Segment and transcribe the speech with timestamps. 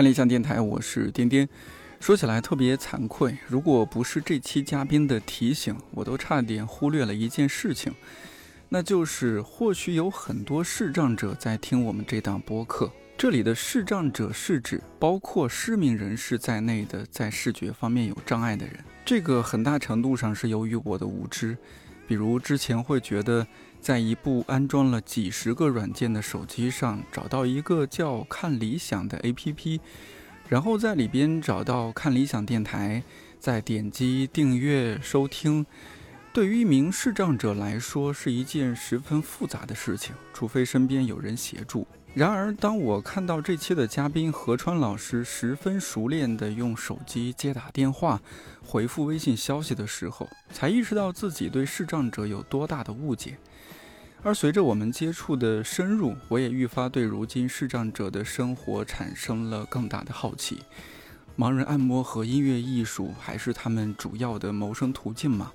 [0.00, 1.46] 看理想电台，我是颠颠。
[2.00, 7.92] 说起来特别惭愧，如果不是这期嘉宾的提醒，我都差点忽略了一件事情，
[8.70, 12.90] 那就是或许有很多视障者在听我们这档播客。
[13.18, 18.76] 这里的视障者是指包括失明人士在内的在视觉方面有障碍的人。
[19.04, 21.54] 这个很大程度上是由于我的无知，
[22.08, 23.46] 比如之前会觉得
[23.80, 29.80] 在一部安装了几十个软件的手机上找到一个叫看理想的 APP，
[30.48, 33.02] 然后在里边找到看理想电台，
[33.38, 35.64] 再点击订阅收听，
[36.32, 41.86] 对于一名视障者来说是一件十分复杂的事情，除非身边有人协助。
[42.12, 48.20] 然而，当我看到这期的嘉宾何川老师十分熟练地用手机接打电话、
[48.66, 53.38] 回复微信消息的时候，才意识到自己对视障者有多大的误解。
[54.22, 60.58] 而随着我们接触的深入，我也愈发对如今视障者的生活产生了更大的好奇。
[61.38, 65.52] 盲人按摩和音乐艺术还是他们主要的谋生途径吗？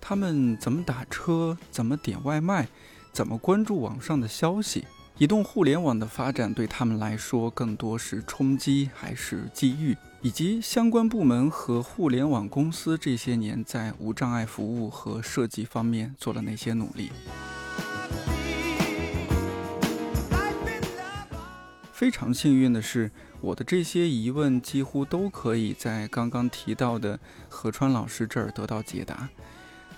[0.00, 1.58] 他们怎么打车？
[1.72, 2.68] 怎么点外卖？
[3.12, 4.84] 怎么关注网上的消息？
[5.16, 9.96] 移动互联网的发展对他们来说更多是冲击还是机遇？
[10.22, 17.10] 以及相关部门和互联网公司这些年在无障碍服务和设计方面做了哪些努力？
[21.92, 27.18] 非常幸运的是，我的这些疑问几乎都可以在刚刚提到的
[27.48, 29.28] 何川老师这儿得到解答。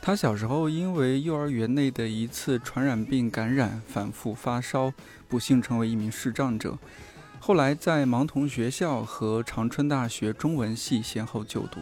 [0.00, 4.90] 他小时候因为幼儿园内的一次传染病感染，反复发烧，
[5.28, 6.78] 不幸成为一名视障者。
[7.38, 11.80] 后来在盲童学校和长春大学中文系先后就读。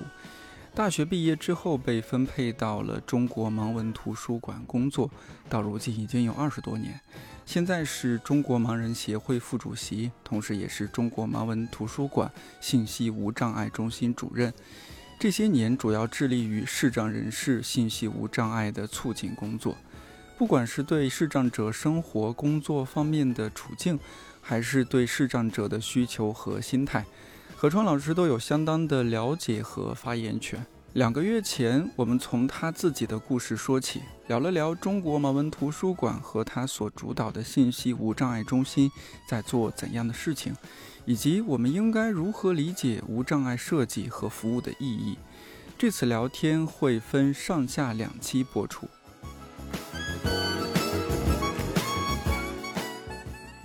[0.79, 5.11] 大学毕业之后被分配到了中国盲文图书馆工作，
[5.49, 7.01] 到如今已经有二十多年。
[7.45, 12.31] 现在是中国盲人协会副主席，同时也是中国盲文图书馆
[12.61, 14.55] 信息无障碍中心主任。
[15.19, 19.77] 这些年主要致力于视障人士信息无障碍的促进工作，
[20.39, 23.99] 不管是对视障者生活工作方面的处境，
[24.41, 27.05] 还是对视障者的需求和心态，
[27.61, 30.65] 何川老师都有相当的了解和发言权。
[30.93, 38.89] 两个月前，我们从他自己的故事说起，聊了聊中国盲文图书馆和他所主导的信息无障碍中心
[39.29, 40.55] 在做怎样的事情。
[41.05, 45.19] 以及我们应该如何理解无障碍设计和服务的意义？
[45.77, 48.87] 这次聊天会分上下两期播出。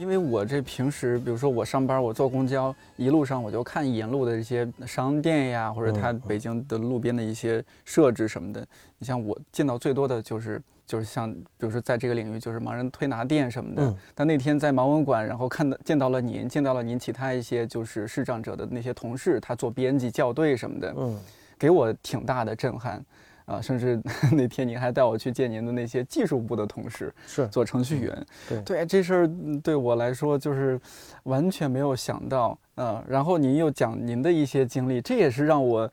[0.03, 8.67] 因为我这平时，比如说我上班，我坐公交，一路上我就看沿路的这些商店呀，或者它北京的路边的一些设置什么的。
[8.97, 10.61] 你像我见到最多的就是。
[10.85, 13.95] 就是像，比如说在这个领域，就是盲人推拿店什么的。
[14.13, 21.17] 但那天在盲文馆，然后看到见到了您，见到了您其他一些就是视障者的那些同事，他做编辑校对什么的，嗯，
[21.57, 23.03] 给我挺大的震撼
[23.45, 23.61] 啊！
[23.61, 28.25] 甚至 那天您还带我去见您的那些技术部的同事，是做程序员。
[28.47, 29.29] 对对，这事儿
[29.61, 30.79] 对我来说就是
[31.23, 33.03] 完全没有想到啊！
[33.07, 35.89] 然后您又讲您的一些经历，这也是让我。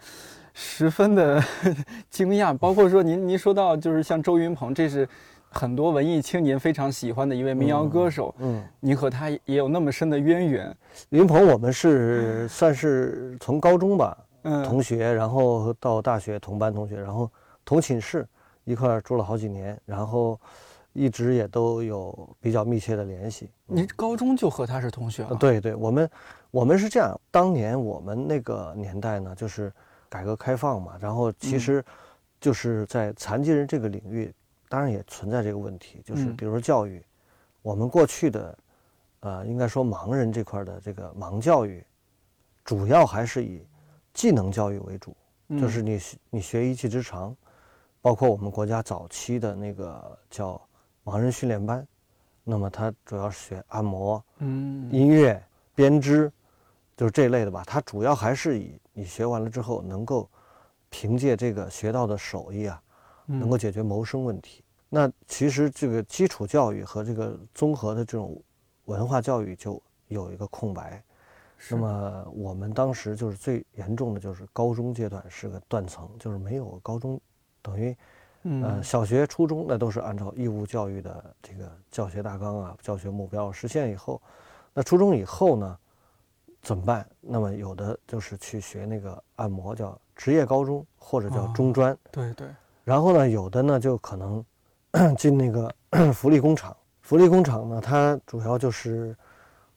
[0.52, 1.40] 十分的
[2.10, 5.08] 惊讶，包括说您您说到就是像周云鹏，这是
[5.48, 8.34] 很多文艺青年非常喜欢的一位民谣歌手。
[8.40, 10.76] 嗯，您和他也有那么深的渊源。
[11.10, 17.30] 云鹏，我们是算是从高中吧，同学，然后到大学同班同学，然后
[17.64, 18.26] 同寝室
[18.64, 20.40] 一块住了好几年，然后
[20.92, 23.50] 一直也都有比较密切的联系。
[23.66, 25.24] 您高中就和他是同学？
[25.38, 26.10] 对对，我们
[26.50, 29.72] 我们是这样，当年我们那个年代呢，就是。
[30.12, 31.84] 改革开放嘛，然后其实
[32.40, 34.34] 就是在残疾人这个领域，
[34.68, 37.00] 当然也存在这个问题，就是比如说教育，
[37.62, 38.58] 我们过去的，
[39.20, 41.80] 呃，应该说盲人这块的这个盲教育，
[42.64, 43.64] 主要还是以
[44.12, 45.16] 技能教育为主，
[45.50, 47.32] 就是你你学一技之长，
[48.00, 50.60] 包括我们国家早期的那个叫
[51.04, 51.86] 盲人训练班，
[52.44, 55.42] 那么它主要是学按摩、嗯，音乐、
[55.74, 56.30] 编织。
[56.96, 60.28] 就是这类的吧，它主要还是以你学完了之后，能够
[60.90, 62.82] 凭借这个学到的手艺啊，
[63.24, 64.62] 能够解决谋生问题。
[64.90, 68.38] 那其实这个基础教育和这个综合的这种
[68.84, 71.02] 文化教育就有一个空白。
[71.70, 77.18] 那么我们当时就是最严重的就是高中阶段是个断层，就是没有高中，
[77.62, 77.96] 等于，
[78.42, 84.20] 呃，小学、初中那都是按照义务教育的这个教学大纲啊、教学目标实现以后，
[84.72, 85.78] 那初中以后呢？
[86.62, 87.08] 怎么办？
[87.22, 91.96] 那么有的就是去学那个按摩，叫职业高中或者叫中专。
[92.10, 92.46] 对对。
[92.84, 94.44] 然后呢，有的呢就可能
[95.16, 95.74] 进那个
[96.12, 96.76] 福利工厂。
[97.00, 99.16] 福利工厂呢，它主要就是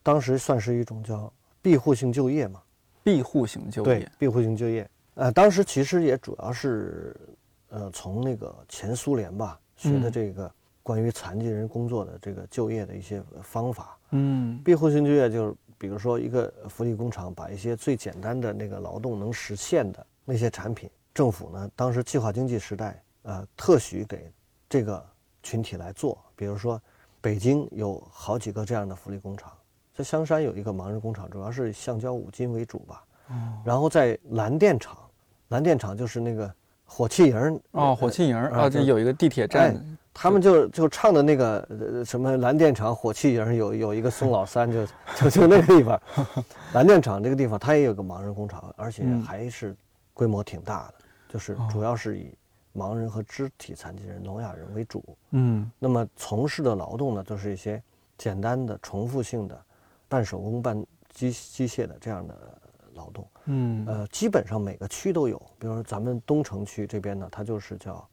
[0.04, 1.32] 当时算是一种叫
[1.62, 2.62] 庇护性就业嘛，
[3.02, 4.86] 庇护性就对业，，庇护性就业。
[5.16, 7.16] 呃，当时其实也主要是，
[7.74, 10.50] 呃，从那个前苏联吧学的嗯这个
[10.84, 13.98] 关于残疾人工作的这个就业的一些方法。
[14.12, 24.32] 嗯庇护性就业就是，比如说一个福利工厂把一些最简单的那个劳动能实现的那些产品，政府呢当时计划经济时代，呃，特许给
[24.70, 25.04] 这个
[25.42, 26.24] 群体来做。
[26.36, 26.80] 比如说，
[27.22, 29.52] 北京有好几个这样的福利工厂，
[29.96, 33.04] 在香山有一个盲人工厂，主要是以橡胶五金为主吧。
[33.32, 34.98] 嗯然后在蓝电厂，
[35.48, 36.54] 蓝电厂就是那个
[36.96, 39.76] 火器营儿哦，火器营啊啊，这有一个地铁站，
[40.14, 44.86] 他们就就唱的那个呃什么蓝电厂火器营有有一个宋老三就
[45.18, 46.00] 就就那个地方，
[46.74, 49.24] 蓝电厂这个地方它也有个盲人工厂，而且嗯。
[49.24, 49.76] 还是
[50.14, 50.94] 规模挺大的，
[51.30, 51.68] 就是哦。
[51.72, 52.32] 主要是以
[52.76, 55.04] 盲人和肢体残疾人、聋哑人为主。
[55.32, 55.72] 嗯。
[55.80, 57.82] 那么从事的劳动呢，都是一些
[58.20, 59.60] 简单的、重复性的、
[60.08, 60.80] 半手工、半
[61.12, 62.38] 机机械的这样的
[62.96, 63.28] 劳动。
[63.46, 63.86] 嗯。
[63.88, 68.08] 呃，基本上每个区都有，比如说咱们东城区这边呢，它就是叫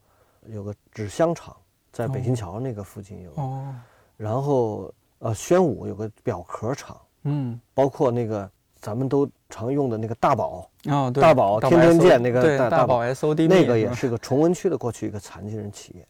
[0.47, 1.55] 有个纸箱厂，
[1.91, 3.75] 在北新桥那个附近有，哦。
[4.17, 7.59] 然后呃宣武有个表壳厂，嗯。
[7.73, 8.49] 包括那个
[8.79, 13.03] 咱们都常用的那个大宝，哦对，大宝天天见那个大宝。
[13.03, 13.77] SOD 那个。
[13.77, 16.07] 也是个崇文区的过去一个残疾人企业，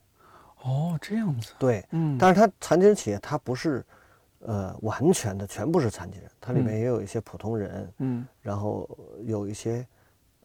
[0.63, 2.17] 哦这样子，对，嗯。
[2.17, 3.85] 但是它残疾人企业它不是
[4.45, 6.79] 呃完全的全部是残疾人，它里面嗯。
[6.79, 8.27] 也有一些普通人，嗯。
[8.41, 8.89] 然后
[9.23, 9.85] 有一些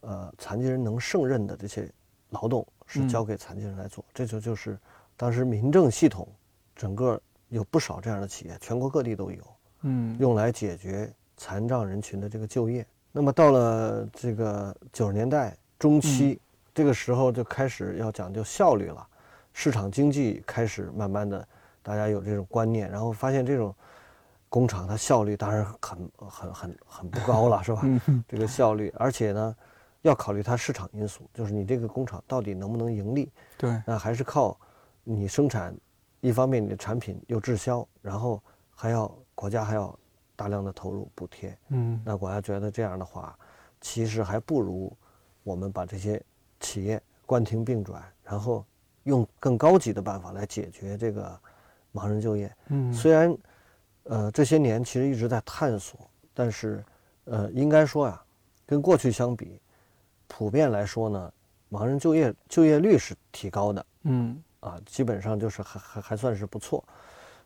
[0.00, 1.90] 呃残疾人能胜任的这些
[2.30, 3.08] 劳动是嗯。
[3.08, 4.78] 交给残疾人来做，这就就是
[5.16, 6.28] 当时民政系统
[6.74, 9.42] 整个有不少这样的企业，全国各地都有，
[9.82, 10.16] 嗯。
[10.18, 12.86] 用来解决残障人群的这个就业。
[13.12, 16.40] 那么到了这个九十年代中期，嗯。
[16.74, 19.06] 这个时候就开始要讲究效率了，
[19.54, 21.48] 市场经济开始慢慢的
[21.82, 23.74] 大家有这种观念，然后发现这种
[24.56, 27.82] 工厂它效率当然很很很很不高了，是吧？
[27.84, 29.54] 嗯这个效率，而且呢，
[30.00, 33.82] 要考虑它市场因素，就是你这个工厂到底能不能盈利，对。
[33.86, 34.58] 那还是靠
[35.04, 35.76] 你生产，
[36.22, 38.42] 一方面你的产品又滞销，然后
[38.74, 39.94] 还要国家还要
[40.34, 42.00] 大量的投入补贴，嗯。
[42.02, 43.38] 那国家觉得这样的话，
[43.82, 44.90] 其实还不如
[45.44, 46.18] 我们把这些
[46.60, 48.64] 企业关停并转，然后
[49.02, 51.38] 用更高级的办法来解决这个
[51.92, 52.50] 盲人就业。
[52.68, 52.90] 嗯。
[52.90, 53.36] 虽然，
[54.08, 56.84] 呃，这些年其实一直在探索，但是，
[57.24, 58.22] 呃，应该说呀，
[58.64, 59.60] 跟过去相比，
[60.26, 61.32] 普遍来说呢，
[61.70, 64.42] 盲人就业就业率是提高的嗯。
[64.60, 66.82] 啊，基本上就是还还还算是不错，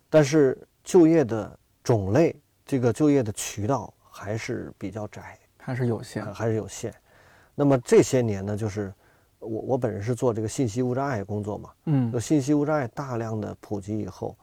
[0.08, 2.34] 但是就业的种类，
[2.64, 6.94] 这个就业的渠道还是比较窄，还是有限还还是有限。
[7.54, 8.90] 那么这些年呢，就是
[9.38, 12.10] 我我本人是做这个信息无障碍工作嘛，嗯。
[12.12, 14.34] 有信息无障碍大量的普及以后，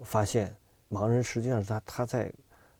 [0.00, 0.54] 发现
[0.90, 2.32] 盲人实际上他他在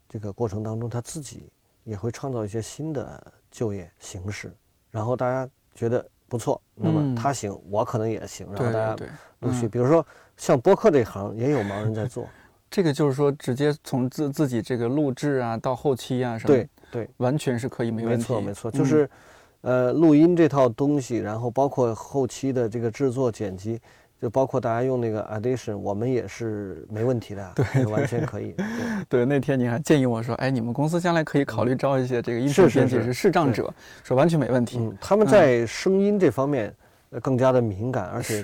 [0.09, 1.51] 这个过程当中他自己
[1.85, 4.55] 也会创造一些新的就业形式，
[4.91, 6.93] 然后大家觉得不错，那嗯。
[6.93, 8.97] 么他行，我可能也行，然后大家
[9.41, 9.71] 陆续，嗯。
[9.71, 12.29] 比如说像播客这一行也有盲人在做，
[12.71, 19.11] 这个就是说直接从自自己这个录制啊到后期啊什么，对，对，完全是可以没没问题，没错没错，嗯就是
[19.63, 23.81] 呃录音这套东西，然后包括后期的这个制作剪辑。
[24.27, 28.57] 就包括大家用那个 Audition，我们也是没问题的，对，完全可以。
[28.57, 28.67] 对
[29.23, 34.79] 对，那天你还建议我说，哎，你们公司将来可以考虑招一些这个音是是是频编辑是视障者，说完全没问题。
[34.81, 36.75] 嗯，他们在声音这方面
[37.11, 38.43] 呃更加的敏感，而且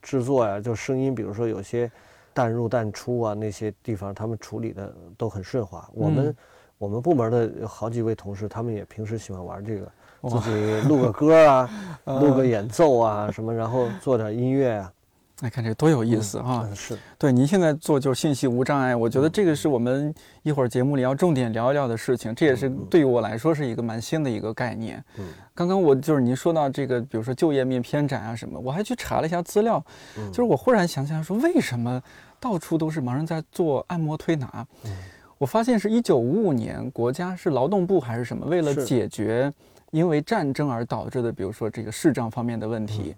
[0.00, 1.90] 制作呀、就声音，比如说有些
[2.32, 5.84] 淡入淡出啊，那些地方他们处理的都很顺滑。
[5.94, 6.36] 我们、嗯
[6.76, 9.92] 我们部门的有好几位同事，他们也平时喜欢玩这个，
[10.28, 11.70] 自己录个歌啊，
[12.04, 14.92] 呃录个演奏啊什么，然后做点音乐啊。
[15.40, 16.64] 哎，看这多有意思啊！
[16.64, 20.14] 嗯是，对，您现在做就是信息无障碍，我觉得这个是我们
[20.44, 25.02] 一会儿节目里要重点聊一聊的事情，这也是对于我来说是一个蛮新的一个概念。
[25.18, 29.84] 嗯刚刚我就是您说到这个，比如说就业面偏窄啊什么，我还去查了一下资料，
[30.16, 32.00] 嗯就是我忽然想起来说，为什么
[32.38, 34.66] 到处都是盲人在做按摩推拿？
[34.84, 34.90] 嗯
[35.36, 39.52] 我发现是一九五五年，国家是劳动部还是什么，为了解决
[39.90, 43.02] 因为战争而导致的，比如说这个视障方面的问题。
[43.08, 43.14] 嗯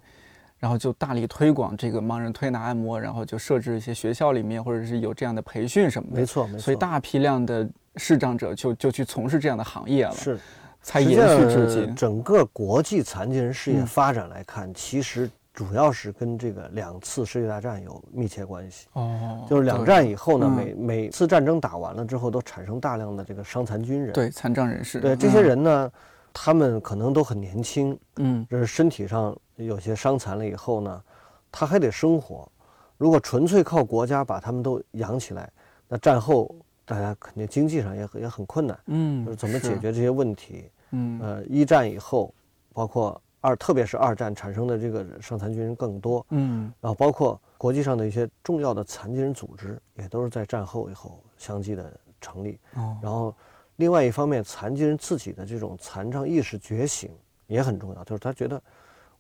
[0.58, 6.58] 然后就大力推广这个盲人推拿按摩，然后就设置一些学校里面或者是有这样的培训什么的，没错没错。
[6.60, 10.38] 所以大批量的视障者就就去从事这样的行业了，是
[10.82, 11.94] 才延续至今。
[11.94, 18.86] 整个国际残疾人事业嗯发展来看，其实主要是跟这个两次世界大战有密切关系。
[18.92, 24.12] 哦，就是两战以后呢，嗯每每次战争打完了之后，都产生大量的这个伤残军人。
[24.12, 25.92] 对残障人士，对，这些嗯，人呢，
[26.32, 31.02] 他们可能都很年轻，嗯就是身体上有些伤残了以后呢，
[31.50, 32.50] 他还得生活。
[32.98, 35.50] 如果纯粹靠国家把他们都养起来，
[35.88, 40.70] 那战后大家肯定经济上也很也很困难，嗯，就是怎么解决这些问题。
[40.92, 42.32] 嗯，呃，一战以后，
[42.72, 52.58] 包括二，特别是二战产生的这个伤残军人更多，嗯，然后包括国际上的一些重要的残疾人组织，也都是在战后以后相继的成立。
[52.76, 53.34] 哦，然后，
[53.76, 57.10] 另外一方面，残疾人自己的这种残障意识觉醒
[57.46, 58.62] 也很重要，就是他觉得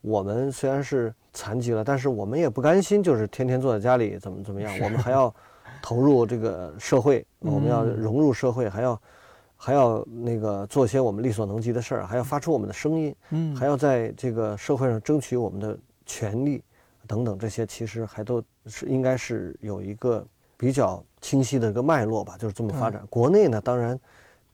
[0.06, 5.34] 我们虽然是残疾了，但是我们也不甘心，就是天天坐在家里怎么怎么样，我们还要
[5.82, 9.02] 投入这个社会，我们要嗯融入社会，还要
[9.56, 16.62] 还要那个做些我们力所能及的事儿，还要发出我们的声音，嗯，还要在这个社会上争取我们的权利
[17.08, 20.24] 等等，这些其实还都是应该是有一个
[20.56, 23.04] 比较清晰的一个脉络吧，就是这么发展。
[23.10, 23.98] 国内呢，当然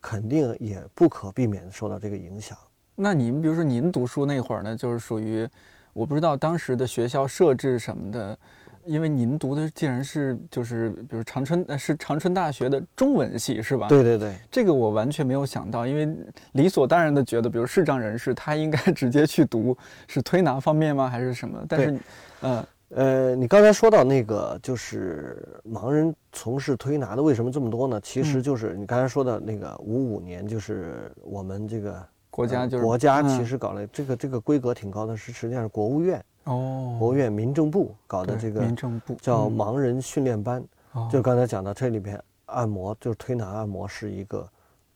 [0.00, 2.56] 肯定也不可避免地受到这个影响。
[3.02, 5.46] 那您比如说您读书那会儿呢，就是属于
[5.92, 8.38] 我不知道当时的学校设置什么的，
[8.84, 16.08] 因为您读的竟然是就是比如长春呃是长春大学的中文系是吧？，对对对，这个我完全没有想到，因为
[16.52, 21.60] 理所当然的觉得，比如视障人士他应该 直接去读是推拿方面吗，还是什么？
[21.68, 21.98] 但是，
[22.40, 28.00] 呃呃，你刚才说到那个，就是盲人从事推拿的为什么这么多呢？
[28.02, 33.28] 其实嗯就是你刚才说的那个五五年，就是我们这个呃国家就是国家嗯。
[33.28, 39.18] 其实搞了这个这个规格挺高的，是实际上是国务院哦，国务院民政部搞的这个民政部嗯。
[39.20, 40.64] 叫盲人训练班。
[40.92, 41.08] 哦。
[41.12, 44.48] 就刚才讲到，这里边按摩就是推拿按摩是一个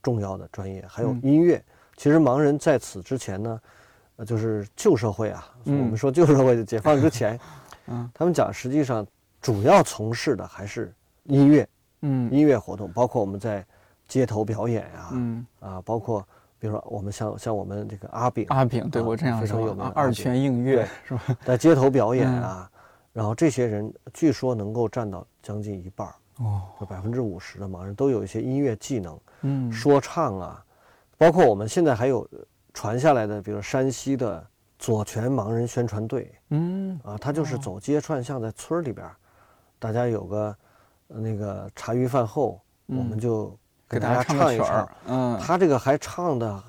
[0.02, 1.20] 重要的专业，还有嗯。
[1.22, 1.62] 音乐。
[1.96, 3.60] 其实盲人在此之前呢，
[4.16, 5.78] 呃，就是旧社会啊，嗯。
[5.80, 7.38] 我们说旧社会解放之前，
[7.88, 8.10] 嗯。
[8.14, 9.06] 他们讲实际上
[9.42, 10.90] 主要从事的还是
[11.24, 11.68] 音乐
[12.00, 12.32] 嗯。
[12.32, 13.64] 音乐活动，包括我们在
[14.08, 15.46] 街头表演呀、嗯。
[15.60, 16.26] 啊，包括
[16.58, 21.22] 比如说我们像像我们这个阿炳阿炳，对啊我这样非常说有名二泉映月是吧？
[21.44, 22.42] 在街头表演嗯。
[22.42, 22.70] 啊，
[23.12, 26.14] 然后这些人据说能够占到将近一半儿。
[26.38, 30.64] 哦，就百分之五十的盲人都有一些音乐技能，嗯，说唱啊，
[31.16, 32.28] 包括我们现在还有
[32.74, 34.46] 传下来的，比如山西的
[34.78, 37.00] 左权盲人宣传队嗯。
[37.02, 39.16] 啊，他就是走街串巷，在村里边儿，
[39.78, 40.56] 大家有个
[41.08, 46.62] 呃那个茶余饭后，我们嗯就给大家家唱一曲儿嗯，他这个还唱的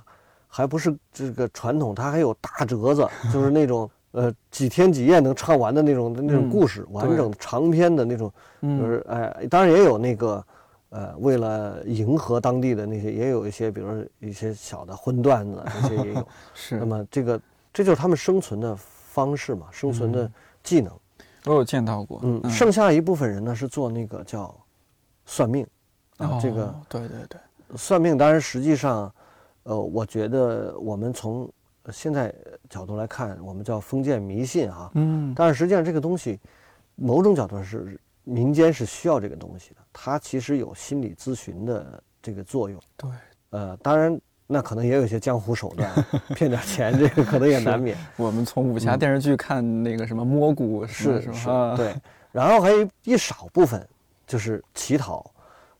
[0.47, 8.31] 还不是这个传统，他还有大折子，就是那种呃几天几夜能唱完的那种那种嗯故事，完整长篇的那种。
[8.61, 10.43] 就嗯是哎，当然也有那个，
[10.89, 16.27] 呃，为了迎合当地的那些，也有一些，比如说一些小的荤段子，这些也有。
[16.55, 17.39] 是那，么这个
[17.71, 20.33] 这就是他们生存的方式嘛，生存的嗯
[20.63, 20.91] 技能。
[21.45, 24.53] 我有见到过，嗯，剩下一部分人呢是做那个叫
[25.25, 25.65] 算命
[26.17, 27.39] 啊，这个哦对对对，
[27.77, 29.11] 算命当然实际上，
[29.63, 31.49] 呃，我觉得我们从
[31.91, 32.33] 现在
[32.69, 36.39] 角度来看，我们叫封建迷信啊，嗯但是实际上这个东西，
[36.95, 42.79] 某种角度是民间是需要这个东西的，它其实有心理咨询的这个作用。
[42.97, 43.09] 对，
[43.51, 45.89] 呃，当然那可能也有一些江湖手段，
[46.35, 47.97] 骗点钱，这个可能也难免。
[48.15, 51.75] 我们从武侠嗯电视剧看那个什么摸骨是是吧？
[51.77, 51.93] 对。
[52.31, 53.85] 然后还有一少部分
[54.27, 55.25] 就是乞讨，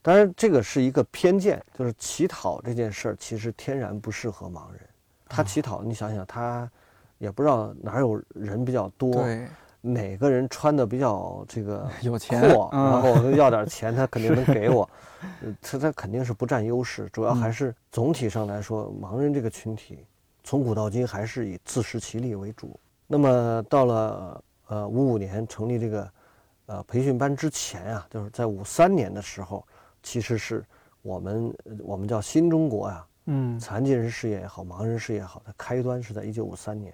[0.08, 4.80] 当然这个是一个偏见，就是乞讨这件事儿其实天然不适合盲人。
[5.28, 6.70] 他乞讨，你想想他。
[7.18, 9.48] 也不知道哪儿有人比较多，对，
[9.82, 14.88] 哪个人穿的比较这个 有钱然后我要点钱，他肯定能给我，
[15.42, 20.06] 呃 他他肯定是不占优势，主要还是总体上来说，盲人这个群体
[20.44, 22.80] 从古到今还是以自食其力为主。
[23.08, 26.12] 那么到了呃五五年成立这个
[26.68, 29.66] 呃培训班之前啊，就是在五三年的时候，
[30.08, 30.66] 其实是
[31.02, 36.94] 我们呃我们叫新中国呀、嗯残疾人事业也好，盲人事业也好，它开端是在一九五三年。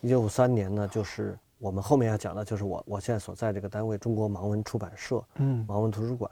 [0.00, 6.30] 一九五三年呢，就是我们后面要讲的，就是我我现在所在这个单位中国盲文出版社、嗯盲文图书馆，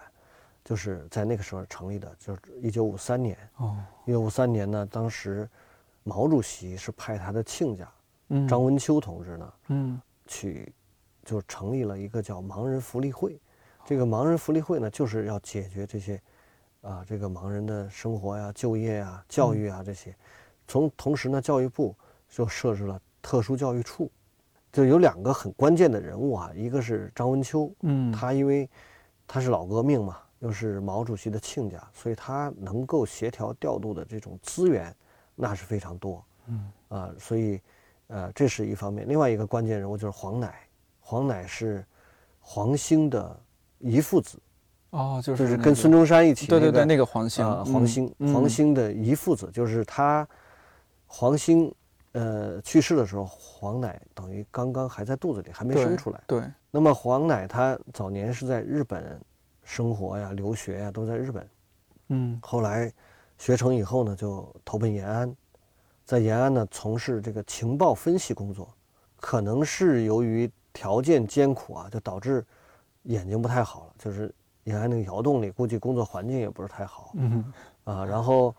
[0.65, 3.37] 就是在那个时候成立的，就是一九五三年。
[3.57, 5.51] 哦一九五三年呢，当时
[6.05, 7.89] 毛主席是派他的亲家
[8.29, 10.73] 嗯张文秋同志呢嗯去，
[11.25, 13.37] 就成立了一个叫盲人福利会。
[13.87, 16.21] 这个盲人福利会呢，就是要解决这些
[16.81, 20.15] 啊，这个盲人的生活呀、就业呀、教育啊这些。
[20.67, 21.95] 从同时呢，教育部
[22.29, 24.11] 就设置了特殊教育处，
[24.73, 28.69] 就有两个很关键的人物啊，一个是张文秋，嗯，他因为
[29.27, 34.95] 他是老革命嘛，又是毛主席的亲家，所以他能够协调调度的这种资源，
[35.35, 36.25] 那是非常多。
[36.47, 37.61] 嗯啊，所以
[38.07, 39.07] 呃，这是一方面。
[39.07, 40.55] 另外一个关键人物就是黄乃，
[41.01, 41.85] 黄乃是
[42.41, 43.39] 黄兴的
[43.79, 44.39] 姨父子，
[44.91, 50.27] 哦，就就是是那个跟孙中山一起、对对对，那那个黄兴啊，黄兴，嗯黄兴的姨父子，就是他，
[51.07, 51.75] 黄兴，
[52.13, 56.21] 呃，去世的时候，黄乃等于刚刚还在肚子里，还没生出来。
[56.27, 59.21] 对，那么黄乃他早年是在日本
[59.63, 61.49] 生活呀、留学呀，都在日本。
[62.09, 62.93] 嗯，后来
[63.39, 65.35] 学成以后呢，就投奔延安，
[66.05, 68.73] 在延安呢从事这个情报分析工作，
[69.17, 72.45] 可能是由于条件艰苦啊，就导致
[73.05, 77.53] 眼睛不太好了，就是你看那个窑洞里，估计工作环境也不是太好，嗯
[77.85, 78.55] 啊，然后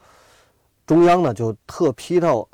[0.86, 2.48] 中央呢就特批到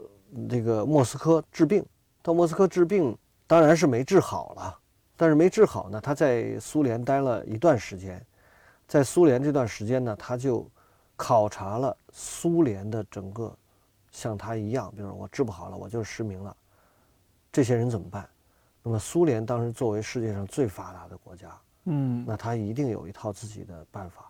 [0.50, 1.86] 这个莫斯科治病，
[2.21, 4.79] 到莫斯科治病当然是没治好了，
[5.17, 8.25] 但是没治好呢，他在苏联待了一段时间，
[8.88, 10.65] 在苏联这段时间呢，他就
[11.17, 13.53] 考察了苏联的整个，
[14.12, 16.55] 像他一样，比如说我治不好了，我就失明了，
[17.51, 18.27] 这些人怎么办？
[18.81, 21.50] 那么苏联当时作为世界上最发达的国家，
[21.91, 24.29] 嗯那他一定有一套自己的办法。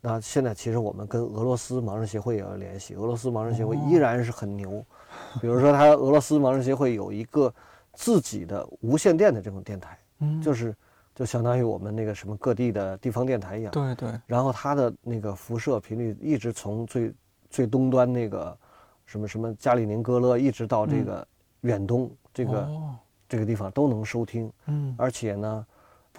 [0.00, 4.84] 那现在其实我们跟俄罗斯盲人协会也有联系，俄罗斯盲人协会依然是很牛。
[5.40, 7.52] 比如说，他俄罗斯盲人协会有一个
[7.94, 10.74] 自己的无线电的这种电台，嗯，就是
[11.14, 13.72] 就相当于我们那个什么各地的地方电台一样。
[13.72, 17.12] 对对，然后它的那个辐射频率一直从最
[17.50, 18.56] 最东端那个
[19.04, 21.26] 什么什么加里宁格勒，一直到这个
[21.62, 22.94] 远东这个、哦
[23.28, 24.50] 这个地方都能收听。
[24.66, 25.66] 嗯而且呢，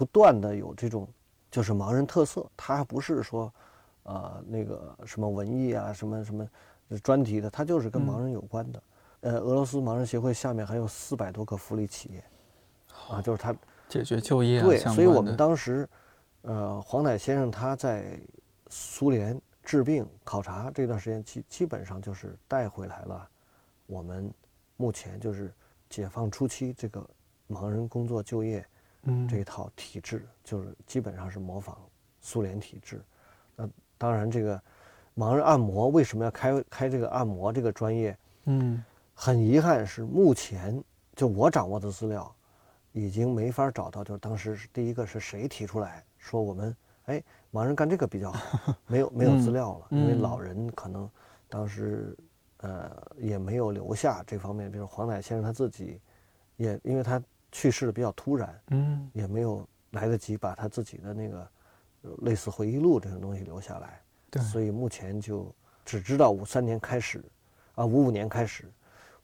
[0.00, 1.06] 不断的有这种
[1.50, 3.52] 就是盲人特色，它还不是说，
[4.04, 6.48] 呃，那个什么文艺啊，什么什么
[7.02, 8.82] 专题的，它就是跟盲人有关的。
[9.20, 12.24] 呃，俄罗斯盲人协会下面还有四百多个福利企业，
[13.10, 13.54] 啊，就是它
[13.90, 15.86] 解决就业啊对，所以我们当时，
[16.40, 18.18] 呃，黄乃先生他在
[18.70, 23.28] 苏联治病考察这段时间，基基本上就是带回来了
[23.86, 24.32] 我们
[24.78, 25.52] 目前就是
[25.90, 27.06] 解放初期这个
[27.50, 28.66] 盲人工作就业
[29.04, 31.76] 嗯这一套体制，就是基本上是模仿
[32.20, 33.02] 苏联体制。
[33.56, 34.60] 那当然，这个
[35.16, 38.16] 盲人按摩为什么要开开这个按摩这个专业？
[38.44, 38.82] 嗯
[39.14, 40.82] 很遗憾是目前
[41.14, 42.34] 就我掌握的资料，
[42.92, 51.08] 已经没法找到，就是当时是第一个是谁提出来说我们哎盲人干这个比较好， 没有没有资料了，因为嗯老人可能
[51.48, 52.16] 当时
[52.58, 56.00] 呃也没有留下这方面，比如黄乃先生他自己
[56.56, 59.10] 也因为他去世的比较突然，嗯。
[59.12, 61.48] 也没有来得及把他自己的那个
[62.02, 64.42] 呃类似回忆录这种东西留下来，对。
[64.42, 65.52] 所以目前就
[65.84, 67.24] 只知道五三年开始，
[67.74, 68.64] 啊五五年开始，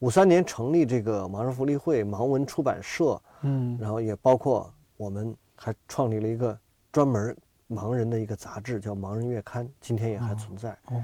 [0.01, 3.79] 五三年成立这个盲人福利会盲文出版社，嗯。
[3.81, 6.59] 然后也包括我们还创立了一个
[6.91, 7.37] 专门
[7.69, 10.77] 盲人的一个杂志，叫《盲人月刊》，今天也还存在。
[10.87, 11.03] 哦。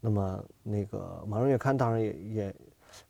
[0.00, 2.54] 那么那个《盲人月刊》当然也也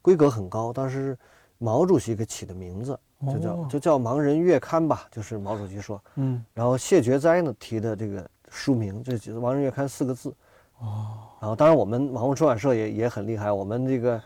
[0.01, 1.19] 规格很高，当时
[1.59, 6.03] 毛主席给起的名字就叫、哦就叫《盲人月刊》吧，就是毛主席说。
[6.17, 10.35] 嗯然后谢觉哉呢提的这个书名，这就是《盲人月刊》四个字。
[10.79, 14.21] 哦然后当然我们盲文出版社也也很厉害，我们这个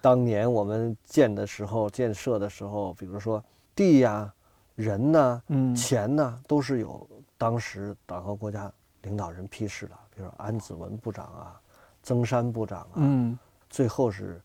[0.00, 3.42] 当年我们建的时候建设的时候，比如说
[3.74, 4.32] 地呀、
[4.74, 8.70] 人呐、嗯钱呐，都是有当时党和国家
[9.02, 11.60] 领导人批示的，比如说安子文部长啊、
[12.02, 13.38] 曾山部长啊，嗯
[13.70, 14.40] 最后是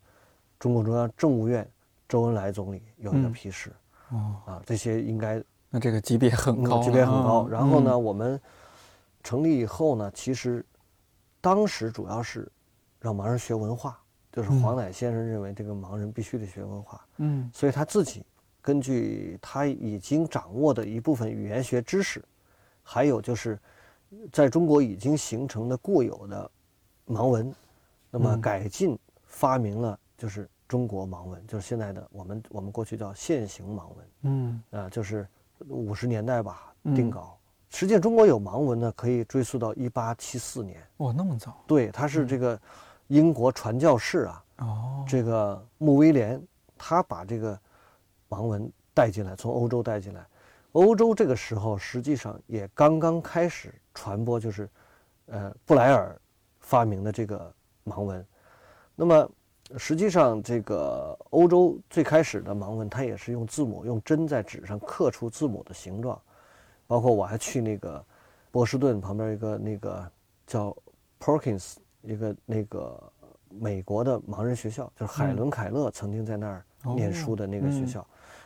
[0.59, 1.69] 中共中央政务院
[2.07, 3.71] 周恩来总理有一个嗯批示、
[4.11, 7.47] 哦，啊，这些应该那这个级别很高级别很高。
[7.47, 8.41] 然后呢，嗯我们
[9.23, 10.65] 成立以后呢，其实
[11.41, 12.51] 当时主要是
[12.99, 13.99] 让盲人学文化，
[14.31, 14.61] 就是嗯。
[14.61, 17.49] 黄乃先生认为这个盲人必须得学文化，嗯。
[17.53, 18.25] 所以他自己
[18.61, 22.23] 根据他已经掌握的一部分语言学知识，
[22.83, 23.59] 还有就是
[24.31, 26.49] 在中国已经形成的固有的
[27.07, 27.53] 盲文，
[28.09, 28.41] 那么嗯。
[28.41, 34.07] 改进发明了就是中国盲文，就是现在的我们我们过去叫现行盲文。
[34.21, 35.27] 嗯啊，就是
[35.67, 37.35] 五十年代吧嗯定稿。
[37.71, 40.81] 实际上，中国有盲文呢，可以追溯到一八七四年。
[40.97, 42.59] 哇，那么早对，他是这个
[43.07, 46.41] 英国传教士啊，哦，这个穆威廉，
[46.77, 47.59] 他把这个
[48.27, 50.25] 盲文带进来，从欧洲带进来。
[50.73, 54.69] 欧洲这个时候实际上也刚刚开始传播，就是
[55.25, 56.19] 呃布莱尔
[56.59, 57.51] 发明的这个
[57.83, 58.25] 盲文。
[58.95, 59.31] 那么
[59.77, 66.19] 实际上，这个欧洲最开始的盲文，它也是用字母用针在纸上刻出字母的形状。
[66.87, 68.03] 包括我还去那个
[68.49, 70.11] 波士顿旁边一个那个
[70.47, 70.75] 叫
[71.19, 72.99] Perkins 一个那个
[73.47, 78.03] 美国的盲人学校，就是海伦凯勒曾经在那儿念书的那个学校。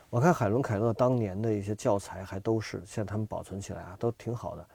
[0.10, 4.68] 我看海伦凯勒当年的一些教材还都是现在他们保存起来啊，都挺好的，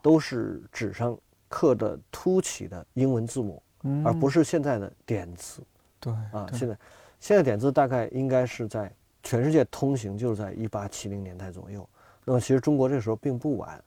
[0.00, 1.14] 都是纸上
[1.46, 3.62] 刻的凸起的英文字母，
[4.02, 5.62] 而不是是现在的点字。
[6.00, 6.58] 对啊，对。
[6.58, 6.78] 现在
[7.20, 11.88] 现在点字大概应该是在全世界通行，就是在一八七零年代左右。
[12.24, 13.82] 那么其实中国这时候并不晚，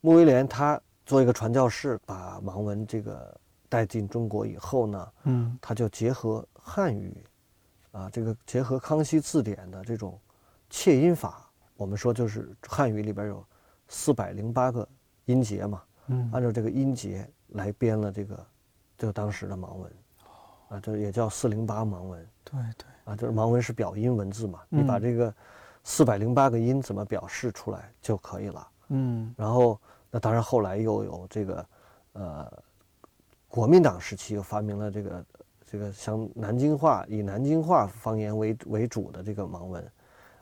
[0.00, 3.34] 穆威廉他做一个传教士，把盲文这个
[3.68, 5.58] 带进中国以后呢，嗯。
[5.60, 7.24] 他就结合汉语，
[7.92, 10.18] 啊，这个结合康熙字典的这种
[10.68, 13.44] 切音法，我们说就是汉语里边有
[13.88, 14.86] 四百零八个
[15.24, 16.28] 音节嘛，嗯。
[16.32, 18.46] 按照这个音节来编了这个
[18.98, 19.92] 就当时的盲文，
[20.68, 22.26] 啊，这也叫四零八盲文。
[22.44, 25.32] 对对，啊，就是盲文是表音文字嘛，你把这个
[25.84, 28.68] 四百零八个音怎么表示出来就可以了。
[28.88, 29.78] 嗯，然后
[30.10, 31.66] 那当然后来又有这个，
[32.12, 32.52] 呃，
[33.48, 35.24] 国民党时期又发明了这个
[35.68, 39.84] 这个像南京话以南京话方言为为主的这个盲文，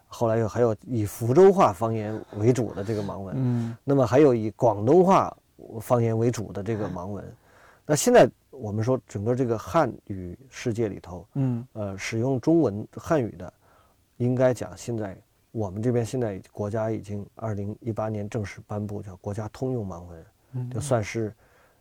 [0.07, 5.35] 后来又还有以福州话方言为主的这个盲文，嗯，那么还有以广东话
[5.81, 7.25] 方言为主的这个盲文，
[7.87, 13.53] 那现在我们说整个这个汉语世界里头，嗯，呃，使用中文汉语的，
[14.17, 15.17] 应该讲现在
[15.51, 21.35] 我们这边现在国家已经二零一八年正式颁布叫国家通用盲文，嗯就算是，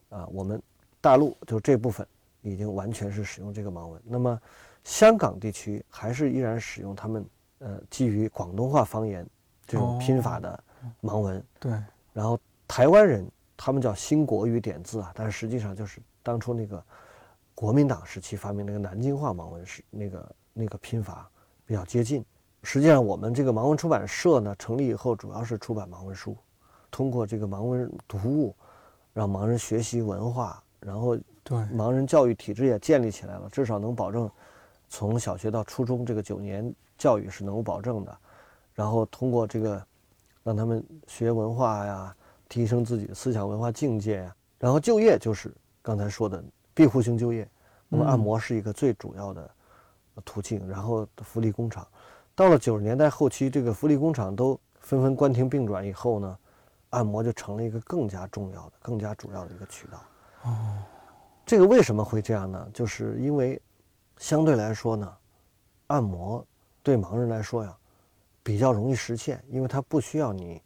[0.10, 0.62] 啊、我们
[1.00, 2.06] 大陆就这部分
[2.42, 4.02] 已经完全是使用这个盲文。
[4.04, 4.40] 那么
[4.84, 7.26] 香港地区还是依然使用他们
[7.60, 9.26] 呃基于广东话方言
[9.66, 10.64] 这种拼法的
[11.02, 11.44] 盲文。
[11.60, 11.72] 对，
[12.14, 16.84] 然后台湾人他们叫新国语点字啊，但是实际上就是当初那个
[17.54, 21.30] 国民党时期发明那个南京话盲文是那个那个拼法
[21.66, 22.26] 比较接近。
[22.64, 26.36] 实际上，我们这个盲文出版社呢成立以后，主要是出版盲文书，
[26.90, 28.56] 通过这个盲文读物，
[29.14, 34.32] 让盲人学习文化，然后对，盲人教育体制也建立起来了，至少能保证
[34.88, 38.18] 从小学到初中这个九年教育是能够保证的。
[38.74, 39.86] 然后通过这个，
[40.42, 42.16] 让他们学文化呀，
[42.48, 44.36] 提升自己的思想文化境界呀。
[44.58, 46.44] 然后就业就是刚才说的
[46.74, 47.48] 庇护性就业，
[47.88, 49.48] 那么按摩是一个最主要的
[50.26, 50.68] 途径。
[50.68, 51.88] 然后福利工厂，
[52.34, 56.38] 到了九十年代后期，这个福利工厂都纷纷关停并转以后呢，
[56.92, 60.02] 按摩就成了一个更加重要的、更加主要的一个渠道。
[60.46, 60.78] 哦
[61.46, 62.70] 这个为什么会这样呢？
[62.74, 63.62] 就是因为
[64.18, 65.14] 相对来说呢，
[65.88, 66.44] 按摩
[66.82, 67.78] 对盲人来说呀，
[68.42, 70.62] 比较容易实现，因为它不需要你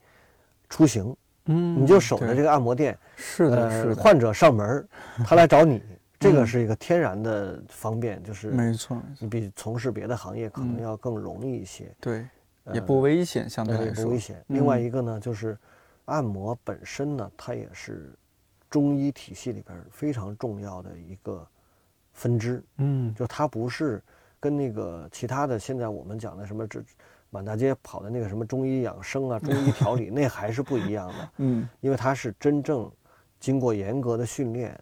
[0.69, 4.87] 出行，嗯，你就守着这个按摩店，是的，是患者上门，
[5.25, 5.81] 他来找你，
[6.19, 6.47] 这个嗯。
[6.47, 10.81] 是一个天然的方便，就是没错，你比从事别的行业可能嗯。
[10.81, 12.27] 要更容易一些，对，
[12.65, 14.43] 呃也不危险，相对呃来说也不危险。
[14.47, 14.83] 另外嗯。
[14.83, 15.57] 一个呢，就是
[16.05, 18.13] 按摩本身呢，它也是
[18.69, 21.47] 中医体系里边非常重要的一个
[22.13, 24.01] 分支，嗯，就它不是
[24.39, 26.81] 跟那个其他的现在我们讲的什么这
[27.37, 31.29] 满大街跑的那个什么中医养生啊、中医调理， 那还是不一样的。
[31.37, 32.91] 嗯，因为它是真正
[33.39, 34.75] 经过严格的训练，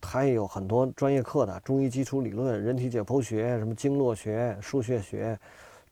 [0.00, 5.38] 它也有很多专业课的中医基础理论、人体解剖学、什么经络学、腧穴学、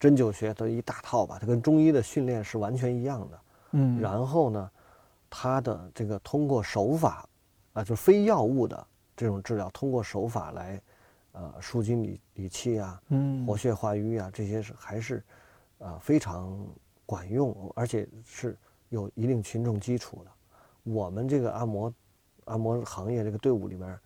[0.01, 1.39] 针灸学都一大套吧。
[1.41, 3.41] 它跟中医的训练是完全一样的。
[3.71, 4.71] 嗯，然后呢，
[5.31, 7.25] 它的这个通过手法
[7.73, 8.85] 啊，就是非药物的
[9.17, 10.83] 这种治疗，通过手法来
[11.31, 15.23] 呃舒筋理理气啊，嗯，活血化瘀啊，这些是还是
[15.81, 16.57] 啊、非常
[17.05, 18.57] 管用，而且是
[18.91, 20.31] 有一定群众基础的。
[20.85, 21.93] 我们这个按摩
[22.45, 23.99] 按摩行业这个队伍里面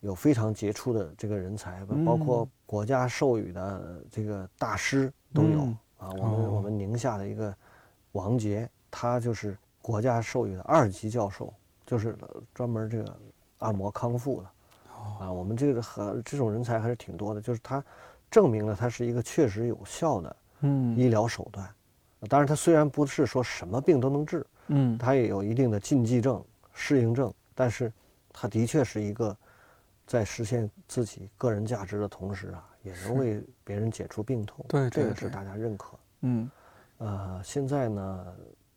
[0.00, 6.08] 有非常杰出的这个人才，包括嗯国家授予的这个大师都有、嗯啊。
[6.10, 7.54] 我们、哦我们宁夏的一个
[8.12, 11.52] 王杰，他就是国家授予的二级教授，
[11.86, 12.16] 就是
[12.54, 13.16] 专门这个
[13.58, 14.48] 按摩康复的。
[15.18, 17.84] 啊，我们这个和这种人才还是挺多的，就是他
[18.30, 21.68] 证明了他是一个确实有效的嗯，医疗手段。
[22.28, 27.92] 当然，它虽然不是说什么病都能治，嗯，它也有一定的禁忌症、适应症，但是
[28.32, 29.36] 它的确是一个
[30.06, 34.64] 在实现自己个人价值的同时啊，也能为别人解除病痛。
[34.68, 35.98] 对对这个是大家认可。
[36.20, 36.50] 嗯，
[36.98, 38.26] 呃，现在呢，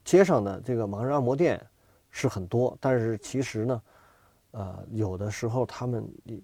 [0.04, 1.64] 街上的这个盲人按摩店
[2.10, 3.82] 是很多，但是其实呢，
[4.52, 6.04] 呃，有的时候他们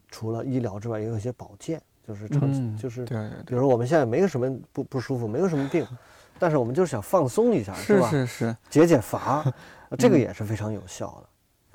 [0.09, 5.85] 除了医疗之外，也有一些保健，就是长、嗯就是，对对对，比如我们现在没有什么不不舒服，没有什么病，
[6.39, 8.09] 但是我们就是想放松一下，是吧？
[8.09, 9.43] 是是，解解乏，
[9.89, 11.23] 呃这个也是非常有效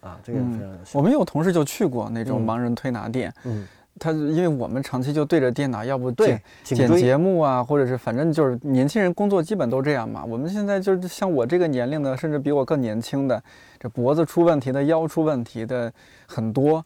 [0.02, 0.98] 的，啊，这个也非常有效。
[0.98, 3.66] 我们有同事就去过那种嗯盲人推拿店，嗯，
[3.98, 10.24] 他因为我们长期就对着电脑，要不对剪，剪节目啊，或者是反正就是年轻人工作基本都这样嘛。
[10.24, 13.42] 我们现在就是像我这个年龄的，甚至比我更年轻的，
[13.78, 15.92] 这脖子出问题的、腰出问题的
[16.26, 16.84] 很多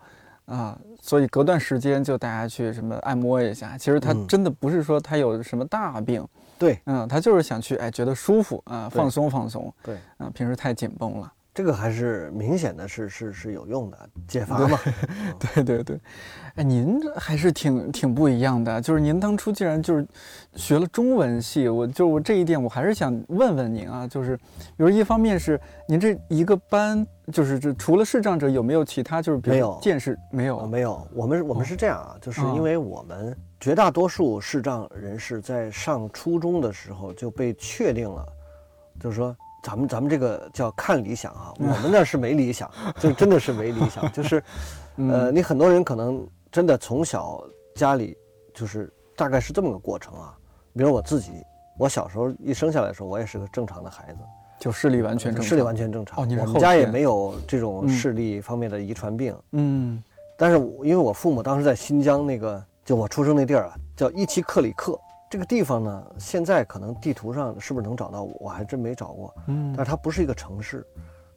[0.51, 3.79] 啊，所以隔段时间就大家去什么按摩一下。
[3.79, 6.27] 其实他嗯真的不是说他有什么大病，
[6.59, 11.33] 对嗯，他就是想去哎觉得舒服啊，放松放松对，啊，平时太紧绷了。
[11.53, 14.79] 这个还是明显的是是是有用的，解乏嘛。
[15.39, 16.01] 对对对，
[16.55, 20.07] 哎，您这还是挺挺不一样的，就是您当初既然就是
[20.55, 29.79] 学了中文系，我就我这一点我还是想问问您啊，就是比如一方面是您这一个班，就是这除了视障者有没有其他就是比如没有。
[29.81, 38.27] 见识没有啊，没有，我们我们是这样啊，就是哦因为我们绝大多数视障人士在上初中的时候就被确定了，
[38.99, 44.37] 就是说咱们咱们这个叫看理想啊，我们那是没理想， 就真的是没理想，就是
[44.97, 47.43] 呃，嗯你很多人可能真的从小
[47.75, 48.17] 家里
[48.55, 50.37] 就是大概是这么个过程啊。
[50.73, 51.33] 比如我自己，
[51.79, 54.19] 我小时候一生下来的时候，我也是个正常的孩子，
[54.61, 56.23] 就视力完全正常，视力完全正常。
[56.23, 57.89] 哦，你我们家也没有这种嗯。
[57.89, 59.35] 视力方面的遗传病。
[59.53, 60.01] 嗯。
[60.37, 64.97] 但是因为我父母当时在新疆那个，就我出生那地儿啊，叫伊奇克里克。
[65.31, 69.35] 这个地方呢，现在可能地图上是不是能找到，我还真没找过。
[69.47, 69.73] 嗯。
[69.77, 70.87] 但是它不是一个城市，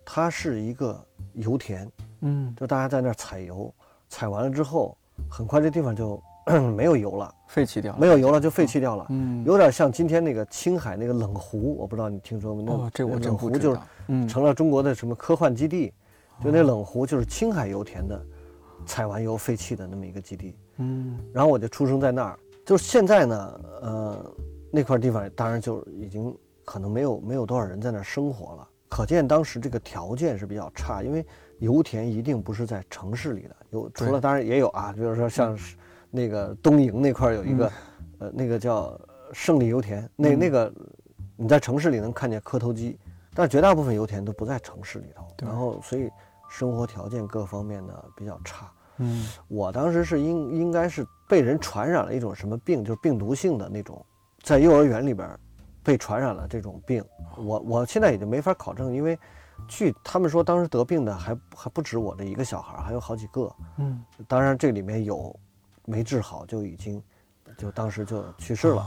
[0.03, 0.99] 它是一个
[1.33, 1.89] 油田，
[2.21, 3.73] 嗯，就大家在那儿采油，
[4.09, 4.97] 采完了之后，
[5.29, 6.21] 很快这地方就
[6.75, 12.63] 没有油了，废弃掉了，没有油了就废弃掉了，嗯，有点像今天那个青海那个冷湖，我不知道你听说没？
[12.63, 15.93] 那哦，这我冷湖就是成了中国的什么科幻基地，
[16.43, 18.25] 就那冷湖就是青海油田的
[18.86, 20.56] 采完油废弃的那么一个基地。
[20.77, 22.38] 嗯然后我就出生在那儿。
[22.65, 24.36] 就是现在呢，呃，
[24.71, 28.67] 那块地方当然就已经可能没有没有多少人在那儿生活了。
[28.88, 31.25] 可见当时这个条件是比较差，因为
[31.60, 35.75] 油田一定不是在城市里的，有除了当然也有啊，比如说像是
[36.15, 37.71] 那个东营那块儿有一个，
[38.19, 38.95] 呃，那个叫
[39.34, 40.71] 胜利油田，那嗯那个
[41.36, 42.99] 你在城市里能看见磕头机，
[43.34, 46.08] 但绝大部分油田都不在城市里头，然后所以
[46.52, 48.71] 生活条件各方面呢比较差。
[48.97, 54.06] 嗯我当时是应应该是被人传染了一种什么病，就是病毒性的那种，
[54.43, 55.36] 在幼儿园里边
[55.82, 57.04] 被传染了这种病。
[57.36, 59.17] 我我现在已经没法考证，因为
[59.67, 63.52] 据他们说，当时得病的还还不止我这一个小孩，还有好几个。
[63.78, 65.36] 嗯，当然这里面有
[65.85, 67.01] 没治好就已经
[67.57, 68.85] 就当时就去世了，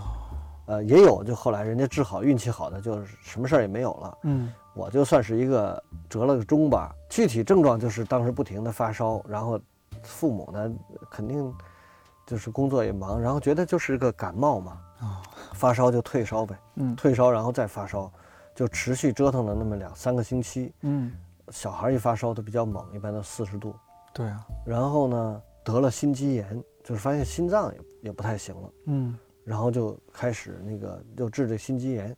[0.67, 4.19] 呃，也有就后来人家治好，运气好的就是什么事儿也没有了。
[4.23, 4.53] 嗯。
[4.75, 6.95] 我就算是一个折了个中吧。
[7.09, 9.59] 具体症状就是当时不停的发烧，然后
[10.03, 10.71] 父母呢
[11.11, 11.51] 肯定
[12.27, 15.23] 就是工作也忙，然后觉得就是个感冒嘛，啊
[15.55, 16.95] 发烧就退烧呗，嗯。
[16.95, 18.13] 退烧然后再发烧，
[18.55, 20.75] 就持续折腾了那么两三个星期。
[20.83, 21.11] 嗯，
[21.49, 23.75] 小孩一发烧都比较猛，一般都四十度，
[24.13, 28.71] 对啊，然后呢得了心肌炎，就是发现心脏也也不太行了。
[28.85, 32.17] 嗯然后就开始那个就治这心肌炎，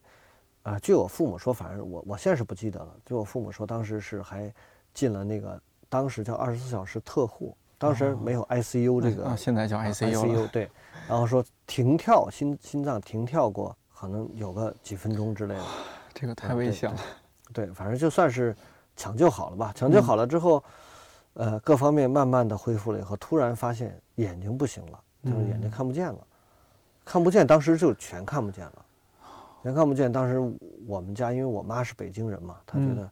[0.63, 2.95] 啊，据我父母说，反正我我现在是不记得了。
[3.05, 4.53] 据我父母说，当时是还
[4.93, 10.71] 进了那个当时叫二十四小时特护，当时没有 ICU 这个、啊，现在叫 ICU 了，对，
[11.07, 15.65] 然后说停跳心心脏停跳过，可能有个几分钟之类的，
[16.15, 16.99] 这个太危险了，
[17.53, 18.57] 对，反正就算是
[18.97, 19.71] 抢救好了吧。
[19.75, 20.65] 抢救好了之后，
[21.35, 26.27] 呃，各方面慢慢的恢复了以后，突然发现眼睛不行了，就是眼睛看不见了，
[27.05, 28.85] 看不见，当时就全看不见了，
[29.63, 30.13] 全看不见。
[30.13, 30.39] 当时
[30.87, 33.11] 我们家因为我妈是北京人嘛，她觉嗯得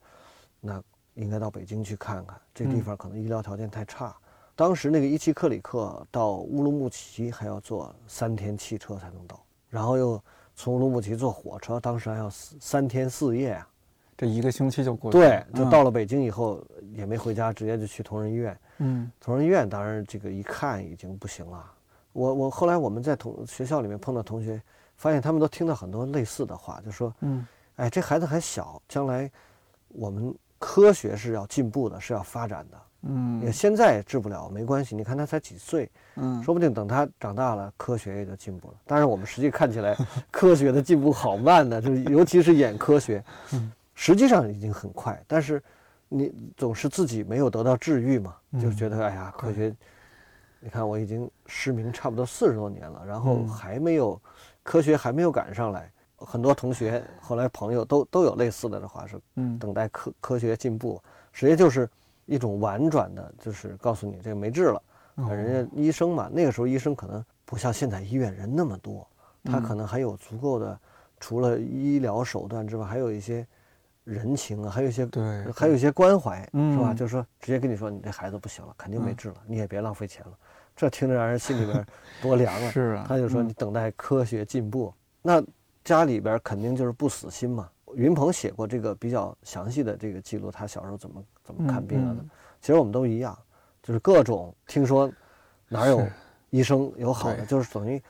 [0.61, 0.83] 那
[1.15, 4.15] 应该到北京去看看，这地嗯方可能医疗条件太差。
[4.55, 9.39] 当时那个伊奇克里克到乌鲁木齐还要坐三天汽车才能到，
[9.69, 10.23] 然后又
[10.55, 13.69] 从乌鲁木齐坐火车，当时还要四三天四夜啊。
[14.17, 16.65] 这一个星期就过去了，对，就嗯到了北京以后
[16.95, 18.59] 也没回家，直接就去同仁医院。
[18.79, 21.65] 嗯同仁医院当然这个一看已经不行了。
[22.13, 24.61] 我我后来我们在同学校里面碰到同学，
[24.97, 29.31] 发现他们都听到很多类似的话，就说嗯：“哎，这孩子还小，将来
[29.89, 32.77] 我们科学是要进步的，是要发展的。
[33.03, 38.75] 也嗯现在治不了没关系，你看他才几岁，嗯，说不定等他长大了，科学也就进步了。
[38.85, 39.97] 但是我们实际看起来，
[40.31, 45.63] 科学的进步好慢呢，就是尤其是眼科学，嗯实际上已经很快，但是
[46.09, 49.75] 你总是自己没有得到治愈嘛，就嗯觉得哎呀，科学，
[50.61, 54.21] 你看我已经失明差不多四十多年了，然后嗯还没有
[54.63, 55.91] 科学还没有赶上来。
[56.19, 61.89] 很多同学后来朋友都都有类似的这话，是嗯等待科科学进步，实际就是
[62.25, 64.83] 一种婉转的，就是告诉你这个没治了。
[65.17, 69.07] 哦人家医生嘛，那个时候医生可能不像现在医院人那么多，
[69.45, 70.79] 他嗯可能还有足够的，
[71.21, 73.47] 除了医疗手段之外，还有一些
[74.07, 76.93] 人情啊，还有一些对，还有一些关怀，是吧？
[76.93, 80.33] 嗯就是说直接跟你说，你这孩子不行了，肯定没嗯治了，你也别浪费钱了。
[80.77, 81.85] 这听着让人心里边
[82.23, 82.71] 多凉啊！
[82.71, 85.43] 是啊，他就说嗯你等待科学进步，那
[85.83, 87.69] 家里边肯定就是不死心嘛。
[87.95, 92.21] 云鹏写过这个比较详细的这个记录，他小时候怎么怎么看病啊的。
[92.23, 93.37] 嗯其实我们都一样，
[93.83, 95.11] 就是各种听说
[95.69, 96.05] 哪有
[96.51, 98.03] 医生有好的，对就是等于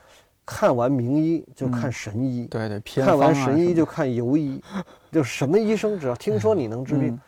[0.46, 1.92] 看完名医就看嗯。
[1.92, 4.62] 神医，对对，偏看完神医就看游医，
[5.12, 7.09] 就是什么医生只要听说你能治病。
[7.09, 7.20] 嗯，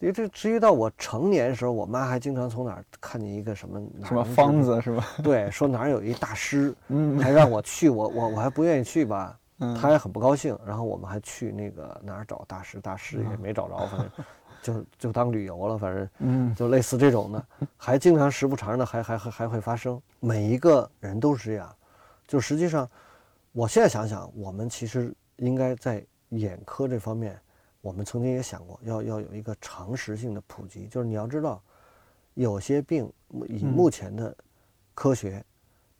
[0.00, 5.06] 因为这至于到我成年的时候，我妈还经常从哪儿看见一个什么什么方子是吧？
[5.22, 7.18] 对，说哪儿有一大师，嗯。
[7.20, 10.58] 还让我去，我我我还不愿意去吧，嗯，他也很不高兴。
[10.66, 14.10] 然后我们还去那个哪儿找大师，大师也嗯没找着，反正
[14.62, 16.54] 就就当旅游了，反正嗯。
[16.54, 17.44] 就类似这种的，
[17.76, 20.00] 还经常时不常的还还还还会发生。
[20.20, 21.68] 每一个人都是这样，
[22.26, 22.88] 就实际上，
[23.52, 27.38] 我现在想想，我们其实应该在眼科这方面，
[27.80, 31.62] 我们曾经也想过要要有一个常识性的普及，就是你要知道，
[32.34, 33.10] 有些病
[33.48, 33.66] 以嗯。
[33.66, 34.34] 目前的
[34.94, 35.44] 科学，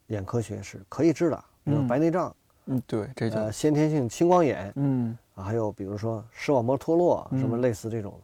[0.07, 2.35] 眼科学是可以治的，比如白内障，
[2.65, 5.17] 嗯，对，这叫呃，先天性青光眼，嗯。
[5.35, 7.61] 啊还有比如说视网膜脱落，什么嗯。
[7.61, 8.19] 类似这种，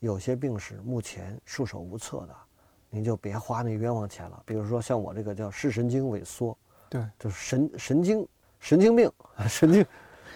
[0.00, 2.34] 有些病是目前束手无策的，
[2.90, 4.42] 您就别花那冤枉钱了。
[4.44, 6.56] 比如说像我这个叫视神经萎缩，
[6.92, 8.28] 对，就是神神经
[8.60, 9.10] 神经病，
[9.48, 9.82] 神经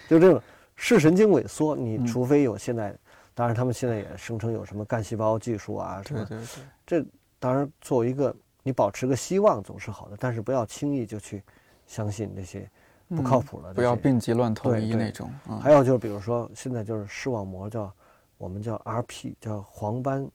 [0.09, 0.41] 就这种
[0.75, 2.07] 视神经萎缩，你嗯。
[2.07, 2.97] 除非有现在，
[3.35, 6.47] 当然他们现在也声称有什么干细胞技术啊什么，对对。
[6.47, 6.47] 对，
[6.87, 7.07] 这
[7.39, 11.43] 当然作为一个你保持个希望总是好的，但是不要轻易就去
[11.87, 12.67] 相信那些
[13.09, 15.31] 不靠嗯谱的不要病急乱投医那种。
[15.47, 15.61] 啊。
[15.63, 17.93] 还有就是，比如说现在就是视网膜叫
[18.39, 20.27] 我们叫 RP，叫黄斑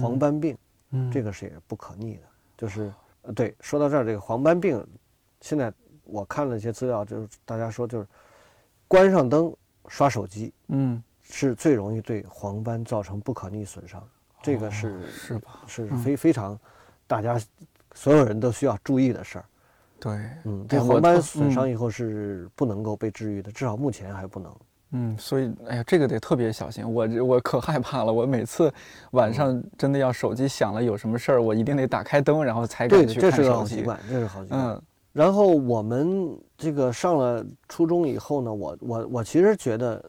[0.00, 0.56] 黄斑病，
[0.90, 1.10] 嗯。
[1.10, 2.22] 这个是也不可逆的。
[2.56, 4.86] 就是呃，对，说到这儿，这个黄斑病，
[5.44, 5.70] 现在
[6.04, 8.06] 我看了一些资料，就是大家说就是
[8.88, 9.54] 关上灯
[9.88, 14.02] 刷手机嗯，是最容易对黄斑造成不可逆损伤，
[14.42, 15.60] 这个是、哦是吧？
[15.66, 16.58] 是嗯非非常
[17.06, 17.38] 大家
[17.92, 19.44] 所有人都需要注意的事儿。
[20.00, 20.12] 对，
[20.44, 24.56] 嗯，哎我这黄斑损伤以后是不能够被治愈的，至少目前还不能。
[24.92, 26.90] 嗯，所以哎呀，这个得特别小心。
[26.90, 28.72] 我我可害怕了，我每次
[29.10, 33.74] 晚嗯上真的要手机响了有什么事儿，我一定得打开灯，然后才对，敢去这是个看手机。
[33.74, 34.60] 好习惯，这是好习惯。
[34.62, 34.82] 嗯
[35.14, 40.04] 然后我们这个上了初中以后呢，我我我其实觉得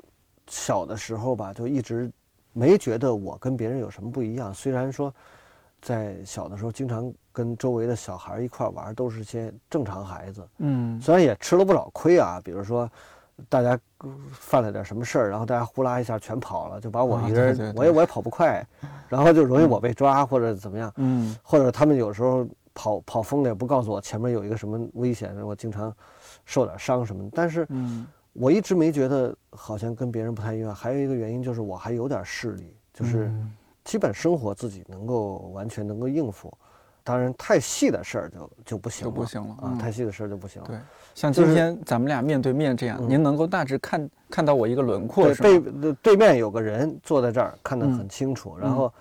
[0.47, 2.11] 小的时候吧，就一直
[2.51, 4.53] 没觉得我跟别人有什么不一样。
[4.53, 5.13] 虽然说
[5.81, 12.89] 在小的时候经常跟周围的小孩一块玩，都是些正常孩子，嗯虽然也吃了不少亏啊，比如说。
[13.49, 13.77] 大家
[14.31, 18.65] 犯了点什么事儿，然后大家呼啦一下全跑了，就把我啊一个人，对对对我也我也跑不快，
[19.09, 20.89] 然后就容易我被抓或者怎么样。
[20.95, 25.91] 嗯或者他们有时候跑跑疯了也不告诉我前面有一个什么危险，我经常
[26.45, 27.29] 受点伤什么的。
[27.33, 30.75] 但是嗯我一直没觉得好像跟别人不太一样。
[30.75, 33.51] 还有一个原因就是我还有点视力，就是嗯
[33.85, 36.55] 基本生活自己能够完全能够应付。
[37.01, 40.67] 当然太细的事儿就就不行了，就不行了啊，嗯太细的事儿就不行了。
[40.67, 40.77] 对，
[41.13, 45.95] 像今天咱们俩面对面这样，嗯您能够大致看看到我一个轮廓对，是背吗？
[46.01, 48.57] 对面有个人坐在这儿，看得嗯很清楚。
[48.57, 48.91] 然后，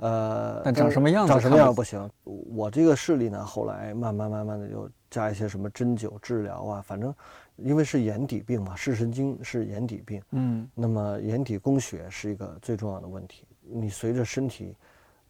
[0.00, 2.10] 呃，但长什么样子长什么样不行。
[2.24, 7.14] 我这个视力呢，后来慢慢慢慢的就加一些什么针灸治疗啊，反正
[7.56, 13.44] 因为是眼底病嘛，视神经是眼底病，嗯那么眼底供血是一个最重要的问题。
[13.60, 14.74] 你随着身体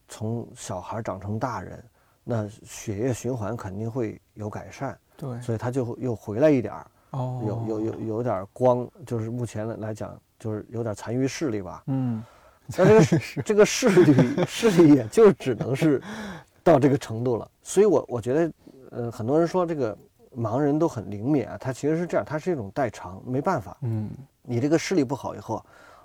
[0.07, 1.83] 从小孩长成大人，
[2.23, 6.87] 那血液循环肯定会有改善，对所以他就会又回来一点儿。
[7.11, 11.83] 哦有有有有点光，就是目前来讲，就是有点残余视力吧。
[11.87, 12.23] 嗯
[12.77, 16.01] 那这个视这个视力视力也就只能是
[16.63, 17.49] 到这个程度了。
[17.61, 18.53] 所以我我觉得，
[18.91, 19.97] 呃，很多人说这个
[20.35, 24.09] 盲人都很灵敏啊，他其实是这样，他是一种代偿，没办法，嗯
[24.43, 25.63] 你这个视力不好以后，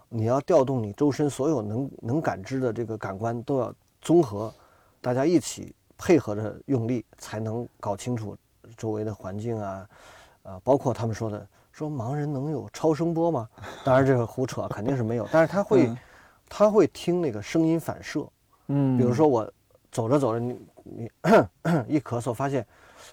[0.08, 4.52] 你要调动你周身所有能能感知的这个感官都要综合，
[5.00, 8.36] 大家一起配合着用力，才能搞清楚
[8.76, 9.88] 周围的环境啊，
[10.42, 13.48] 啊，包括他们说的说盲人能有超声波吗？
[13.84, 15.98] 当然这个胡扯，肯定是没有，但是他会、嗯
[16.48, 18.26] 他会听那个声音反射，
[18.68, 19.52] 嗯，比如说我
[19.90, 21.10] 走着走着，你你
[21.88, 22.66] 一咳嗽，发现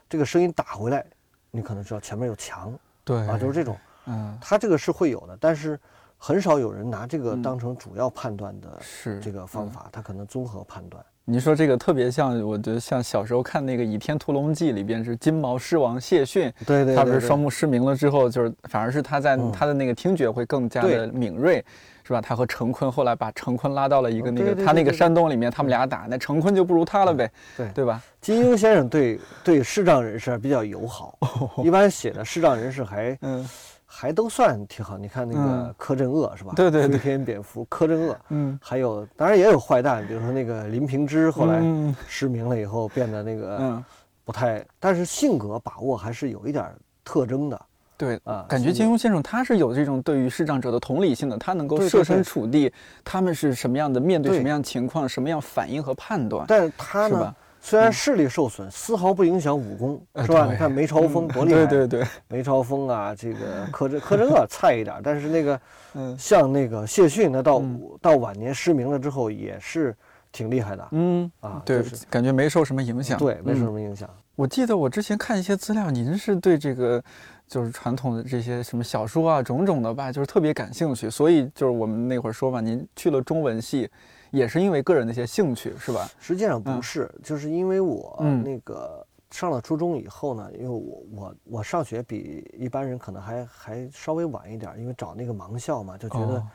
[0.09, 1.05] 这个声音打回来，
[1.51, 2.73] 你可能知道前面有墙。
[3.03, 3.17] 对。
[3.27, 3.77] 啊，就是这种。
[4.05, 4.37] 嗯。
[4.41, 5.79] 他这个是会有的，但是
[6.17, 7.41] 很少有人拿这个嗯。
[7.41, 9.19] 当成主要判断的是。
[9.19, 9.69] 这个方嗯。
[9.69, 11.03] 法，他可能综合判断。
[11.25, 19.49] 你说这个特别像，我觉得像小时候看那个《倚天屠龙记》里边是金毛狮王谢逊，对对对，他不是双目失明了之后，就是反而是他在嗯。
[19.49, 21.63] 他的那个听觉会更加的敏锐，
[22.03, 22.21] 是吧？
[22.21, 28.01] 他和成坤后来把成坤拉到了一个那个他那个山洞里面，他们俩打，那成坤就不如他了呗，对对吧？
[28.21, 31.17] 金庸先生对对视障人士比较友好，
[31.63, 33.47] 一般写的视障人士还嗯
[33.85, 34.97] 还都算挺好。
[34.97, 36.53] 你看那个嗯柯镇恶是吧？
[36.55, 43.85] 对对对飞天蝙蝠柯镇恶，嗯，还有当然也有坏蛋，比如说那个林平之，后来嗯失明了以后变得那个嗯，
[44.25, 46.65] 不太，但是性格把握还是有一点
[47.03, 47.61] 特征的
[47.97, 48.19] 对。
[48.23, 48.45] 啊。
[48.47, 52.71] 感觉金庸先生他是有这种对于视障者的同理心的，他能够设身处地，
[53.03, 57.33] 他们是什么样的，面对对什么样的情况，什么样反应和判断，但是他呢，？
[57.65, 60.45] 虽然视力受损，丝毫不影响武功，呃是吧？
[60.47, 65.61] 对你看梅超风多厉害，嗯对对对，梅超风啊，这个柯震柯震恶菜一点，但是那个
[65.95, 69.95] 嗯像那个谢逊，那到嗯到晚年失明了之后也是
[70.33, 74.09] 挺厉害的嗯啊，对就是，感觉没受什么影响，对，没受嗯什么影响。
[74.35, 77.01] 我记得我之前看一些资料，您是对这个
[77.47, 81.09] 就是传统的这些什么小说啊、种种的吧，就是特别感兴趣。
[81.09, 83.89] 所以就是我们那会儿说嘛，您去了中文系，
[84.31, 86.09] 也是因为个人的一些兴趣，是吧？
[86.19, 96.47] 实际上嗯不是，就是因为我嗯那个上了初中以后呢，因为我我我上学比一般人可能还还稍微晚一点，因为找那个盲校嘛，就觉得哦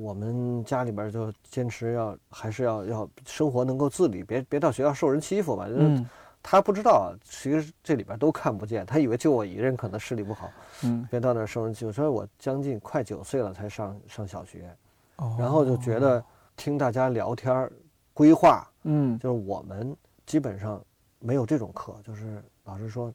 [0.00, 5.68] 我们家里边就坚持要还是要要生活能够自理，别别到学校受人欺负吧。
[5.68, 6.08] 就是嗯
[6.42, 10.50] 他不知道啊，其实这里边都看不见，他以为就我一人可能视力不好，
[10.84, 11.90] 嗯，别到那儿受人欺负。
[11.90, 14.74] 说我将近快九岁了才上上小学，
[15.16, 16.24] 哦然后就觉得
[16.56, 17.72] 听大家聊天儿
[18.14, 20.80] 规划，嗯就是我们基本上
[21.18, 23.12] 没有这种课，就是老师说，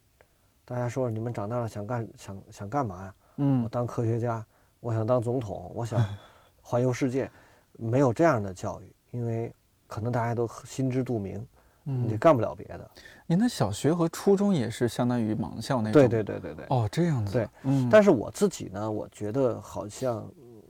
[0.64, 3.14] 大家说你们长大了想干想想干嘛呀？
[3.36, 4.44] 嗯我嗯当科学家，
[4.80, 5.98] 我想当总统，我想
[6.60, 7.30] 环游世界，
[7.72, 9.50] 没有这样的教育，因为
[9.86, 11.44] 可能大家都心知肚明，
[11.84, 12.90] 你嗯，干不了别的。
[13.26, 15.92] 您的小学和初中也是相当于盲校那种？
[15.92, 16.66] 对对对对对。
[16.68, 17.32] 哦，这样子。
[17.32, 20.28] 对，嗯，但是我自己呢，我觉得好像，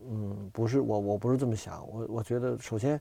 [0.09, 3.01] 嗯，不是我我不是这么想，我我觉得首先，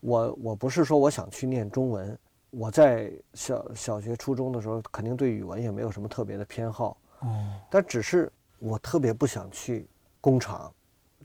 [0.00, 2.18] 我我不是说我想去念中文，
[2.50, 9.88] 我在小小学初中的时候，肯定对语文也没有什么特别的偏好，哦，但只是我特别不想去
[10.20, 10.72] 工厂，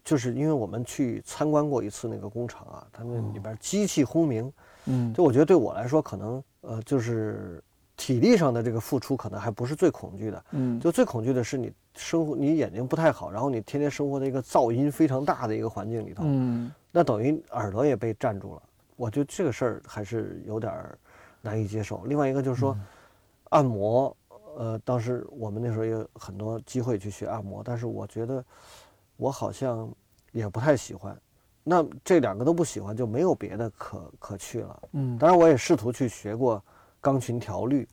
[0.03, 4.51] 就是因为我们去参观过一次那个工厂啊，他们里边机器轰鸣，
[4.85, 7.63] 嗯，就我觉得对我来说，可能呃就是
[7.97, 10.45] 体力上的这个付出，可能还不是最恐惧的。
[10.51, 18.61] 嗯，就最恐惧的是你生活，你眼睛不太好，然后你天天生活在一个噪音非常大的一个环境里头，嗯那等于耳朵也被占住了。
[18.95, 20.73] 我觉得这个事儿还是有点
[21.41, 22.03] 难以接受。
[22.05, 22.77] 另外一个就是说，
[23.49, 24.15] 按摩，
[24.57, 28.43] 呃，当时我们那时候也有很多机会去学按摩，但是我觉得
[29.17, 29.89] 我好像
[30.31, 31.17] 也不太喜欢。
[31.67, 34.83] 那这两个都不喜欢，就没有别的可可去了。
[34.91, 36.63] 嗯，当然，我也试图去学过
[37.01, 37.87] 钢琴调律，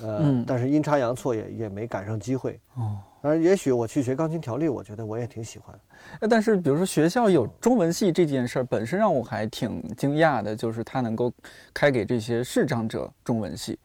[0.00, 2.60] 呃，嗯但是阴差阳错也也没赶上机会。
[2.76, 2.96] 哦。
[3.20, 5.78] 当然，也许我去学钢琴调律，我觉得我也挺喜欢。
[6.20, 11.30] 呃但是，比如说学校有中文系这件事儿，本身让我还挺惊讶的，就是他能够
[11.74, 13.78] 开给这些视障者中文系。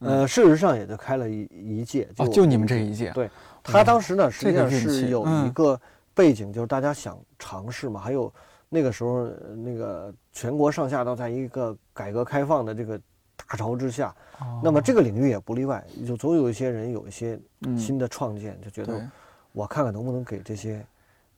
[0.00, 1.48] 呃，事实上也就开了一
[1.80, 3.10] 一届，哦，就你们这一届。
[3.12, 3.30] 对
[3.62, 5.80] 他当时呢，实际上是有一嗯个
[6.12, 8.30] 背景，就是大家想尝试嘛，还有
[8.68, 13.00] 那个时候呃那个全国上下都在一个改革开放的这个
[13.36, 19.00] 大潮之下，哦那么这个领域也不例外，就总有一些人有一些嗯新的创建，就觉得
[19.52, 20.84] 我看看能不能给这些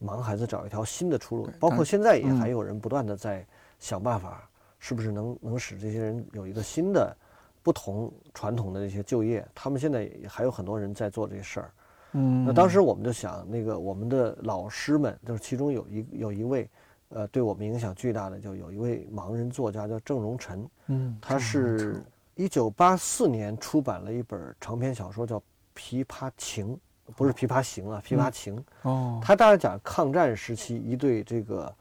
[0.02, 1.48] 盲孩子找一条新的出路。
[1.60, 3.46] 包括现在也嗯还有人不断的在
[3.78, 7.16] 想办法，是不是能能使这些人有一个新的、
[7.62, 9.46] 不同传统的这些就业？
[9.54, 11.70] 他们现在也还有很多人在做这事儿。
[12.12, 16.68] 嗯，那当时我们就想，那个我们的老师们，就是其中有一有一位，
[17.10, 22.02] 呃，对我们影响巨大的，就有一位盲人作家叫郑荣臣，嗯，他是
[22.36, 25.38] 一九八四年出版了一本长篇小说，叫
[25.76, 26.74] 《琵琶情》，
[27.16, 28.56] 不是《琵琶行》啊，《琵琶情》。
[28.82, 31.74] 哦，他大概讲抗战时期一对这个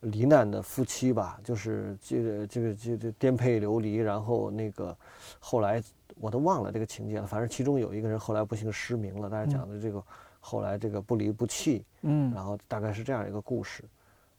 [0.00, 4.94] 罹难的夫妻吧，就是这个这个这这颠沛流离，然后那个
[5.38, 5.82] 后来
[6.20, 10.04] 我都忘了这个情节了，反正其中有一个人后来不幸失明了，大家讲的这个
[10.40, 13.82] 后来这个不离不弃，嗯然后大概是这样一个故事。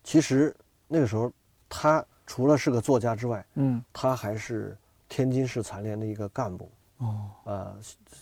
[0.05, 0.55] 其实
[0.87, 1.31] 那个时候
[1.67, 4.77] 他除了是个作家之外，嗯他还是
[5.09, 7.75] 天津市残联的一个干部，哦，呃，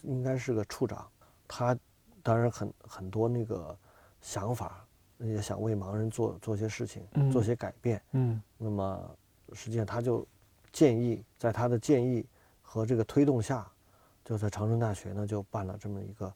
[0.03, 1.05] 应该是个处长。
[1.45, 1.77] 他
[2.23, 3.77] 当然很很多那个
[4.21, 4.85] 想法，
[5.19, 8.01] 也想为盲人做做些事情，嗯做些改变。
[8.13, 9.15] 嗯那么
[9.51, 10.25] 实际上他就
[10.71, 12.25] 建议，在他的建议
[12.61, 13.69] 和这个推动下，
[14.23, 16.33] 就在长春大学呢就办了这么一个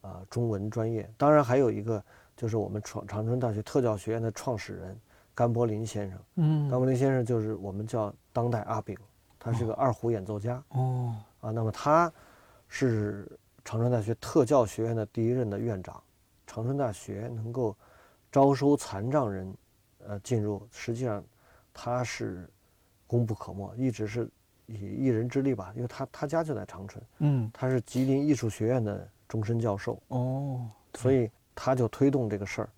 [0.00, 1.08] 呃中文专业。
[1.18, 2.02] 当然还有一个
[2.36, 5.00] 就是我们长长春大学特教学院的创始人
[5.34, 6.18] 甘柏林先生。
[6.36, 8.96] 嗯甘柏林先生就是我们叫当代阿炳，
[9.38, 10.62] 他是个二胡演奏家。
[10.68, 12.12] 哦，啊，那么他
[12.68, 13.26] 是
[13.64, 16.00] 长春大学特教学院的第一任的院长。
[16.46, 17.76] 长春大学能够
[18.30, 19.56] 招收残障人，
[20.06, 21.24] 呃，进入，实际上
[21.72, 22.48] 他是
[23.06, 24.28] 功不可没，一直是
[24.66, 32.68] 以一人之力吧，因为他他家就在长春，嗯他是吉林艺术学院的终身教授，哦，所以他就推动这个事儿，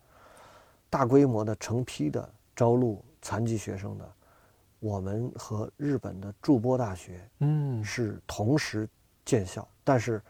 [0.89, 2.27] 大规模的成批的
[2.57, 4.11] 招录残疾学生的，
[4.79, 7.85] 我们和日本的筑波大学嗯。
[7.85, 8.89] 是同时
[9.25, 10.23] 建校，但是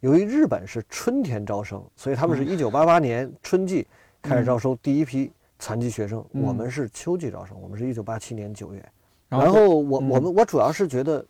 [0.00, 3.86] 由于日本是春天招生，所以他们是一九八八年春季
[4.22, 6.42] 开始招收第一批残疾学生，嗯。
[6.42, 8.92] 我们是秋季招生，我们是一九八七年九月。
[9.28, 10.08] 然然后我嗯。
[10.10, 11.24] 我们我主要是觉得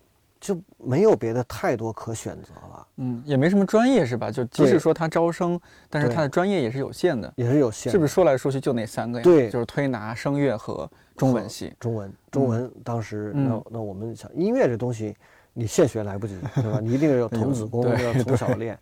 [0.45, 4.30] 就没有别的太多可选择了，嗯也没什么专业是吧？
[4.30, 7.92] 就即使说他招生，但是对他的专业也是有限的，也是有限的。
[7.92, 8.12] 是不是？
[8.12, 9.24] 说来说去就那三个呀？
[9.24, 10.86] 对就是推拿、声乐和
[11.16, 11.72] 中文系。
[11.80, 15.16] 中文，中文当时嗯那那我们想音乐这东西，
[15.55, 16.78] 你现学来不及，对吧？
[16.78, 18.78] 你一定要有童子功， 要从小练。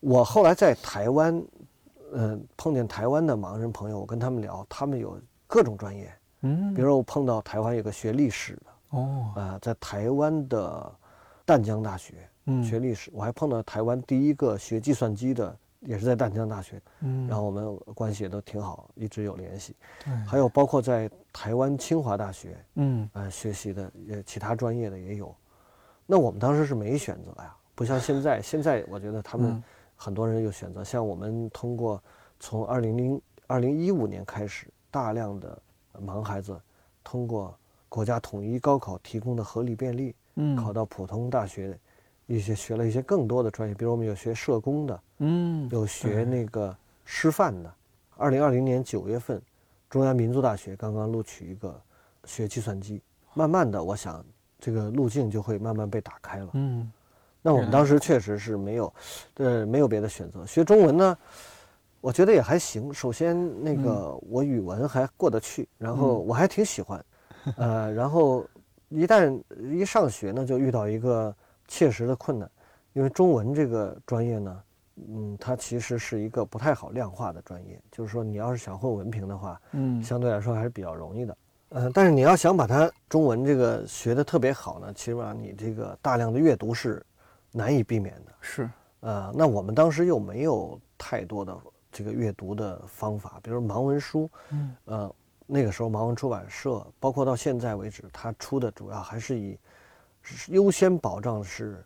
[0.00, 1.44] 我后来在台湾，
[2.14, 6.10] 嗯，碰见台湾的盲人朋友，我跟他们聊，他们有各种专业，
[6.40, 10.94] 嗯比如说我碰到台湾有个学历史的，哦，啊，在台湾的
[11.44, 12.14] 淡江大学
[12.46, 12.62] 嗯。
[12.62, 19.74] 学历史，我还碰到台湾第一个学计算机的，也是在淡江大学，嗯，然后我们关系也都挺好，一直有联系。
[20.04, 23.08] 对，还有包括在台湾清华大学，嗯。
[23.12, 25.34] 呃，学习的也其他专业的也有，
[26.06, 28.40] 那我们当时是没选择呀，不像现在。
[28.40, 29.62] 现在我觉得他们嗯。
[29.96, 32.02] 很多人有选择，像我们通过
[32.40, 35.56] 从二零零二零一五年开始，大量的
[36.04, 36.60] 盲孩子
[37.02, 37.56] 通过
[37.94, 41.78] 国家统一高考提供的合理便利，嗯考到普通大学，
[42.26, 47.72] 一些学了一些更多的专业，比如我们有学社工的，嗯有学那个师范的。
[48.16, 49.40] 二零二零年九月份，
[49.88, 51.80] 中央民族大学刚刚录取一个
[52.24, 53.00] 学计算机，
[53.32, 54.24] 慢慢的，我想
[54.58, 56.48] 这个路径就会慢慢被打开了。
[56.54, 56.90] 嗯
[57.42, 58.92] 那我们当时确实是没有，
[59.34, 60.44] 呃，没有别的选择。
[60.44, 61.16] 学中文呢，
[62.00, 62.92] 我觉得也还行。
[62.92, 67.04] 首先，那个我语文还过得去，然后我还挺喜欢，
[67.56, 68.46] 呃，然后
[68.88, 71.34] 一旦一上学呢，就遇到一个
[71.68, 72.50] 切实的困难，
[72.92, 74.62] 因为中文这个专业呢，
[75.08, 80.02] 嗯，它其实是一个不太好量化的专业，就是说你要是想混文凭的话，嗯。
[80.02, 81.36] 相对来说还是比较容易的。
[81.70, 87.04] 嗯、但是你要想把它中文这个学得特别好呢，起码你这个大量的阅读是
[87.50, 88.32] 难以避免的。
[88.40, 88.70] 是。
[89.00, 91.56] 呃，那我们当时又没有太多的
[91.90, 94.76] 这个阅读的方法，比如盲文书，嗯。
[94.84, 95.14] 呃，
[95.46, 99.58] 那个时候盲文出版社，包括到现在为止，它出的主要还是以
[100.48, 101.84] 优先保障是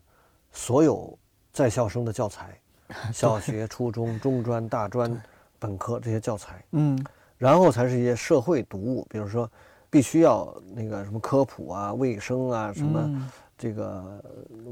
[0.52, 1.18] 所有
[1.52, 2.58] 在校生的教材，
[3.12, 5.20] 小学、初中、中专、大专、
[5.58, 6.98] 本科这些教材，嗯
[7.36, 9.50] 然后才是一些社会读物，比如说
[9.88, 14.22] 必须要那个什么科普啊、卫生啊、什么嗯这个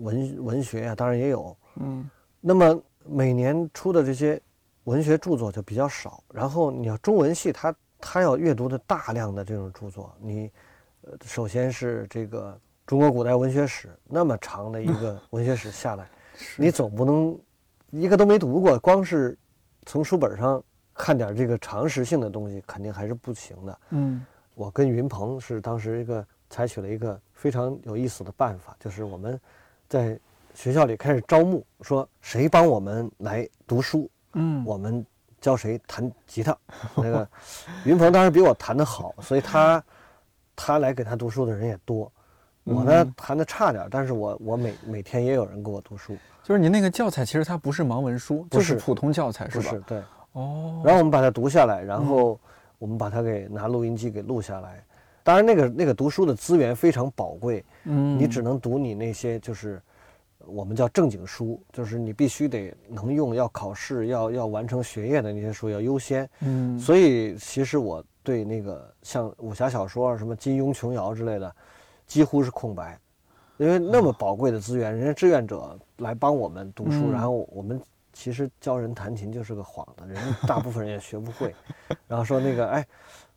[0.03, 1.57] 文文学啊，当然也有。
[1.77, 2.09] 嗯
[2.41, 4.41] 那么每年出的这些
[4.85, 10.51] 文学著作就比较少，然后你要中文系它，它要阅读的大量的这种著作，你
[11.03, 16.09] 呃首先是这个中国古代文学史那么长的一个 文学史下来，
[16.57, 17.39] 你总不能
[17.91, 19.37] 一个都没读过，光是
[19.85, 20.63] 从书本上
[20.95, 23.79] 看点这个常识性的东西，肯定还是不行的。
[23.91, 24.25] 嗯
[24.55, 29.39] 我跟云鹏是当时一个采取了一个非常有意思的办法，就是我们
[29.87, 30.19] 在
[30.55, 35.05] 学校里开始招募，说谁帮我们来读书，嗯我们
[35.47, 36.57] 教谁弹吉他。
[36.97, 37.29] 那个
[37.85, 39.81] 云鹏当时比我弹得好，所以他
[40.57, 42.11] 他来给他读书的人也多。
[42.65, 49.71] 我呢嗯弹的差点，但是我我每每天也有人给我读书，就是您那个教材其实它不是盲文书，就是是普通教材是吧？
[49.71, 50.03] 不是对。
[50.33, 52.37] 哦，然后我们把它读下来，然后
[52.79, 54.83] 我们把它给拿录音机给录下来。
[55.23, 59.81] 当然，那个那个读书的资源非常宝贵，嗯你只能读你那些就是
[60.47, 66.29] 我们叫正经书，就是你必须得能用，要考试，要要完成学业的那些书要优先。
[66.41, 71.55] 嗯所以其实我对那个像武侠小说啊，什么金庸、琼瑶之类的，
[72.07, 72.99] 几乎是空白，
[73.57, 77.81] 因为那么宝贵的资源，人家志愿者来帮我们读书，嗯然后我们
[78.13, 81.55] 其实教人弹琴就是个幌子，人家大部分人也学不会，
[82.09, 82.87] 然后说那个哎。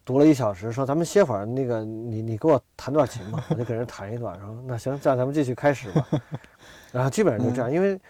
[0.10, 6.08] 读了一小时，说咱们歇会儿，那个你你给我弹段琴吧，我就给人弹一段，然后那行，这样咱们继续开始吧。
[6.92, 8.02] 然后基本上就这样，因为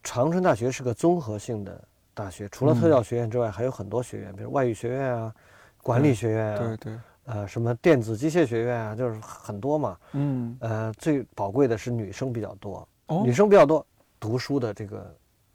[0.00, 1.82] 长春大学是个综合性的
[2.14, 5.34] 大学，除了特教学院之外，还有很多学院，比如外语学院啊、
[5.82, 9.96] 管理学院啊，对对，呃，什么电子机械学院啊，就是很多嘛。
[10.12, 13.84] 嗯呃，最宝贵的是女生比较多，哦女生比较多，
[14.20, 15.12] 读书的这个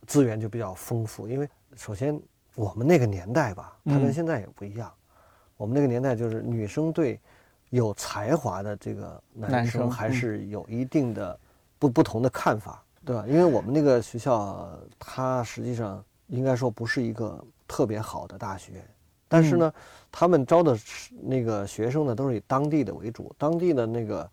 [0.07, 1.25] 资源就比较丰富。
[1.25, 2.19] 因为首先
[2.53, 4.91] 我们那个年代吧，它跟嗯现在也不一样。
[5.57, 7.19] 我们那个年代就是女生对
[7.69, 11.37] 有才华的这个男男生生还嗯是有一定的
[11.79, 13.25] 不不同的看法，对吧？
[13.27, 18.83] 因为我们那个学校，它实际上应该说不是一个特别好的大学，
[19.27, 19.73] 但是呢，
[20.11, 24.29] 他们招的是那个学生呢都是以当地的为主，当地的那个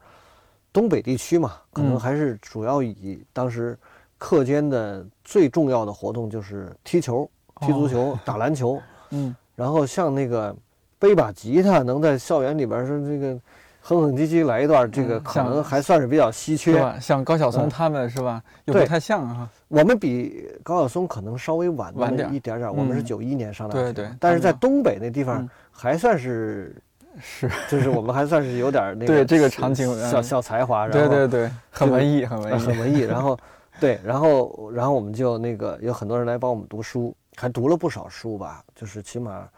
[0.73, 3.79] 东北地区嘛，可能嗯还是主要以当时
[4.19, 7.29] 课间的最重要的活动就是踢球、
[7.61, 10.55] 踢足球、打篮球，嗯然后像那个
[11.03, 13.35] 背把吉他能在校园里边说这个
[13.81, 16.81] 哼哼唧唧来一段，这个可能还算是比较稀缺。
[17.01, 18.41] 像高晓松嗯他们是吧？
[18.67, 19.51] 又不对太像啊。
[19.67, 26.81] 我们比高晓松可能稍微晚晚点儿一点点儿，我们是嗯九一年上大学，对对但是在东北那地方嗯还算是，
[27.21, 33.01] 是，就是我们还算是有点儿那 个对这个场景小嗯小才华，然对后对对，很这个文艺，很文艺，呃很文艺。
[33.01, 33.37] 然后，
[33.81, 39.49] 对，然后然后我们就那个有很多人来帮我们读书，还读了不少书吧，就是起码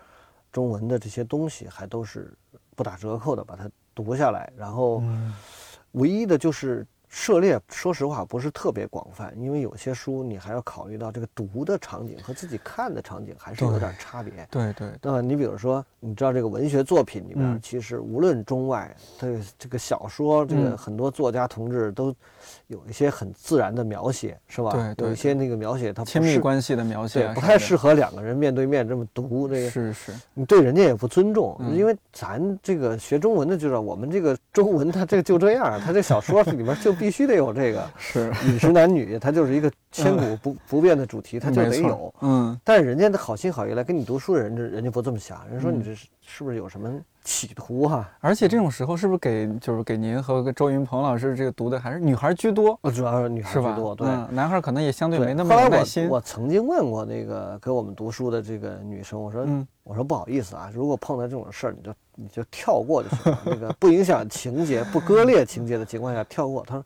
[0.54, 2.32] 中文的这些东西还都是
[2.76, 4.50] 不打折扣的把它读下来。
[4.56, 5.34] 然后嗯
[5.92, 6.86] 唯一的就是
[7.16, 14.32] 涉猎，说实话不是特别广泛，因为有些书你还要考虑到这个读的场景和自己看的场景还是有点差别。
[14.50, 22.12] 对对，那么你比如说，你知道这个文学作品里边，嗯其实无论中外，它这个小说，这个嗯很多作家同志都
[22.66, 24.72] 有一些很自然的描写，是吧？
[24.72, 29.46] 对对有一些那个描写，它不亲密关系的描写对，啊，不太适合两个人面对面这么读。
[29.46, 37.86] 这个是是，你对人家也不尊重，嗯因为咱这个学中文的就知道，我们这个中文它这个就这样，它这小说里面就必必须得有这个。
[37.98, 42.14] 是饮食男女，它就是一个千古不不变的主题，它就得有。
[42.22, 46.90] 嗯，但是人家的好心好意来跟你读书的人，人家不这么想，人说你这是是不是有什么？
[47.24, 52.78] 企图哈，而且这种时候是不是给就是给您和周云鹏老师这个读的还是女孩居多？
[52.94, 56.06] 主要是女孩居多，对，男孩可能也相对没那么耐心。
[56.06, 59.46] 我曾经问过那个给我们读书的这个女生，我说，
[59.84, 66.62] 我说不好意思啊，如果碰到这种事儿，你就你就跳过就行了，那个不影响情节、不割裂情节的情况下跳过。
[66.66, 66.84] 他说，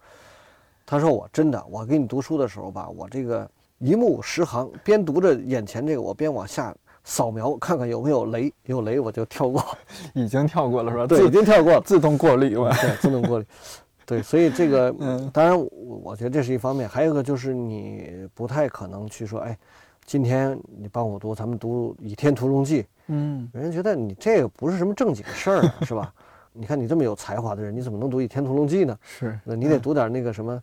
[0.86, 6.72] 他说我真的，我给你读书的时候吧，我这个一目十行，边读着眼前这个，我边往下。
[7.09, 9.65] 扫描看看有没有雷，有雷我就跳过，
[10.13, 11.07] 已经跳过了是吧？
[11.07, 13.47] 对，已经跳过了，自动过滤，对，自动过滤。
[14.05, 15.67] 对，所以这个， 嗯，当然，我
[16.05, 19.57] 我觉得这是一方面，还有一个就是你不太可能去说，哎，
[20.05, 26.13] 今天你帮我读，咱们读《倚天屠龙记》，嗯，人家觉得你这个不是什么正经事儿，是吧？
[26.53, 28.99] 你看你这么有才华的人，你怎么能读《倚天屠龙记》呢？
[29.03, 30.63] 是，那你得读点那个什么，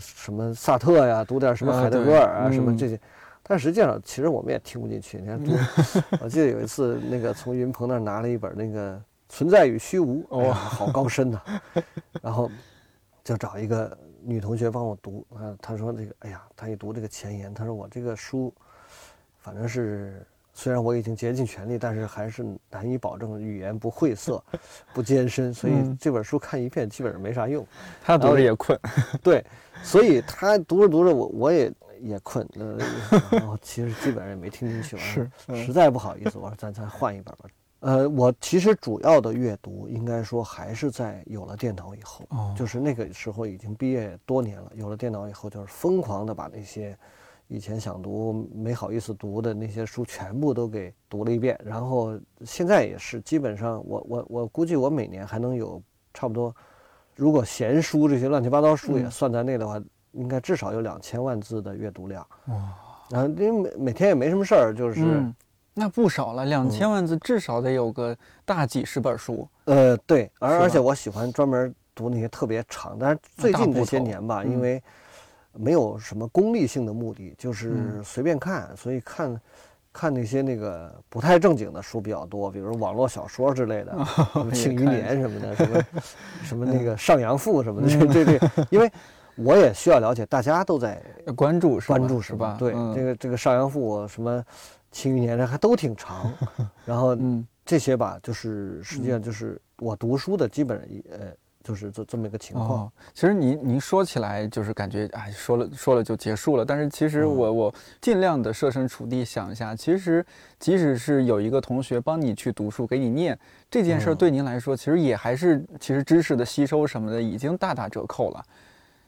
[0.00, 2.98] 什么萨特呀，读点什么海德格尔啊，什么这些。
[3.48, 5.18] 但实际上，其实我们也听不进去。
[5.18, 5.40] 你看，
[6.20, 8.94] 我记得有一次，那个从云鹏那儿拿了一本那个
[9.26, 11.42] 《存在与虚无》，哇，好高深呐。
[12.20, 12.50] 然后
[13.24, 15.56] 就找一个女同学帮我读啊。
[15.62, 18.52] 她说：“这个，哎呀，她一读这个前言，她说我这个书，
[19.38, 24.44] 反正是虽然我已经竭尽全力，但是还是难以保证语言不晦涩、
[24.92, 27.66] 不艰深，所以这本书看一遍基本上没啥用。”
[28.04, 28.78] 她读着也困。
[29.22, 29.42] 对，
[29.82, 31.72] 所以她读着读着，我我也。
[32.00, 32.78] 也困，呃，
[33.32, 35.30] 然后其实基本上也没听进去，是，
[35.64, 37.44] 实在不好意思，我说咱再换一本吧。
[37.80, 42.26] 呃，我其实主要的阅读应该说还是在有了电脑以后，
[42.56, 46.98] 就是那个时候已经毕业多年了，有了电脑以后就是疯狂的把那些
[47.46, 55.80] 以前想读没好意思读的那些书全部都给读了一遍，然后现在也是基本上我我我估计我每年还能有
[56.12, 56.52] 差不多，
[57.14, 59.80] 如果闲书这些乱七八糟书也算在内的话。
[60.12, 62.54] 应该至少有两千万字的阅读量哇！
[63.10, 65.22] 然后因为每每天也没什么事儿，就是
[65.72, 69.48] 那不少了，两千万字至少得有个大几十本书。
[69.64, 74.82] 呃，对，而而且我喜欢专门读那些特别长，但是最近这些年吧，因为
[75.52, 79.40] 没有什么功利性的目的，就是随便看，所以看
[79.90, 83.96] 看那些那个不太正经的书比较多，比如网络小说之类的，
[84.52, 85.84] 庆余年》什么的，什么
[86.42, 88.90] 什么那个《上阳赋》什么的，这这这，因为。
[89.38, 91.02] 我也需要了解，大家都在
[91.36, 92.56] 关注，关注是吧？
[92.58, 94.38] 对，这个这个《上阳赋》什么
[94.90, 96.32] 《庆余年》的还都挺长，
[96.84, 97.16] 然后
[97.64, 100.78] 这些吧，就是实际上就是我读书的基本
[101.10, 101.26] 呃，
[101.62, 102.90] 就是这这么一个情况。
[103.12, 110.24] 其实您您说起来就是感觉哎，说了说了就结束了，但是其实我我尽量的设身处地想一下，其实
[110.58, 113.38] 即使是有一个同学帮你去读书给你念
[113.70, 118.42] 这件事儿，对您来说其实也还是其实知识的吸收什么的已经大打折扣了。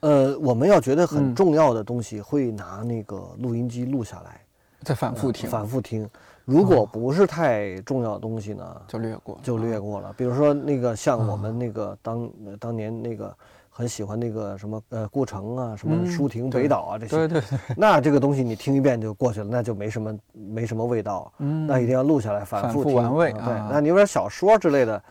[0.01, 4.41] 呃，我们要觉得很重要的东西，会拿那个录音机录下来，
[4.83, 6.09] 再反复听，反复听。
[6.45, 10.13] 如果不是太重要的东西呢，就略过，就略过了。
[10.17, 13.37] 比如说那个像我们那个当当年那个。
[13.73, 17.59] 很喜欢那个什么呃顾城啊，什么舒婷北岛啊这些，对对对。
[17.77, 21.33] 那这个东西你听一遍就过去了，那就没什么没什么味道。
[21.39, 22.95] 嗯，那一定要录下来，反复听。
[22.95, 23.41] 玩味对，
[23.71, 25.03] 那你有点小说之类的，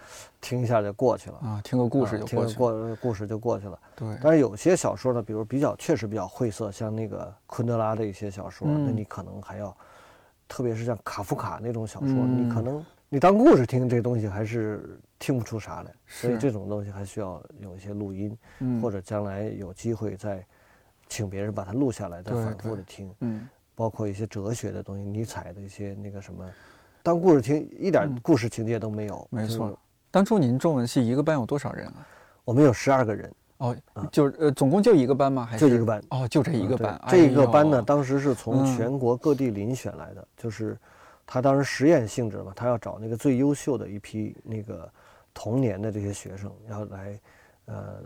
[0.41, 2.57] 听一下就过去了啊，听个故事就过去了。
[2.57, 3.79] 过故事就过去了。
[3.95, 4.07] 对。
[4.21, 9.75] 但是有些小说呢，比如比较确实比较晦涩，像那个昆德拉的一些小说，那你可能还要，
[10.47, 12.85] 特别是像卡夫卡那种小说，你可能。
[13.11, 18.35] 你当故事听这东西还是听不出啥来，所以这种东西还需要有一些录音，
[18.81, 20.43] 或者将来有机会再
[21.09, 23.13] 请别人把它录下来，再反复的听。
[23.19, 26.49] 嗯，包括一些哲学的东西，尼采的一些那个什么，
[27.03, 29.27] 当故事听一点故事情节都没有。
[29.29, 29.77] 没错。
[30.09, 32.07] 当初您中文系一个班有多少人啊？
[32.45, 33.31] 我们有十二个人。
[33.57, 33.75] 哦，
[34.09, 35.45] 就是呃，总共就一个班吗？
[35.45, 36.01] 还是就一个班？
[36.11, 37.01] 哦，就这一个班。
[37.09, 40.77] 这一个班呢，当时是从全国各地遴选来的，就是。
[41.31, 44.91] 他当时实验性质嘛，他要找那个最优秀的一批那个
[45.39, 47.17] 童年的这些学生，然后来，
[47.67, 48.03] 呃，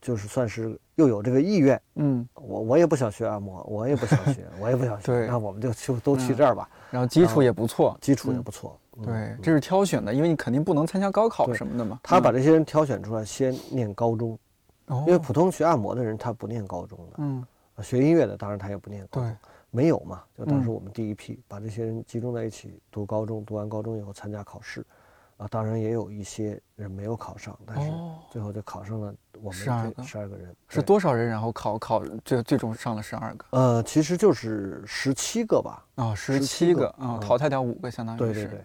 [0.00, 1.82] 就是算是又有这个意愿。
[1.96, 5.06] 嗯，我我也不想学按摩，我也不想学， 我也不想学。
[5.06, 6.70] 对，那我们就就都去这儿吧。
[6.88, 8.78] 然后基础也不错，基础也不错。
[9.02, 11.98] 对，这是挑选的，因为你肯定不能参加高考什么的嘛。
[12.04, 14.38] 他把这些人挑选出来，先念高中，
[14.86, 17.16] 因为普通学按摩的人他不念高中的。
[17.18, 17.44] 嗯，
[17.82, 19.36] 学音乐的当然他也不念高中。
[19.72, 20.22] 没有嘛？
[20.38, 24.86] 就当时我们第一批把这些人集中在一起读高中，读完高中以后参加考试，
[25.40, 27.90] 啊，当然也有一些人没有考上，但是
[28.30, 29.14] 最后就考上了。
[29.42, 31.26] 我们十二个，十二个人是多少人？
[31.26, 33.44] 然后考考最最终上了十二个。
[33.50, 35.82] 呃，其实就是十七个吧。
[35.94, 38.24] 啊，十七个啊，淘汰掉五个，相当于是。
[38.24, 38.60] 对对对。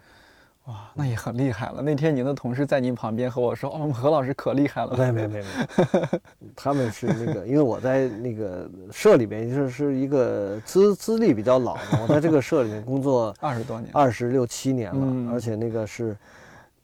[0.65, 1.81] 哇，那也很厉害了。
[1.81, 6.19] 那天您的同事在您旁边和我说：“哦，我们何老师可厉害了。”没没没没，
[6.57, 16.17] 他们是那个，因为我在那个社里面就是一个资资历比较老嘛，我在这个社里面工作二十多年，二十六七年了，嗯而且那个是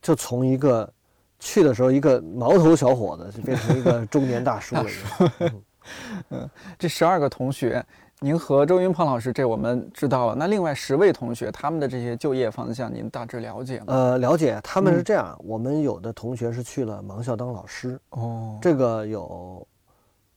[0.02, 0.92] 就从一个
[1.40, 4.86] 去的时候一个毛头小伙子，就变成一个中年大叔了。
[6.30, 7.84] 嗯这十二个同学，
[8.20, 10.36] 您和周云鹏老师这我们知道了。
[10.36, 13.86] 那另外十位同学，他们的这些就业方向，您大致了解吗？
[13.88, 19.68] 呃，了解，他们是嗯这样，我们有的同学是去了盲校当老师，哦，这个有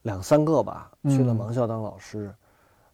[0.02, 2.34] 两三个吧，去了嗯盲校当老师，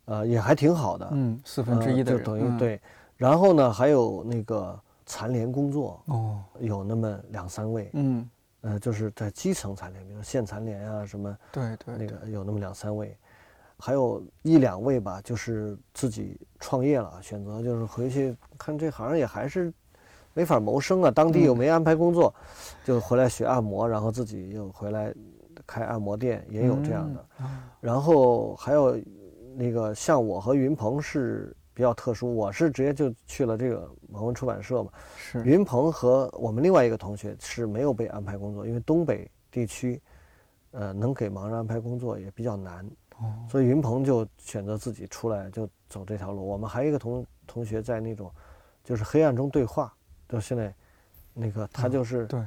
[0.06, 1.08] 呃，也还挺好的。
[1.12, 2.58] 嗯，四分之一的就等于、嗯。
[2.58, 2.80] 对。
[3.16, 4.76] 然后呢，还有那个
[5.10, 8.30] 残联工作，哦，有那么两三位，嗯，
[8.60, 13.16] 呃，就是在基层残联，比如县残联啊什么，对对对，那个有那么两三位，
[13.76, 19.72] 还有一两位吧，就是自己创业了，选择就是回去看这行也还是
[20.32, 21.58] 没法谋生啊，当地又嗯。
[21.58, 22.32] 没安排工作，
[22.84, 25.12] 就回来学按摩，然后自己又回来
[25.66, 27.26] 开按摩店，也有这样的。
[27.80, 28.96] 然后还有
[29.56, 34.92] 那个像我和云鹏是比较特殊，我是直接就去了这个盲文出版社嘛。
[35.16, 39.98] 是，云鹏和我们另外一个同学是没有被安排工作，因为东北地区，
[40.72, 46.46] 呃，能给盲人安排工作也比较难，哦，所以云鹏就选择自己出来就走这条路。
[46.46, 48.30] 我们还有一个同同学在那种，
[48.84, 49.90] 就是黑暗中对话，
[50.28, 50.74] 就现在，
[51.32, 52.44] 那个他嗯就是对，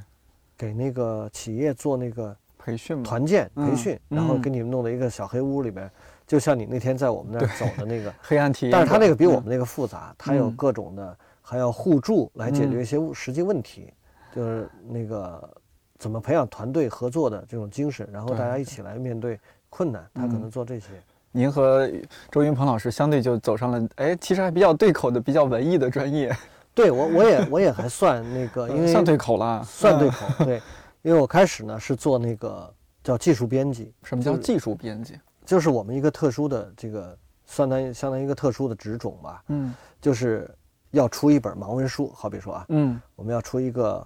[0.55, 5.91] 给那个企业做那个培训嘛，团建嗯培训，然后嗯给你们弄到一个小黑屋里边，
[6.25, 8.71] 就像你那天在我们那儿走的那个， 黑暗体验。
[8.71, 13.93] 但是他那个比我嗯们那个复杂，他有嗯各种的，还要互助来解决嗯一些实际问题，
[14.35, 15.49] 就是那个
[15.97, 20.87] 怎么培养团队合作的这种精神，然后大家一起来面对困难，他可能嗯做这些。
[21.35, 21.89] 您和
[22.29, 26.31] 周云鹏老师相对就走上了，哎，其实还比较对口的、比较文艺的专业，
[26.75, 29.59] 对我我也我也还算那个， 因为算对口了。
[29.61, 29.65] 嗯。
[29.65, 30.61] 算对口，对，
[31.01, 32.71] 因为我开始呢是做那个
[33.03, 35.19] 叫技术编辑，什么叫技术编辑？
[35.45, 39.73] 就是我们一个特殊的这个相当于相当于一个特殊的职种吧，嗯。
[40.01, 40.49] 就是
[40.91, 43.01] 要出一本盲文书，好比说啊，嗯。
[43.15, 44.05] 我们要出一个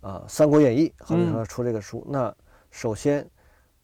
[0.00, 1.38] 呃《三国演义》，好比说嗯。
[1.38, 2.34] 要出这个书，那
[2.70, 3.28] 首先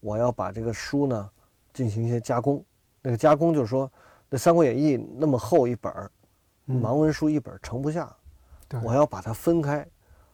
[0.00, 1.30] 我要把这个书呢
[1.72, 2.64] 进行一些加工。
[3.02, 3.90] 那个加工就是说，
[4.30, 6.10] 那《三国演义》那么厚一本儿，
[6.66, 6.80] 嗯。
[6.82, 8.14] 盲文书一本儿盛不下，
[8.68, 8.80] 对。
[8.82, 9.86] 我要把它分开。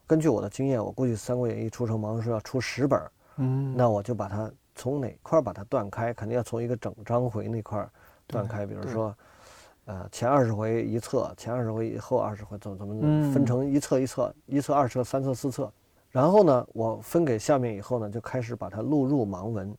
[0.06, 4.50] 根据我的经验，我估计《三国演义》出成盲文书要出十本儿，嗯，那我就把它
[4.80, 7.90] 从哪块儿把它断开，肯定要从一个整章回那块儿
[8.26, 9.14] 断开，比如说，
[9.84, 13.30] 呃，前二十回一册，前二十回后二十回怎么怎么嗯。
[13.30, 15.70] 分成一册一册，一册二册三册四册，
[16.08, 19.76] 然后呢，我分给下面以后呢，就开始把它录入盲文。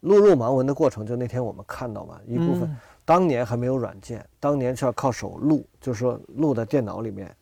[0.00, 2.76] 录入盲文的过程，就那天我们看到嘛，一部分嗯。
[3.06, 7.34] 当年还没有软件，当年是要靠手录，就是说录在电脑里面。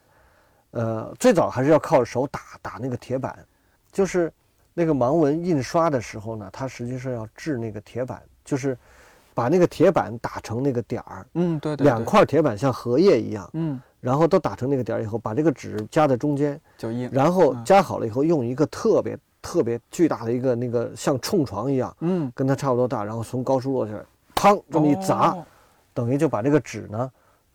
[0.70, 3.36] 呃，最早还是要靠手打打那个铁板，
[3.90, 4.32] 就是
[4.74, 8.76] 那个盲文印刷的时候呢，它实际上要制那个铁板，就是
[9.32, 24.04] 把那个铁板打成那个点儿，嗯，对对，两，块铁板像荷叶一样，嗯，然后都打成那个点儿以后，把这个纸夹在中间，就印，然后嗯夹好了以后，用一个特别特别巨大的一个那个像冲床一样，嗯，跟它差不多大，然后从高处落下来，
[24.34, 25.46] 砰这么一砸，哦
[25.94, 27.08] 等于就把这个纸呢，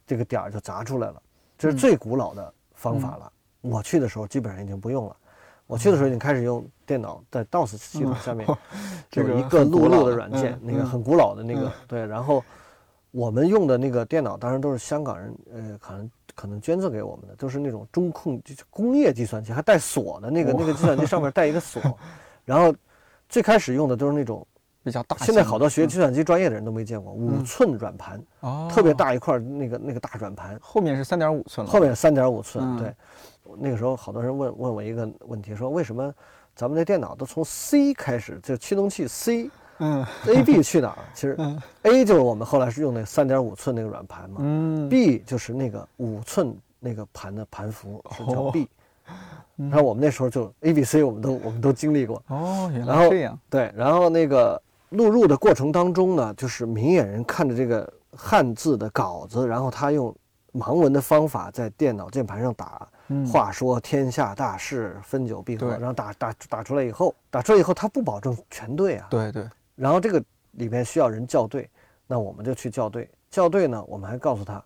[0.07, 1.21] 这个点儿就砸出来了。
[1.57, 3.29] 这是嗯最古老的方法了。
[3.59, 5.15] 我去的时候基本上已经不用了，
[5.69, 8.43] 我去的时候已经开始用电脑在 DOS 系统下面
[8.73, 12.07] 嗯这个有一个录入的软件那个很古老的那个嗯对。
[12.07, 12.43] 然后
[13.11, 21.79] 我们用的那个电脑，当然都是香港人，呃，可能可能捐赠给我们的，都是那种中控就是工业计算机，还带锁的那个那个计算机上面带一个锁。
[22.45, 22.73] 然后
[23.27, 24.45] 最开始用的都是那种，
[24.83, 25.17] 比较大。
[25.17, 32.63] 现在好多学嗯计算机专业的人都没见过五嗯寸软盘，哦，特别，大一块儿那个那个大软盘，后面是三点五寸了，后面三点五寸。
[32.63, 32.95] 嗯对，
[33.57, 36.13] 那个时候好多人问问我一个问题，说为什么
[36.55, 39.49] 咱们的电脑都从 C 开始，就驱动器 C。
[39.81, 40.97] 嗯 A、B 去哪儿？
[41.13, 48.67] 其实嗯 A 就是我们后来是用那三点五寸那个软盘嘛嗯，，B 就是那个五寸那个盘的盘符是叫哦 B。
[49.55, 52.21] 嗯然后我们那时候就 A、B、C 我们都我们都经历过。
[52.27, 60.15] 哦，原来这样，对，然后那个录入的过程当中呢，就是明眼人看着这个汉字的稿子，然后他用
[60.53, 62.87] 盲文的方法在电脑键盘上打。
[63.11, 65.67] 嗯，话说天下大事，分久必合。
[65.77, 69.07] 然后打打打出来以后，打出来以后，他不保证全对啊。
[69.09, 71.67] 对对，然后这个里面需要人校对，
[72.05, 73.09] 那我们就去校对。
[73.31, 74.63] 校对呢，我们还告诉他，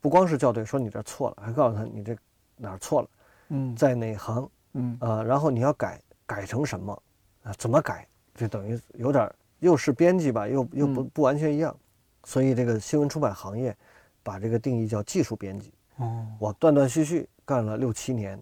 [0.00, 2.16] 不光是校对，说你这错了，还告诉他你这
[2.56, 3.08] 哪儿错了，
[3.50, 7.02] 嗯在哪行嗯啊、然后你要改，改成什么
[7.44, 11.76] 啊、怎么改，就等于有点儿又是编辑吧，又又不嗯不完全一样。
[12.24, 13.76] 所以这个新闻出版行业
[14.22, 15.72] 把这个定义叫技术编辑。
[15.96, 18.40] 哦，我断断续续干了六七年，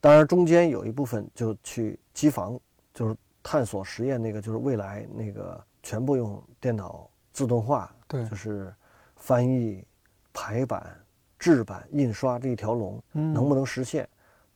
[0.00, 2.58] 当然中间有一部分就去机房，
[2.92, 8.74] 就是探索实验那个，就是未来那个全部用电脑自动化，对就是
[9.16, 9.84] 翻译、
[10.32, 10.94] 排版、
[11.38, 14.06] 制版、印刷这一条龙，嗯能不能实现？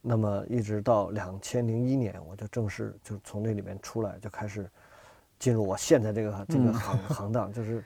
[0.02, 4.70] 那么一直到两千零一年，我就正式就从这里面出来，就开始
[5.44, 6.72] 进入我现在这个这个嗯。
[6.72, 7.52] 行、 行当。
[7.52, 7.84] 就是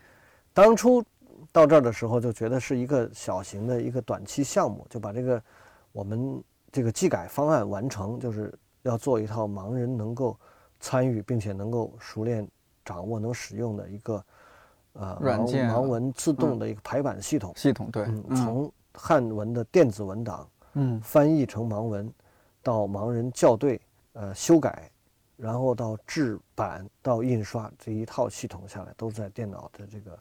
[0.55, 1.03] 当初
[1.51, 5.43] 到这儿的时候，就觉得是一个小型的一个短期项目，就把这个
[5.91, 6.41] 我们
[6.71, 10.39] 这个技改方案完成，就是要做一套盲人能够
[10.79, 12.47] 参与并且能够熟练
[12.85, 14.25] 掌握、能使用的一个
[14.93, 15.77] 呃盲软件啊。
[15.77, 17.53] 盲文自动的一个排版系统。
[17.57, 18.07] 系统对，
[18.37, 21.01] 从汉文的电子文档嗯。
[21.01, 22.13] 翻译成盲文，
[22.63, 23.81] 到盲人校对、
[24.13, 24.91] 呃修改，
[25.39, 30.19] 然后到制版到印刷这一套系统下来，都在电脑的这个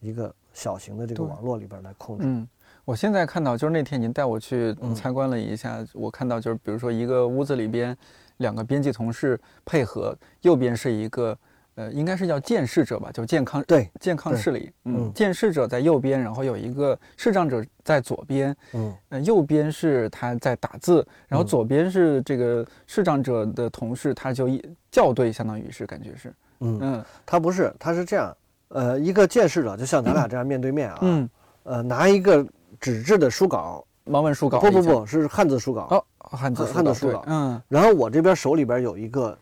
[0.00, 2.24] 一个小型的这个网络里边来控制。
[2.26, 2.46] 嗯，
[2.84, 7.96] 我现在看到就是那天您带我去嗯参观了一下，我看到就是比如说一个屋子里边
[8.38, 11.38] 两个编辑同事配合，右边是一个
[11.76, 28.36] 呃应该是叫见视者吧，就健康对，健康对视力，嗯，嗯见视者在右边，然后有一个视障者在左边，嗯呃，右边是他在打字，然后嗯左边是这个视障者的同事，他就一校对，相当于是感觉是，嗯，嗯他不是，他是这样，
[28.68, 31.28] 呃，一个见识者就像咱俩这样面对面啊，嗯，
[31.64, 32.44] 呃，拿一个
[32.80, 39.36] 纸质的书稿，盲文书稿，不不不是汉字书稿，哦，汉字汉字书稿对嗯，然后我这边手里边有一个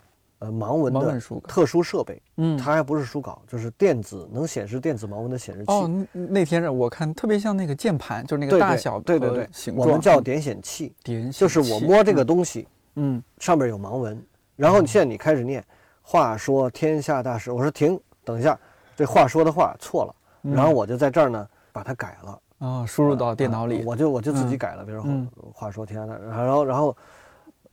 [0.45, 5.73] 呃盲文的特殊设备，嗯，它还不是书稿，就是电子能显示电子盲文的显示器。
[5.73, 14.23] 哦，那那天让我看特别像那个键盘，就是那个大小和对对对形状，我们叫嗯点显器，点显就是我摸这个，东西，嗯上面有盲文，
[14.57, 15.65] 然后现在你开始念
[16.03, 18.59] “话说天下大事”，我说停，等一下，
[18.95, 26.97] 这话说的话错了，嗯，然后我就在这儿呢把它改了，哦输入到电脑里啊，我就我就自己嗯改了，比如嗯说“话说天下大事”，然后然后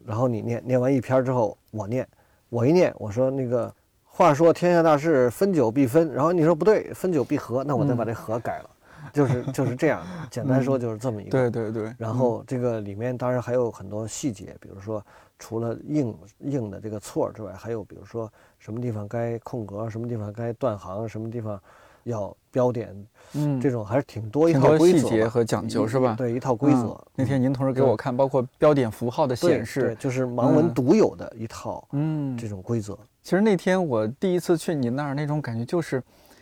[0.06, 2.08] 然后你念念完一篇之后，我念，
[2.52, 3.74] 我一念，我说那个。
[4.14, 6.12] 话说天下大事，分久必分。
[6.12, 8.70] 然后你说不对，分久必合，那我再把嗯这合改了，
[9.14, 10.08] 就是就是这样的。
[10.30, 11.32] 简单说就是这么一个。
[11.32, 15.04] 对对对，然后这个里面当然还有很多细节，比如说
[15.40, 18.30] 除了硬硬的这个错之外，还有比如说
[18.60, 21.60] 什么地方该空格，什么地方该断行，什么地方
[22.04, 22.94] 要标点，
[23.34, 26.16] 嗯，这种还是挺多一套规则细节和讲究是吧？
[26.18, 27.06] 对，一套规则嗯。
[27.16, 32.98] 那天您同事给我看，包括标点符号的显示，就是盲文嗯独有的一套嗯，这种规则。
[33.24, 36.02] 其实那天我第一次去您那儿，那种感觉就是，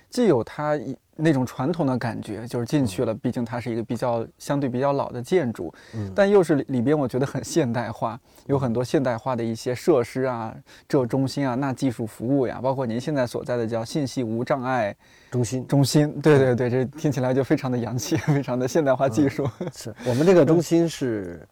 [0.10, 10.56] 既有它一那种传统的感觉，就是进去了，毕竟它是一个比较相对比较老的建筑，嗯，但又是里里边我觉得很现代化，有很多现代化的一些设施啊，
[10.88, 14.96] 这中心啊，那技术服务呀，包括您现在所在的叫信息无障碍
[15.30, 15.68] 中心。
[15.68, 19.48] 中心，对对对，这听起来就非常的洋气，非常的现代化技术。
[19.76, 19.94] 是。
[20.06, 21.48] 我们这个中心是，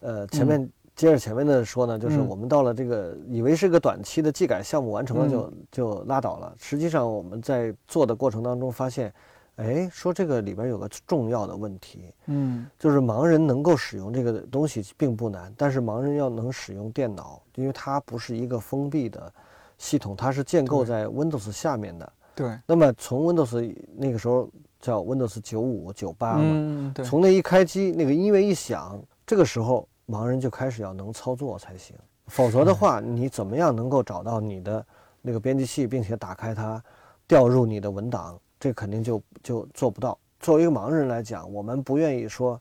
[0.00, 0.68] 呃，前面
[1.00, 2.28] 接着前面的说呢，就是嗯。
[2.28, 5.30] 我们到了这个以为是个短期的技改项目完成了嗯。
[5.30, 9.10] 就就拉倒了，实际上我们在做的过程当中发现，
[9.56, 12.66] 哎，说这个里边有个重要的问题，嗯。
[12.78, 19.32] 就是盲人能够使用这个东西并不难，但是盲人要能使用电脑，因为它不是一个封闭的
[19.78, 22.12] 系统，它是建构在 Windows 下面的。
[22.34, 31.94] 对，那么从 Windows 那个时候叫 Windows 九五、九八嘛，嗯对，从那一开机，那个音乐一响，这个时候盲人就开始要能操作才行，
[32.26, 34.84] 否则的话，你怎么样能够找到你的
[35.22, 36.82] 那个编辑器，并且打开它，
[37.28, 40.18] 调入你的文档，这肯定就就做不到。
[40.40, 42.60] 作为一个盲人来讲，我们不愿意说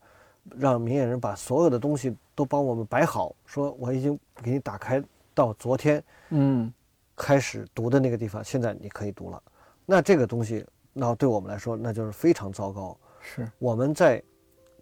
[0.56, 6.72] 让明眼人把所有的东西都帮我们摆好，说我已经给你打开到昨天嗯
[7.16, 9.42] 开始读的那个地方，现在你可以读了。
[9.86, 12.96] 那这个东西，那对我们来说，那就是非常糟糕。
[13.22, 14.22] 是，我们在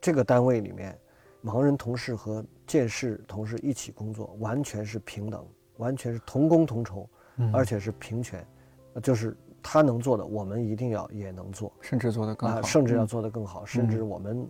[0.01, 0.97] 这个单位里面，
[1.43, 5.43] 盲人同事和见视同事一起工作，完全是平等，
[5.77, 7.07] 完全是同工同酬，
[7.37, 7.49] 嗯。
[7.53, 8.45] 而且是平权，
[8.93, 11.71] 呃就是他能做的，我们一定要也能做。
[11.81, 13.07] 甚至做得更啊好，，甚至要嗯。
[13.07, 14.47] 做得更好，甚至我们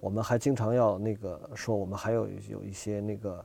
[0.00, 3.44] 我们还经常要那个说，我们还有有一些那个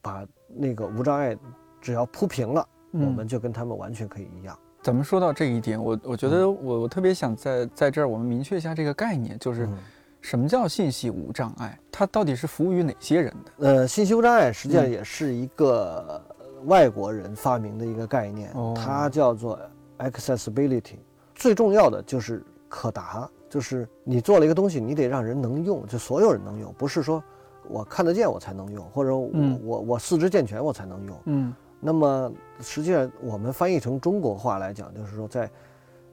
[0.00, 1.36] 把那个无障碍
[1.80, 2.60] 只要铺平了，
[2.92, 4.58] 我嗯们就跟他们完全可以一样。
[4.82, 6.30] 咱们说到这一点，我我觉嗯。
[6.30, 9.78] 得我我特别想在在这儿我们明确一下这个概念，就是嗯
[10.24, 11.78] 什么叫信息无障碍？
[11.92, 13.52] 它到底是服务于哪些人的？
[13.58, 19.60] 呃，信息无障碍实际上嗯也是一个呃外国人发明的一个概念，哦它叫做
[19.98, 20.96] accessibility。
[21.34, 27.22] 最重要的就是可达，就是你做了一个东西，你得让人能用，就所有人能用，不是说
[27.68, 31.20] 我看得见我才能用，或者我、嗯我我四肢健全我才能用。
[31.26, 35.50] 嗯那么实际上我们翻译成中国话来讲，就是说在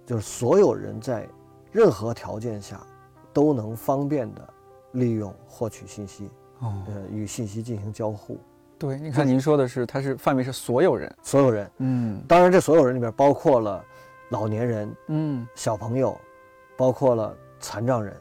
[0.05, 1.25] 就是所有人在
[1.71, 2.85] 任何条件下
[3.33, 4.41] 都能方便的
[4.93, 6.29] 利用获取信息。
[6.59, 8.37] 哦呃，与信息进行交互，
[8.77, 11.71] 对，你看您说的是，它是范围是所有人，所有人。
[11.79, 13.83] 嗯当然，这所有人里边包括了
[14.29, 16.15] 老年人、嗯小朋友，
[16.77, 18.15] 包括了残障人，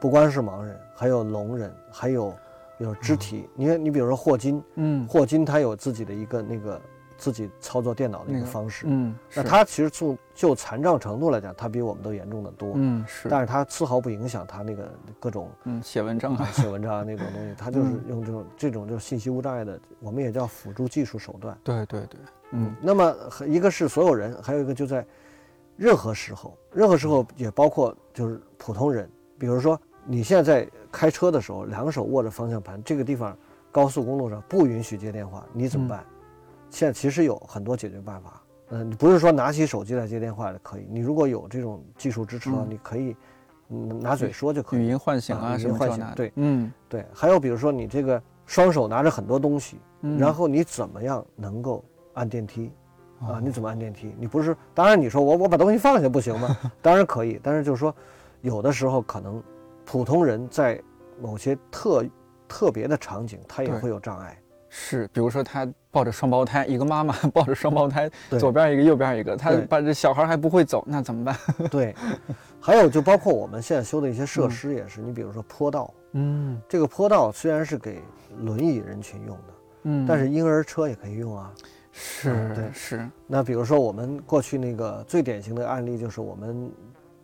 [0.00, 2.34] 不光是盲人，还有聋人，还有
[2.78, 3.48] 有肢体。
[3.54, 6.80] 你看，你比如说霍金，嗯霍金他有自己的一个那个
[7.16, 8.86] 自己操作电脑的一个个方式。
[8.88, 12.72] 嗯，那他其实从就残障程度来讲，他比我们都严重的多。
[12.74, 21.56] 嗯是，但是他丝毫不影响他那个各种嗯写文章啊，写文章啊那种东西，他就是嗯用这种这种就是信息无障碍的，我们也叫辅助技术手段。
[21.64, 22.20] 对对对，
[22.52, 23.14] 嗯那么
[23.46, 25.04] 一个是所有人，还有一个就在
[25.76, 33.36] 任何时候，任何时候也包括就是普通人，比如说你现在在开车的时候，两手握着方向盘，这个地方
[33.72, 36.04] 高速公路上不允许接电话，你怎么办？
[36.70, 38.42] 现在其实有很多解决办法。
[38.70, 43.16] 嗯、你不是说拿起手机来接电话的可以，你如果有这种技术支持的话，嗯你可以
[43.68, 44.80] 嗯拿嘴说就可以。
[44.80, 52.72] 语音唤醒语音唤醒对嗯对，还有比如说你这个双手拿着很多东西，嗯，然后你怎么样能够按电梯？
[53.20, 53.34] 哦？
[53.34, 54.14] 啊你怎么按电梯？
[54.18, 56.56] 你不是，当然你说我我把东西放下不行吗？
[56.82, 57.94] 当然可以，但是就是说，
[58.40, 59.40] 有的时候可能
[59.84, 60.82] 普通人在
[61.20, 62.04] 某些特
[62.48, 64.36] 特别的场景，他也会有障碍。
[64.68, 65.66] 是，比如说他
[65.96, 68.38] 抱着双胞胎，一个妈妈 抱着双胞胎，对。
[68.38, 71.34] 左边一个右边一个，他把这小孩还不会走，那怎么办？
[71.72, 71.94] 对，
[72.60, 76.60] 还有就包括我们现在修的一些设施也是，你比如说坡道，嗯。
[76.68, 78.02] 这个坡道虽然是给
[78.42, 81.50] 轮椅人群用的，嗯，但是婴儿车也可以用啊。
[81.92, 82.70] 是对。
[82.74, 86.70] 是，那比如说我们过去那个最典型的案例就是我们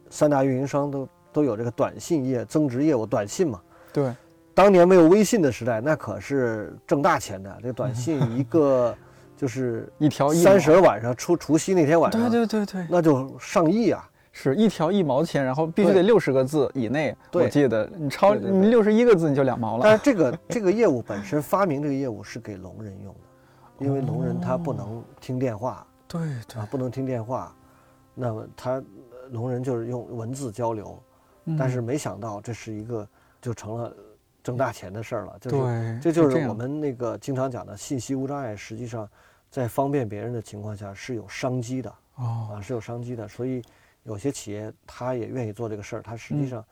[0.09, 3.61] 三大运营商都都有这个短信业增值业务，短信嘛。
[3.93, 4.11] 对，
[4.55, 7.59] 当年没有微信的时代，那可是挣大钱的。
[7.63, 8.95] 这短信一个
[9.37, 14.09] 就是一条三十晚上除除夕那天晚上，对对对对，那就上亿啊！
[14.35, 19.83] 是一条一毛钱，然后必须得六十个字以内，我记得你超六十一个字你就两毛了。
[19.83, 27.55] 但是这个这个业务本身发明这个业务是给聋人用的，因为聋人他不能听电话对对啊，，不能听电话，
[28.15, 28.83] 那么他呃
[29.33, 30.99] 聋人就是用文字交流。
[31.45, 33.07] 嗯但是没想到这是一个
[33.41, 33.93] 就成了
[34.43, 39.09] 挣大钱的事儿了，就是，这就是我们那个经常讲的信息无障碍，实际上
[39.51, 43.29] 在方便别人的情况下是有商机的哦，啊，是有商机的。
[43.29, 43.63] 所以
[44.03, 46.49] 有些企业他也愿意做这个事儿，他实际嗯。
[46.49, 46.65] 上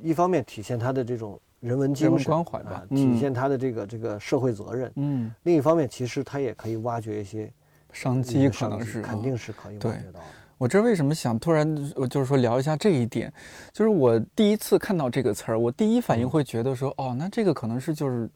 [0.00, 2.84] 一方面体现他的这种人文精神关怀吧。
[2.90, 7.50] 体现他的这个这个社会责任；嗯，另一方面，其实他也可以挖掘一些
[7.90, 10.26] 商机可能是啊肯定是可以挖掘到的。
[10.58, 13.32] 我这为什么想突然，我就是说聊一下这一点，
[13.72, 18.28] 就是我第一次看到这个词儿，我第一反应会觉得说，哦，那这个可能是就是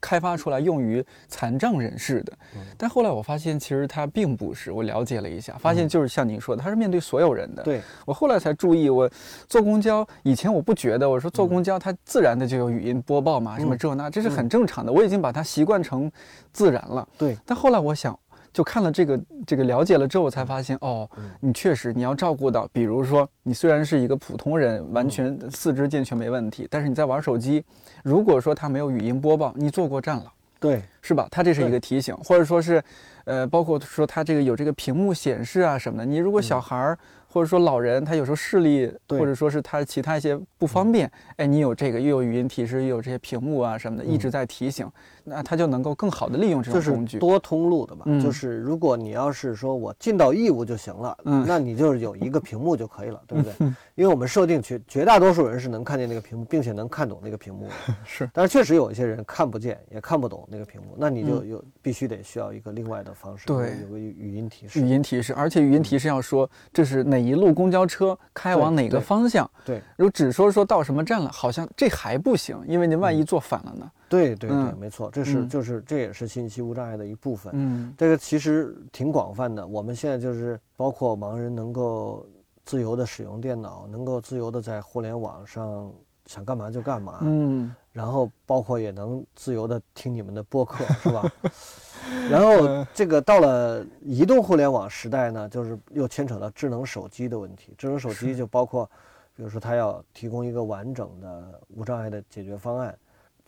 [0.00, 2.32] 开发出来用于残障人士的，
[2.76, 7.62] 但后来我发现其实它并不是，我了解了一下，发现就是像您说的，它是面对所有人的。
[7.62, 9.10] 对，我后来才注意，我
[9.48, 16.12] 坐公交以前我不觉得，我说坐公交它自然的就有语音播报嘛，什么这那，这是很正常的，我已经把它习惯成
[16.52, 17.08] 自然了。
[17.18, 18.16] 对，但后来我想，
[18.52, 27.64] 就看了这个这个了解了之后，我才发现哦嗯，你确实你要照顾到，比如说你虽然是一个普通人，完全四肢健全没问题，但是你在玩手机，
[28.02, 30.32] 如果说它没有语音播报，你坐过站了。
[30.58, 31.26] 对，是吧？
[31.30, 32.82] 它这是一个提醒，或者说是，
[33.24, 36.04] 呃，包括说它这个有这个屏幕显示啊什么的。
[36.04, 44.86] 你如果小孩儿、或者说老人，他有时候视力，或者说是他其他一些不方便，哎，你有这个又有语音提示，又有这些屏幕啊什么的，一直在提醒，
[45.24, 47.18] 那它就能够更好的利用这就是种工具。
[47.18, 53.52] 多通路的嘛，嗯就是如果你要是说我尽到义务就行了，嗯那你就是有一个屏幕就可以了，对不对？
[53.94, 69.48] 因为我们设定绝绝大多数人是能看见那个屏幕，并且能看懂那个屏幕的， 是，但是确实有一些人看不见也看不懂那个屏幕，那你就嗯有必须得需要一个另外的方式，对有个语语音提示语，音提示，而且语音提示要说这是哪一路公交车开往哪个方向。
[69.64, 73.90] 对如果只说说到什么站了，好像这还不行，因为您万一坐反了呢。
[74.10, 77.50] 对对对，嗯没错，这是嗯就是这也是信息无障碍的一部分。
[77.56, 79.66] 嗯这个其实挺广泛的。
[79.66, 82.26] 我们现在就是包括盲人能够
[82.64, 85.90] 自由的使用电脑，能够自由的在互联网上
[86.26, 91.24] 想干嘛就干嘛，嗯，然后包括也能自由的听你们的播客，是吧？
[92.28, 97.72] 然后这个到了移动互联网时代呢，就是又牵扯到智能手机的问题。
[97.78, 98.88] 智能手机就包括，
[99.36, 102.96] 比如说它要提供一个完整的无障碍的解决方案，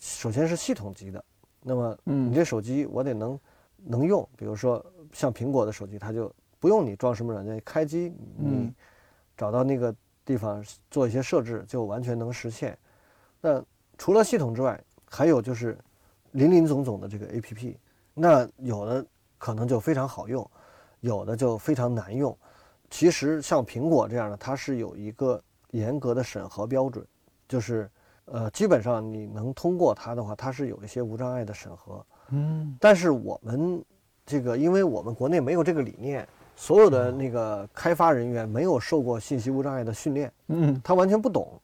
[0.03, 1.24] 首先是系统级的。
[1.62, 3.38] 那么嗯你这手机我得能
[3.76, 8.74] 能用，比如说像苹果的手机，它就不用你装什么软件，开机你嗯
[9.36, 9.94] 找到那个
[10.24, 12.76] 地方做一些设置，就完全能实现。
[13.40, 13.64] 那
[13.96, 15.78] 除了系统之外，还有就是
[16.32, 17.76] 林林总总的这个 APP，
[18.12, 19.07] 那有的
[19.38, 20.48] 可能就非常好用，
[20.98, 22.36] 有的就非常难用。
[22.90, 25.40] 其实像苹果这样的，它是有一个
[25.70, 27.07] 严格的审核标准，
[27.48, 27.88] 就是
[28.26, 32.04] 呃，基本上你能通过它的话，它是有一些无障碍的审核。
[32.30, 33.84] 嗯，但是我们
[34.24, 41.60] 这个，因为我们国内没有这个理念，所有的那个开发人员没有受过信息无障碍的训练，嗯，他完全不懂，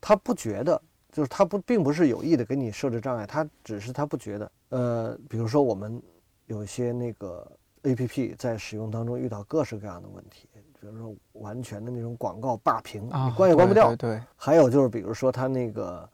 [0.00, 0.80] 他不觉得，
[1.12, 4.52] 就是他不并不是有意的给你设置障碍，他只是他不觉得。
[4.70, 6.00] 呃，比如说我们
[6.46, 7.46] 有些那个
[7.82, 10.48] A P P 在使用当中遇到各式各样的问题。
[10.90, 13.94] 比如说，完全的那种广告霸屏，你关也关不掉。
[13.96, 14.20] 对。
[14.36, 16.08] 还有就是，比如说他那个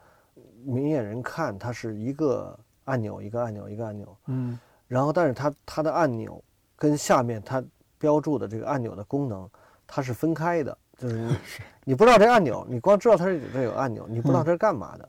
[0.64, 4.16] 明眼人看，它是一个按钮一个按钮一个按钮。
[4.26, 4.58] 嗯。
[4.86, 6.42] 然后，但是它它的按钮
[6.76, 7.62] 跟下面它
[7.98, 9.48] 标注的这个按钮的功能，
[9.86, 10.76] 它是分开的。
[10.96, 11.36] 就是你
[11.84, 15.08] 你不知道这按钮，你光知道它是这有按钮，你不知道它是干嘛的。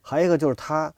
[0.00, 0.92] 还有一个就是它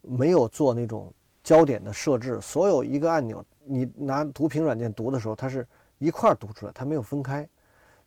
[0.00, 5.66] 没有做那种焦点的设置，所有一个按钮，你拿读屏软件读的时候，它是。
[5.98, 7.48] 一块儿读出来，它没有分开，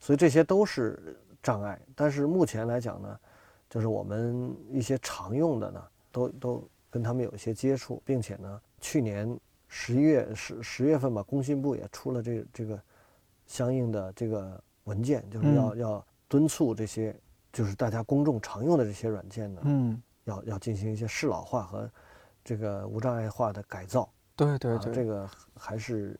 [0.05, 1.81] 所以这些都是障碍。
[1.95, 3.19] 但是目前来讲呢，
[3.67, 9.35] 就是我们一些常用的呢，都都跟他们有一些接触，并且呢，去年
[9.67, 12.79] 十一月十十月份吧，工信部也出了这这个
[13.47, 17.19] 相应的这个文件，就是要要敦促这些
[17.51, 21.89] 就是大家公众常用的这些软件呢，嗯，要要进行一些适老化和
[22.43, 24.07] 这个无障碍化的改造。
[24.35, 26.15] 对对对，这个还是。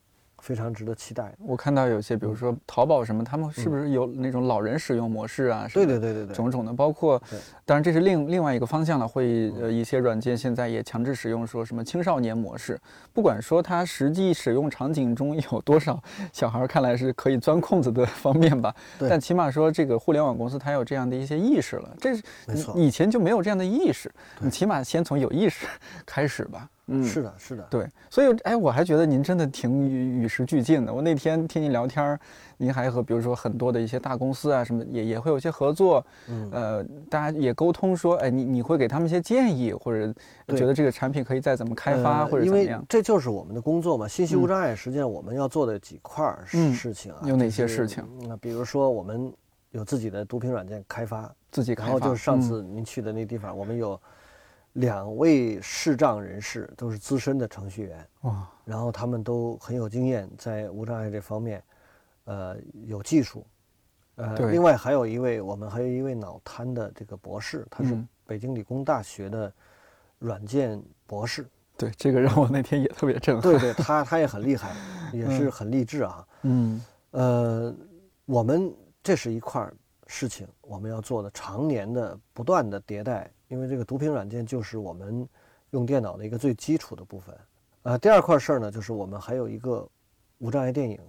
[0.46, 1.34] 非常值得期待。
[1.40, 5.68] 我看到有些，比如说淘宝什么，他们是不是有那种老人使用模式啊？
[5.74, 7.20] 对对对对对，种种的，包括，
[7.66, 9.08] 当然这是另另外一个方向了。
[9.08, 12.80] 会呃一些软件现在也强制使用说什么青少年模式，
[13.12, 16.00] 不管说它实际使用场景中有多少
[16.32, 21.90] 小孩看来是可以钻空子的 方面吧，但起码说这个互联网公司它有这样的一些意识了。
[22.00, 22.22] 这是
[22.76, 25.66] 以前就没有这样的意识，你起码先从有意识
[26.06, 26.70] 开始吧。
[26.88, 30.94] 嗯，是的，是的，对，所以哎，我还觉得您真的挺与与时俱进的。
[30.94, 32.20] 我那天听您聊天，
[32.58, 40.14] 您还和比如说很多的一些大公司啊什么也也会有些合作，嗯，呃，大家也沟通说，哎，你你会给他们一些建议，或者
[40.56, 42.86] 觉得这个产品可以再怎么开发或者怎么样？
[42.88, 44.08] 这就是我们的工作嘛。
[44.08, 48.08] 信息无障碍，实际上我们要做的几块事情啊，有哪些事情？
[48.28, 49.34] 那比如说我们
[49.72, 54.00] 有自己的毒品软件开发，自己开发，然后就是上次您去的那地方，我们有。
[54.76, 61.64] 两位视障人士都是资深的程序员，哇，然后他们都很有经验，在无障碍这方面，
[62.26, 63.46] 呃，有技术，
[64.16, 69.52] 呃，另外还有一位，我们还有一位脑瘫的这个博士，他是北京理工大学的
[70.20, 71.48] 软件博士。
[71.78, 73.42] 对，这个让我那天也特别震撼。
[73.42, 74.76] 对，对他他也很厉害，
[75.14, 76.28] 也是很励志啊。
[76.42, 77.76] 嗯，呃，
[78.26, 79.66] 我们这是一块
[80.08, 83.32] 事情，我们要做的常年的不断的迭代。
[83.48, 85.28] 因为这个读屏软件就是我们
[85.72, 87.38] 用电脑的一个最基础的部分，
[87.84, 89.88] 啊，第二块事儿呢，就是我们还有一个
[90.40, 91.00] 无障碍电影，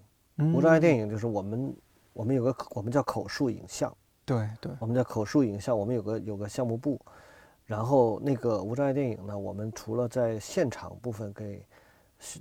[0.53, 1.77] 无障碍电影就是我们
[2.13, 7.01] 我们有个我们叫口述影像，对对，我们叫口述影像，我们有个有个项目部，
[7.65, 11.65] 然后那个无障碍电影呢，我们除了在现场部分给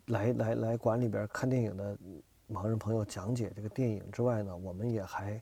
[0.07, 1.97] 来来来馆里边看电影的
[2.51, 5.41] 盲人朋友讲解这个电影之外呢，我们也还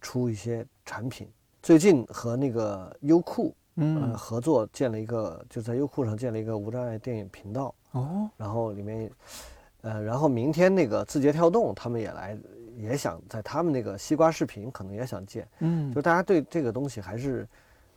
[0.00, 1.28] 出一些产品，
[1.62, 3.54] 最近和那个优酷。
[3.78, 8.28] 嗯，合作建了一个，就在优酷上建了一个无障碍电影频道哦。
[8.36, 9.10] 然后里面，
[9.82, 12.38] 呃，然后明天那个字节跳动他们也来，
[12.78, 15.46] 也想在他们那个西瓜视频可能也想建。
[15.58, 17.46] 嗯，就大家对这个东西还是，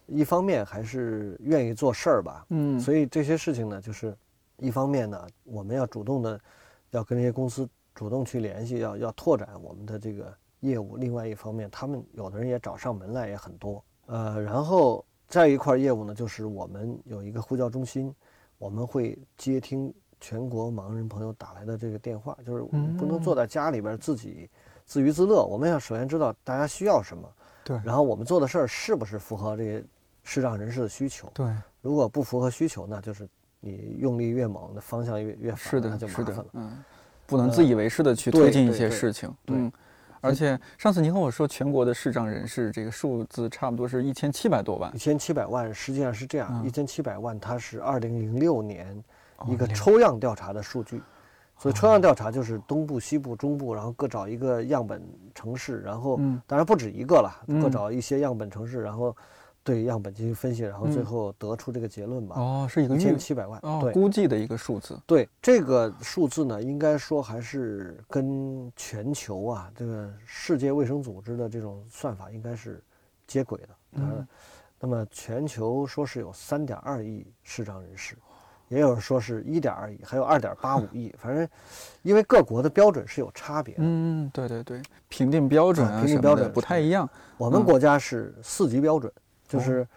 [0.05, 2.45] 一方面还是愿意做事儿吧。
[2.49, 4.13] 嗯，所以这些事情呢，就是
[4.57, 6.37] 一方面呢，我们要主动的，
[6.91, 7.65] 要跟这些公司
[7.95, 10.97] 主动去联系，要要拓展我们的这个业务。
[10.97, 13.81] 另外一方面，他们有的人也找上门来也很多。
[14.07, 15.05] 呃，然后。
[15.29, 18.13] 再一块业务呢，就是我们有一个呼叫中心，
[18.57, 24.49] 我们会接听全国盲人朋友打来的这个电话，就是我们不能坐在家里边自己
[24.85, 25.45] 自娱自乐。
[25.45, 27.31] 我们要首先知道大家需要什么，
[27.63, 29.83] 对，然后我们做的事儿是不是符合这些
[30.23, 31.29] 视障人士的需求？
[31.31, 31.47] 对，
[31.81, 33.29] 如果不符合需求，那就是
[33.59, 36.45] 你用力越猛，那方向越越反，那就麻烦了。
[36.53, 36.83] 嗯，
[37.27, 39.31] 不能自以为是的去推进一些事情。
[39.45, 39.71] 对。
[40.21, 44.93] 而且上次您和我说，全国的视障人士这个数字差不多是一千七百多万。
[44.95, 49.03] 一千七百万实际上是这样，一千七百万它是二零零六年
[49.47, 51.01] 一个抽样调查的数据，
[51.57, 55.01] 所以抽样调查就是东部、西部、中部，然后各找一个样本
[55.33, 57.31] 城市，然后当然不止一个了，
[57.61, 59.15] 各找一些样本城市，然后。
[59.63, 62.35] 对样本进行分析，然后最后得出这个结论吧。
[62.39, 64.99] 哦，是一个一千七百万，对，估计的一个数字。
[65.05, 72.81] 对这个数字呢，应该说还是跟全球啊这个世界卫生组织的这种算法应该是
[73.27, 73.69] 接轨的。
[73.91, 74.27] 嗯，
[74.79, 78.15] 那么全球说是有三点二亿视障人士，
[78.69, 81.47] 也有说是一点二亿，还有二点八五亿，反正
[82.01, 83.81] 因为各国的标准是有差别的。
[83.83, 87.07] 嗯，对对对，评定标准啊，评定标准不太一样。
[87.37, 89.11] 我们国家是四级标准。
[89.49, 89.87] 就是，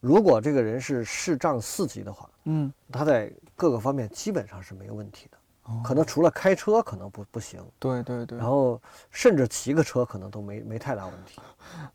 [0.00, 5.38] 如果这个人是视障四级的话，嗯，他在各个方面基本上是没有问题的。
[5.84, 11.40] 可能除了开车可能不不行，对对对，然后甚至骑个车可能都没没太大问题。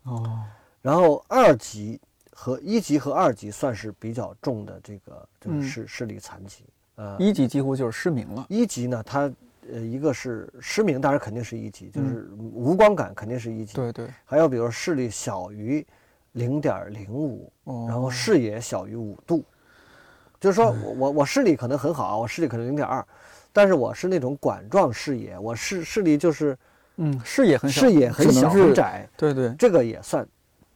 [0.04, 0.42] 哦，
[0.80, 2.00] 然后二级
[2.32, 6.64] 和一级和二级算是比较重的这个就是视视力残疾。
[6.96, 8.46] 呃，一级几乎就是失明了。
[8.48, 9.30] 一级呢，它
[9.70, 13.74] 呃一个是失明，当然肯定是一级，就是无光感肯定是一级。
[13.74, 14.08] 对对。
[14.24, 15.86] 还有比如视力小于
[16.32, 17.52] 零点零五，
[17.88, 19.44] 然后视野小于五度，
[20.40, 23.04] 就是说我我我视力可能很好，我视力可能零点二。
[23.50, 26.56] 但是我是那种管状视野，我视视力就是，
[26.96, 30.28] 嗯，视野很小，视野很小很窄，对对，这个也算，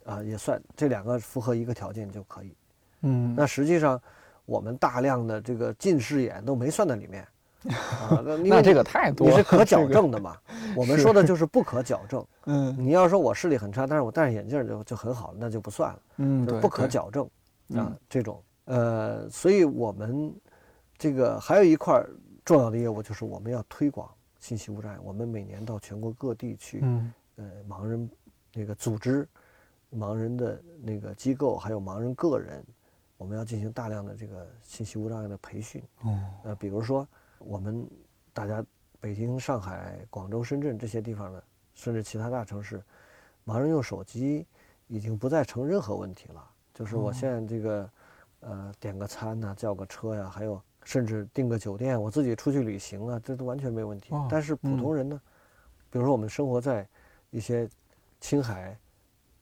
[0.05, 2.57] 啊也算，这两个符合一个条件就可以，
[3.03, 4.01] 嗯，那实际上
[4.47, 7.25] 我们大量的这个近视眼都没算在里面，
[7.69, 10.37] 啊，那这个太多，你是可矫正的嘛？
[10.77, 17.25] 我们说的就是不可矫正， 嗯，你要说我视力很差，但是我戴上眼镜就就很好，那就不算了，嗯，不可矫正，
[17.77, 20.35] 啊，这种，呃，所以我们
[20.99, 22.05] 这个还有一块。
[22.45, 24.11] 重要的业务就是我们要推广
[24.41, 24.99] 信息无障碍。
[25.05, 28.11] 我们每年到全国各地去，嗯，呃，盲人
[28.53, 29.29] 那个组织、
[29.97, 32.61] 盲人的那个机构，还有盲人个人，
[33.17, 35.81] 我们要进行大量的这个信息无障碍的培训。
[36.03, 37.07] 哦，呃，比如说
[37.45, 37.89] 我们
[38.33, 38.65] 大家
[39.01, 41.43] 北京、上海、广州、深圳这些地方的，
[41.75, 42.83] 甚至其他大城市，
[43.45, 44.47] 盲人用手机
[44.87, 46.45] 已经不再成任何问题了。
[46.75, 47.91] 就是我现在这个，
[48.41, 50.61] 呃，点个餐呐，叫个车呀，还有。
[50.85, 54.13] 甚至订个酒店，我自己出去旅行啊，这都完全没问题。
[54.29, 55.21] 但是普通人呢，
[55.89, 56.85] 比如说我们生活在
[57.31, 57.69] 一些
[58.19, 58.77] 青海、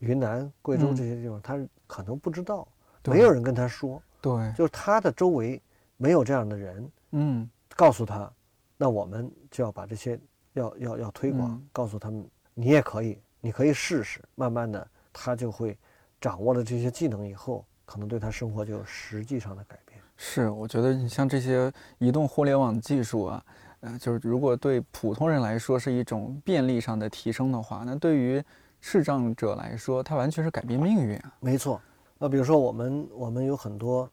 [0.00, 2.68] 云南、贵州这些地方，他可能不知道，
[3.06, 4.02] 没有人跟他说。
[4.20, 5.58] 对，就是他的周围
[5.96, 6.92] 没有这样的人。
[7.12, 8.30] 嗯，告诉他，
[8.76, 10.18] 那我们就要把这些
[10.54, 14.22] 要要要推广，告诉他们，你也可以，你可以试试。
[14.34, 15.78] 慢慢的，他就会
[16.20, 19.98] 掌握了这些技能以后，可能对他生活就有实际上的改变。
[20.16, 23.44] 是，我觉得你像这些移动互联网技术啊，
[23.80, 28.42] 呃，就是如果对普通人来说是一种便利上的提升的话，那对于
[28.80, 31.34] 视障者来说，它完全是改变命运啊。
[31.40, 31.80] 没错，
[32.18, 34.10] 那比如说我们我们有很多，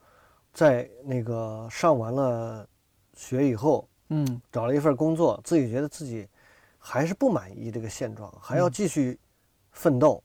[0.53, 2.65] 在那个上完了
[3.17, 6.25] 学以后，嗯，找了一份工作，自己觉得自己
[6.77, 9.19] 还是不满意这个现状，还要继续
[9.71, 10.23] 奋斗。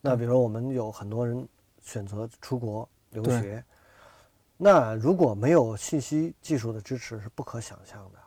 [0.00, 1.46] 那比如说我们有很多人
[1.82, 3.62] 选择出国留学。
[4.62, 8.18] 那如果没有信息技术的支持，是不可想象的，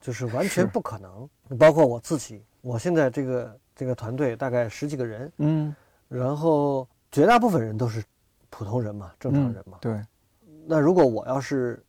[0.00, 1.28] 就是完全不可能。
[1.58, 5.76] 包括我自己，我现在这个这个团队大概十几个人，嗯，
[6.08, 8.02] 然后绝大部分人都是
[8.48, 9.76] 普通人嘛，正常人嘛。
[9.82, 10.00] 对。
[10.66, 11.83] 那如果我要是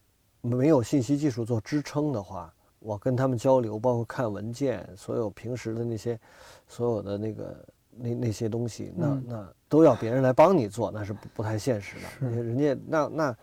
[0.45, 6.19] 没有信息技术做支撑的话，我跟他们交流，包括看文件，所有平时的那些，
[6.67, 9.47] 所有的那个那那些东西，那那。
[9.67, 12.29] 都要别人来帮你做，那是不不太现实的。
[12.29, 13.35] 人家那那，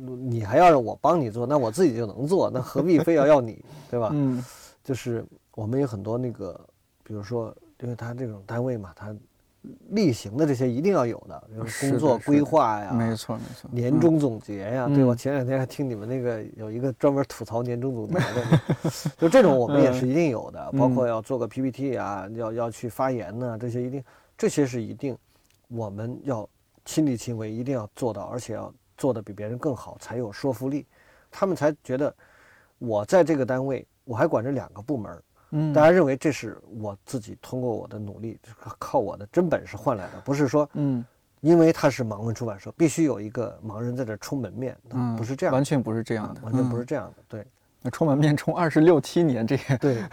[0.00, 4.10] 你还要让我帮你做，那我自己就能做，那何必非要要你，对吧？
[4.12, 4.42] 嗯，
[4.82, 5.24] 就是
[5.54, 6.58] 我们有很多那个，
[7.04, 9.14] 比如说，因为他这种单位嘛，他
[9.90, 18.60] 例行的这些一定要有的，比如工作规划呀，没错没错，年终总结呀，对我前两天还听你们那个有一个专门吐槽年终总结的，
[19.18, 24.02] 就这种我们也是一定有的，包括要做个 PPT 啊，要要去发言呢，这些一定，
[24.36, 25.16] 这些是一定。
[25.68, 26.48] 我们要
[26.84, 30.86] 亲力亲为，一定要做到，而且要做的比别人更好，才有说服力。
[31.28, 32.14] 他们才觉得
[32.78, 35.20] 我在这个单位，我还管着两个部门。
[35.50, 38.38] 嗯，大家认为这是我自己通过我的努力，
[38.78, 41.04] 靠我的真本事换来的，不是说，嗯，
[41.40, 47.22] 因为他是盲文出版社，必须有一个盲人在这充门面，嗯不是这样，完全不是这样的，完全不是这样的。
[47.28, 47.46] 对，
[47.82, 50.02] 那充门面充二十六七年，这个对。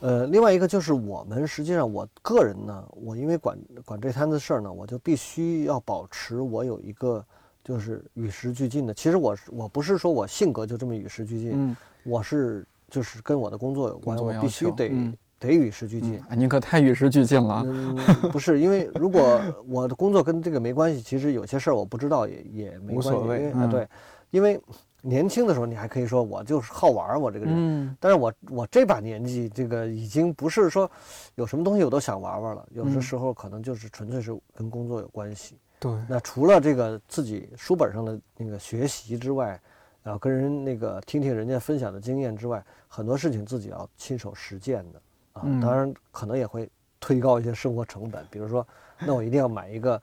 [0.00, 7.24] 呃，另外一个就是我们实际上，我个人呢，我因为管管这摊子事儿呢，我就必须要保持我有一个
[7.64, 8.92] 就是与时俱进的。
[8.92, 14.90] 其实我是我不是说我性格就这么与时俱进，嗯，我是就是跟我的工作有关，我必须得
[15.38, 16.22] 得与时俱进。
[16.36, 17.62] 您可太与时俱进了。
[17.66, 17.96] 嗯，
[18.32, 23.08] 不是，因为如果我的工作跟这个没关系，其实有些事儿我不知道也也没关系。
[23.08, 23.88] 无所谓啊，对，
[24.30, 24.60] 因为。
[25.02, 27.54] 年轻的时候，你还可以说我就是好玩我这个人。
[27.56, 30.90] 嗯，但是我我这把年纪，这个已经不是说
[31.36, 32.66] 有什么东西我都想玩玩了。
[32.72, 35.58] 有的时候可能就是纯粹是跟工作有关系。
[35.78, 35.92] 对。
[36.08, 39.60] 那除了这个自己书本上的那个学习之外，
[40.06, 45.02] 然后跟人那个听听人家分享的经验之外，很多事情自己要亲手实践的
[45.32, 45.42] 啊。
[45.60, 46.70] 当然，可能也会
[47.00, 48.24] 推高一些生活成本。
[48.30, 48.64] 比如说，
[49.00, 50.00] 那我一定要买一个。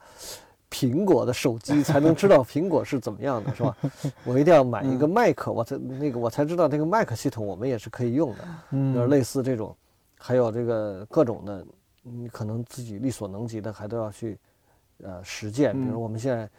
[0.70, 3.78] 苹果的手机才能知道苹果是怎么样的，是吧？
[4.26, 8.44] 我一定要买一个 Mac，我才那个我才知道那个 Mac 系统我们也是可以用的。
[8.72, 9.78] 就是，类似这种，
[10.18, 11.64] 还有这个各种的，
[12.02, 14.36] 你可能自己力所能及的还都要去，
[15.04, 15.80] 呃，实践。
[15.80, 16.50] 比如我们现在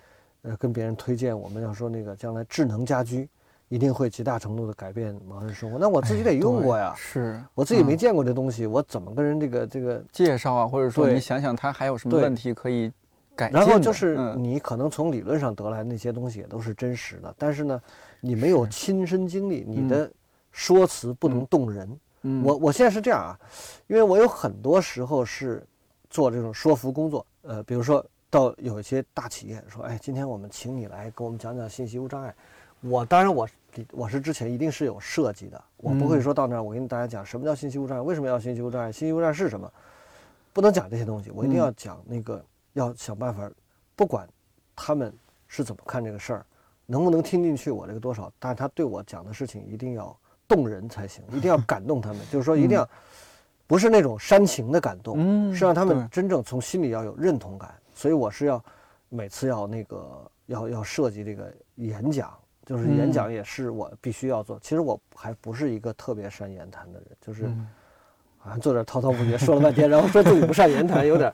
[0.45, 3.29] 呃，跟别人推荐我们要说那个将来智能家居
[3.69, 10.67] 一定会极大程度的改变盲人生活，那我自己得用过呀，是我自己没见过这东西，我怎么跟人这个这个介绍啊？
[10.67, 12.93] 或者说你想想它还有什么问题可以
[13.35, 13.59] 改进？
[13.59, 17.81] 然后就是你可能从理论上得来那些东西也都是真实的，但是呢，
[18.21, 20.09] 你没有亲身经历，你的
[20.53, 21.89] 说辞不能动人。
[22.43, 23.39] 我我现在是这样啊，
[23.87, 25.63] 因为我有很多时候是
[26.09, 28.05] 做这种说服工作，呃，比如说
[28.35, 32.35] 到有一些大企业说，哎，今天我们请你来给我们讲讲信息无障碍。
[32.81, 33.49] 我当然我
[33.93, 39.73] 我是之前一定是有设计的，我不会说到那儿我跟大家讲什么叫信息无障碍，为什么要信息无障碍，信息无障碍是什么，
[40.53, 43.49] 不能讲这些东西，我一定要讲那个要想办法，
[43.95, 44.29] 不管
[44.75, 45.15] 他们
[45.47, 46.45] 是怎么看这个事儿，
[46.87, 50.17] 能不能听进去我这个多少，但是他对我讲的事情一定要。
[50.47, 52.19] 动人才行，一定要感动他们。
[52.31, 52.87] 就是说，一定要
[53.67, 57.75] 不是那种煽情的感动，是让他们真正从心里要有认同感。
[57.95, 58.63] 所以我是要
[59.09, 64.59] 每次要那个要要设计这个演讲，就是演讲也是我必须要做。
[64.61, 67.49] 其实我还不是一个特别善言谈的人，就是。
[68.45, 71.33] 啊，做点滔滔不绝，说了半天，然后说自己不善言谈，有点，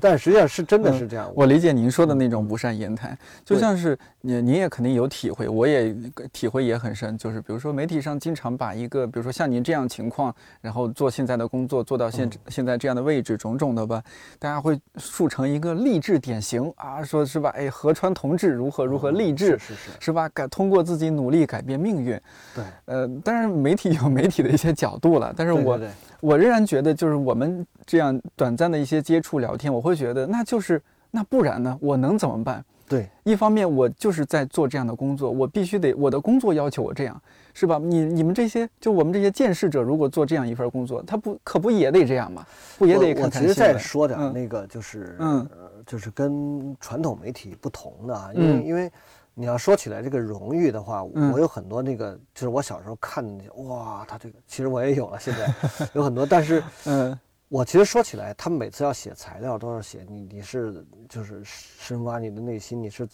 [0.00, 1.30] 但实际上是真的是这样。
[1.34, 5.94] 我理解您说的那种不善言谈，就像是你，您也肯定有体会，我也
[6.32, 7.16] 体会也很深。
[7.18, 14.02] 就是比如说媒体上经常把一个，比如说像您这样情况，然后做现在的工作，做到现现在这样的位置，种种的吧，
[14.38, 17.50] 大家会树成一个励志典型啊，说是吧？
[17.50, 20.26] 哎，河川同志如何如何励志，是是是吧？
[20.30, 22.18] 改通过自己努力改变命运。
[22.54, 25.78] 对，呃，当然媒体有媒体的一些角度了，但是我。
[26.20, 30.80] 我仍然觉得，就是我们这样短暂的一些接触聊天，我会觉得，那就是
[31.10, 31.76] 那不然呢？
[31.80, 32.64] 我能怎么办？
[32.88, 37.20] 对，一方面我就是在做这样的工作，我必须得我的工作要求我这样，
[37.52, 37.78] 是吧？
[37.82, 42.46] 你你们这些就我们这些见识者，如果做这样一份工作，他不可不也得这样吗？
[42.78, 43.42] 不也得看看？
[43.42, 45.48] 我其实再说点那个，就是嗯，
[45.84, 48.90] 就是跟传统媒体不同的啊，因为因为。
[49.38, 55.54] 你要说起来这个荣誉的话，我有很多那个，就是我小时候看的那些，哇，他这个其实我也有了，现在
[55.92, 63.06] 有很多，但是，嗯，我其实说起来，他们每次要写材料都要写你，你是就是深挖你的内心，你是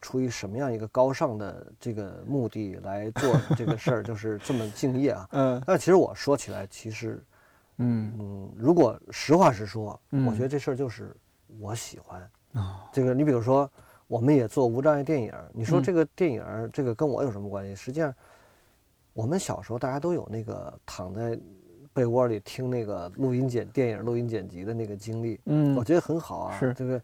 [0.00, 7.24] 出于什么样一个高尚的这个目的来做这个事儿， 就是这么敬业啊，嗯，但其实我说起来，其实，
[7.76, 8.12] 嗯。
[8.18, 11.16] 嗯，如果实话实说，我觉得这事儿就是
[11.60, 12.20] 我喜欢
[12.54, 13.70] 啊，这个你比如说。
[14.12, 17.74] 我们也做无障碍电影，你说这个电影这个跟我有什么关系？
[17.74, 18.14] 实际上，
[19.14, 21.40] 我们小时候大家都有那个躺在
[21.94, 26.58] 被窝里听那个录音剪电影录音剪辑的那个经历，嗯，我觉得很好啊。
[26.60, 27.02] 是这个，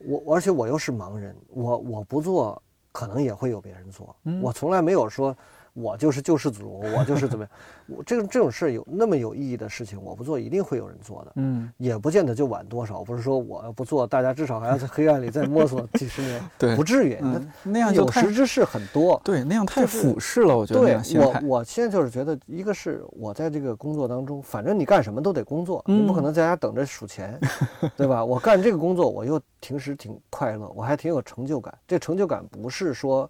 [0.00, 2.62] 我而且我又是盲人，我我不做，
[2.92, 5.34] 可能也会有别人做，我从来没有说。
[5.74, 7.50] 我就是救世主，我就是怎么样？
[7.98, 11.32] 我这个这种事有那么有意义的事情，我不做一定会有人做的。
[11.34, 13.02] 嗯，也不见得就晚多少。
[13.02, 16.40] 不是说我要不做，大家至少还要在黑暗里再摸索几十年。
[16.56, 17.18] 对，不至于。
[17.20, 19.20] 那那样有识之士很多。
[19.24, 20.56] 对，那样太俯视了。
[20.56, 20.80] 我觉得。
[20.80, 27.36] 对，我我现在就是觉得，一个是我在这个工作当中，反正你干什么都得工作，你不可能在家等着数钱，
[27.96, 28.24] 对吧？
[28.24, 31.76] 我干这个工作，我又平时挺快乐，我还挺有成就感。
[31.84, 33.28] 这成就感不是说，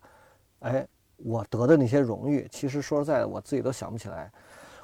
[0.58, 0.86] 哎。
[1.16, 4.30] 我得的那些荣誉，其实说实在的，我自己都想不起来。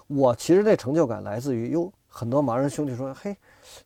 [0.06, 3.36] 我其实那成就感来自于，哟，很多盲人兄弟说，嘿，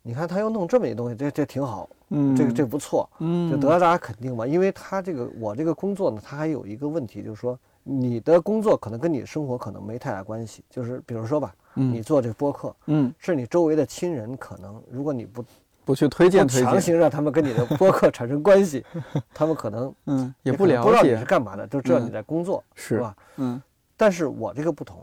[0.03, 4.47] 你看他又弄这么一东西，这这挺好，嗯，这个这不错，嗯，就得到大家肯定嘛。
[4.47, 10.65] 因为他这个我这个工作呢，他还有一个问题，就是说你的工作可能跟你的生活可能没太大关系。
[10.71, 15.45] 就是比如说吧，你做这播客，嗯，是你周围的亲人可能，如果你不。
[15.85, 18.85] 不去推荐推荐，强行让他们跟你的播客产生关系，
[19.35, 23.15] 他们可能嗯也不了解，不知道你是干嘛的，就知道你在工作，是吧？
[23.37, 23.61] 嗯，
[23.97, 24.99] 但是我这个不同，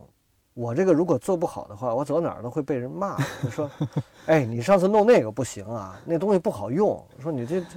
[0.54, 3.18] 我这个如果做不好的话，我走到哪儿都会被人骂。
[3.50, 3.70] 说，
[4.26, 7.04] 哎，你上次弄那个不行啊，那东西不好用。
[7.20, 7.68] 说你这这，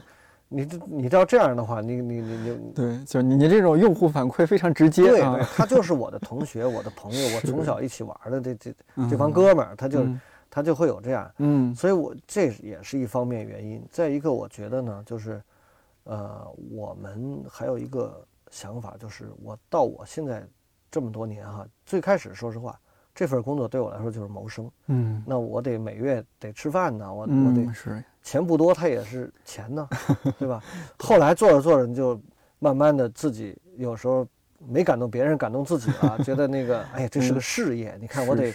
[0.49, 5.03] 你这你要这样的话，你你你你，对，就你你这种用户反馈非常直接。
[5.03, 5.21] 对，
[5.55, 8.75] 他就是我的同学，我的朋友， 我从小一起玩的这这
[9.11, 10.07] 这帮哥们儿，他就。
[10.55, 13.85] 他就会有这样，嗯，所以我这也是一方面原因。
[13.91, 15.43] 再一个，我觉得呢，就是，
[16.05, 20.47] 呃，我们还有一个想法，就是我到我现在
[20.93, 22.79] 这么多年哈，最开始说实话，
[23.13, 29.89] 这份工作对我来说就是谋生，嗯，那我得每月得吃饭呢，我我得是钱不多，它也是钱呢，
[30.39, 30.63] 对吧？
[31.01, 32.17] 后来做着做着，你就
[32.61, 34.25] 慢慢的自己有时候
[34.69, 38.55] 没感动别人，感动自己了，觉得那个，哎呀，这是个事业，你看我得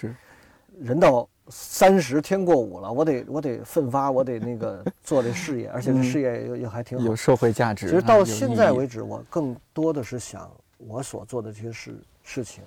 [0.80, 1.28] 人到。
[1.50, 7.88] 三十天过五了，我得我得奋发，我得那个做这事业， 而且这事业又又还挺好，有社会价值。
[7.88, 12.64] 其实到现在为止，我更多的是想，我所做的这些事事情，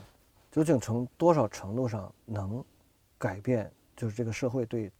[0.51, 2.63] 究竟从多少程度上能
[3.19, 4.91] 改变，就是这个社会对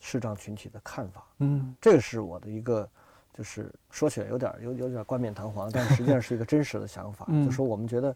[0.00, 1.26] 视障群体的看法。
[1.38, 2.88] 嗯，这个是我的一个，
[3.36, 8.14] 就是说起来有点有有点冠冕堂皇， 但实际上是一个真实的想法，就说我们觉得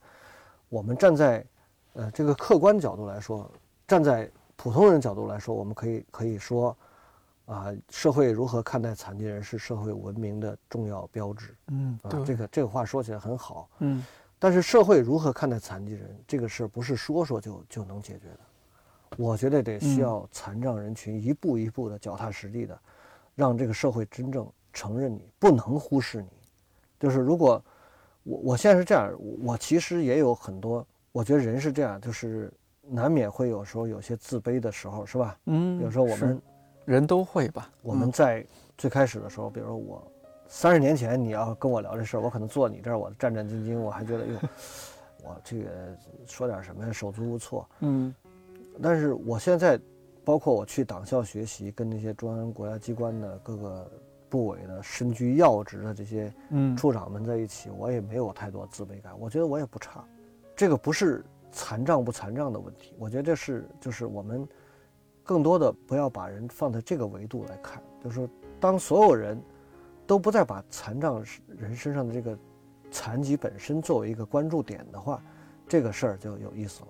[0.69, 1.45] 我们站在
[1.95, 3.51] 呃这个客观角度来说，
[3.89, 4.31] 站在
[4.63, 6.77] 普通人角度来说，我们可以可以说。
[7.47, 11.53] 啊，社会如何看待残疾人是社会文明的重要标志。
[11.67, 13.69] 嗯，啊，这个这个话说起来很好。
[13.81, 14.05] 嗯，
[14.39, 19.17] 但是社会如何看待残疾人这个事儿，不是说说就就能解决的。
[19.17, 22.81] 我觉得得需要残障人群一步一步的脚踏实地的，
[23.35, 26.29] 让这个社会真正承认你，不能忽视你。
[27.01, 27.61] 就是如果
[28.23, 29.13] 我我现在是这样，
[29.43, 32.53] 我其实也有很多，我觉得人是这样，就是
[32.91, 35.39] 难免会有时候有些自卑的时候，是吧？
[35.47, 36.41] 嗯，有时候我们。
[36.87, 37.71] 人都会吧。
[37.83, 38.45] 我们在
[38.77, 40.03] 最开始的时候，比如说我
[40.49, 44.39] 三十年前，你要跟我聊这事儿，我可能坐你这儿，我战战兢兢，我还觉得哟，
[45.23, 45.71] 我这个
[46.27, 47.69] 说点什么手足无措。
[47.81, 48.13] 嗯。
[48.83, 49.79] 但是我现在，
[50.25, 53.89] 包括我去党校学习，跟那些中央国家机关的各个
[54.29, 56.33] 部委的身居要职的这些
[56.77, 59.13] 处长们在一起，我也没有太多自卑感。
[59.21, 60.03] 我觉得我也不差。
[60.57, 64.49] 这个不是残障不残障的问题，我觉得这是就是我们。
[65.23, 68.29] 更多的不要把人放在这个维度来看，就是说，
[68.59, 69.41] 当所有人
[70.05, 72.37] 都不再把残障人身上的这个
[72.91, 75.23] 残疾本身作为一个关注点的话，
[75.69, 76.89] 这个事儿就有意思了。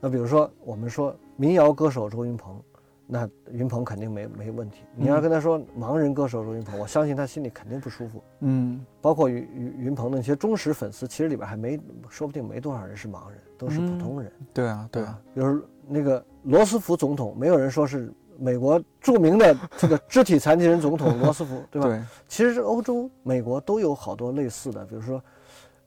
[0.00, 2.60] 那比如说，我们说民谣歌手周云鹏，
[3.10, 4.82] 那云鹏肯定没没问题。
[4.94, 8.22] 你要跟他说盲人歌手周云鹏，我相信他心里肯定不舒服。
[8.40, 14.30] 嗯，包括云云云鹏的那些忠实粉丝，其实里边还没说不定没多少人是盲人，都是普通人。
[14.52, 16.24] 对啊，对啊，比如那个。
[16.44, 21.88] 罗斯福总统，没有人说是美国著名的这个肢体残疾人总统罗斯福，对吧？
[21.88, 22.02] 对。
[22.26, 25.22] 其实欧洲、美国都有好多类似的，比如说，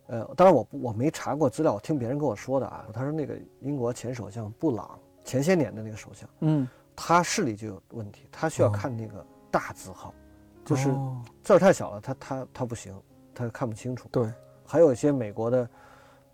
[0.05, 2.85] 呃，当然我我没查过资料，我听别人跟我说的啊。
[2.93, 6.67] 他说那个英国前首相布朗，前些年的那个首相，嗯，
[7.03, 10.13] 他视力就有问题，他需要看那个大字号，
[10.63, 10.89] 就是
[11.43, 12.93] 字儿太小了，他他他不行，
[13.33, 14.07] 他看不清楚。
[14.11, 14.31] 对。
[14.65, 15.67] 还有一些美国的，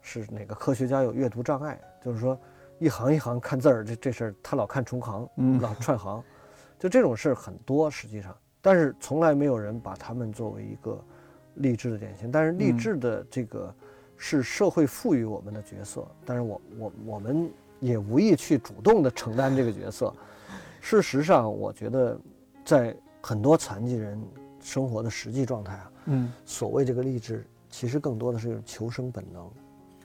[0.01, 2.37] 是哪个科学家有阅读障碍，就是说。
[2.79, 5.27] 一行一行看字儿，这这事儿他老看重行，
[5.59, 6.23] 老串行，
[6.77, 7.89] 就这种事儿很多。
[7.89, 11.03] 实际上，但是从来没有人把他们作为一个
[11.55, 12.31] 励志的典型。
[12.31, 13.73] 但是励志的这个
[14.15, 20.13] 是社会赋予我们的角色，但是我我我们也无意去主动的承担这个角色。
[20.81, 22.19] 事实上，我觉得
[22.65, 24.21] 在很多残疾人
[24.59, 29.49] 生活的实际状态啊，嗯，所谓这个励志，其实更多的是求生本能，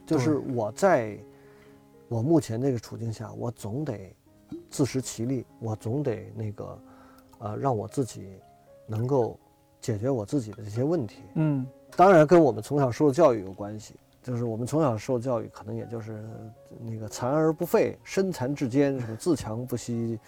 [0.06, 1.18] 就是我在。
[2.08, 4.14] 我目前这个处境下，我总得
[4.68, 6.78] 自食其力，我总得那个，
[7.38, 8.34] 呃，让我自己
[8.86, 9.38] 能够
[9.80, 11.22] 解决我自己的这些问题。
[11.36, 11.66] 嗯，
[11.96, 16.22] 当然跟我们从小受的教育有关系，就是我们从小受教育，可能也就是
[16.80, 20.18] 那个残而不废，身残志坚，什么自强不息，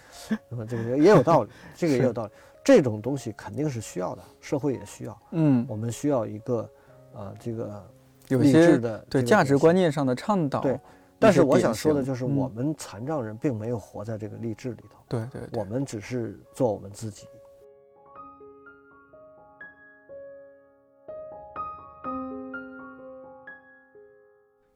[0.48, 2.32] 那么这个也有道理，这个也有道理。
[2.64, 5.22] 这种东西肯定是需要的，社会也需要。
[5.30, 6.68] 嗯，我们需要一个，
[7.12, 7.84] 呃，这个
[8.28, 10.60] 有些的对价值观念上的倡导。
[10.60, 10.80] 对。
[11.16, 14.98] 但是我想说的就是，我们残障人并没有活在这个励志里头。
[15.08, 17.26] 对对，我们只是做我们自己。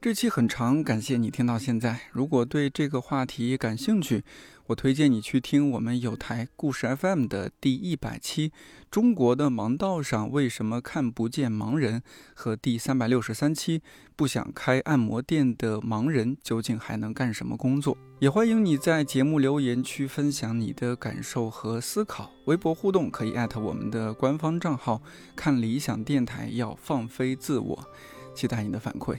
[0.00, 2.02] 这期很长，感谢你听到现在。
[2.12, 4.22] 如果对这个话题感兴趣，
[4.68, 8.50] 我推荐你去听我们有台故事 FM 的第一百期
[8.92, 12.00] 《中国的盲道上为什么看不见盲人》
[12.32, 13.80] 和第三百六十三期
[14.14, 17.96] 《不想开按摩店的盲人究竟还能干什么工作》。
[18.20, 22.30] 也欢迎你在节目留言区分享你的感受和思考。
[22.44, 25.02] 微博互动可以艾特我们的官方账号
[25.34, 27.90] “看理想电台”，要放飞自我。
[28.34, 29.18] 期待你的反馈。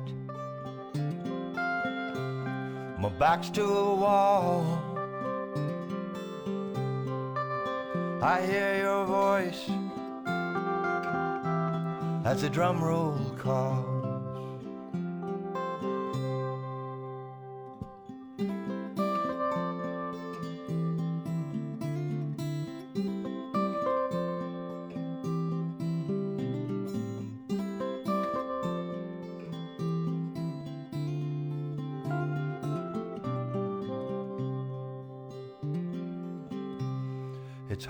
[3.01, 4.63] My back's to a wall.
[8.21, 9.67] I hear your voice
[12.23, 13.90] as the drum roll calls.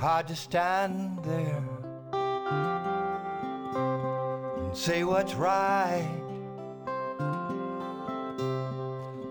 [0.01, 1.63] Hard to stand there
[4.57, 6.09] and say what's right.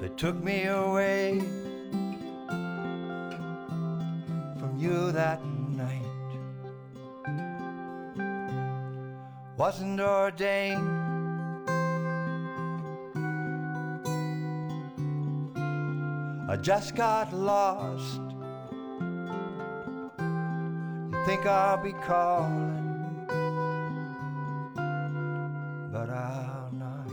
[0.01, 1.41] They took me away
[4.61, 6.07] from you that night.
[9.57, 10.89] Wasn't ordained.
[16.49, 18.30] I just got lost.
[21.41, 23.27] Think I'll be calling,
[25.91, 27.11] but I'll not.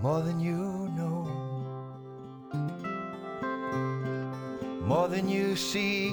[0.00, 1.26] More than you know,
[4.84, 6.10] more than you see.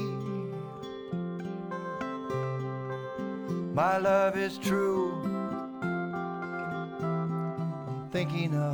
[3.76, 5.12] My love is true.
[7.02, 8.65] I'm thinking of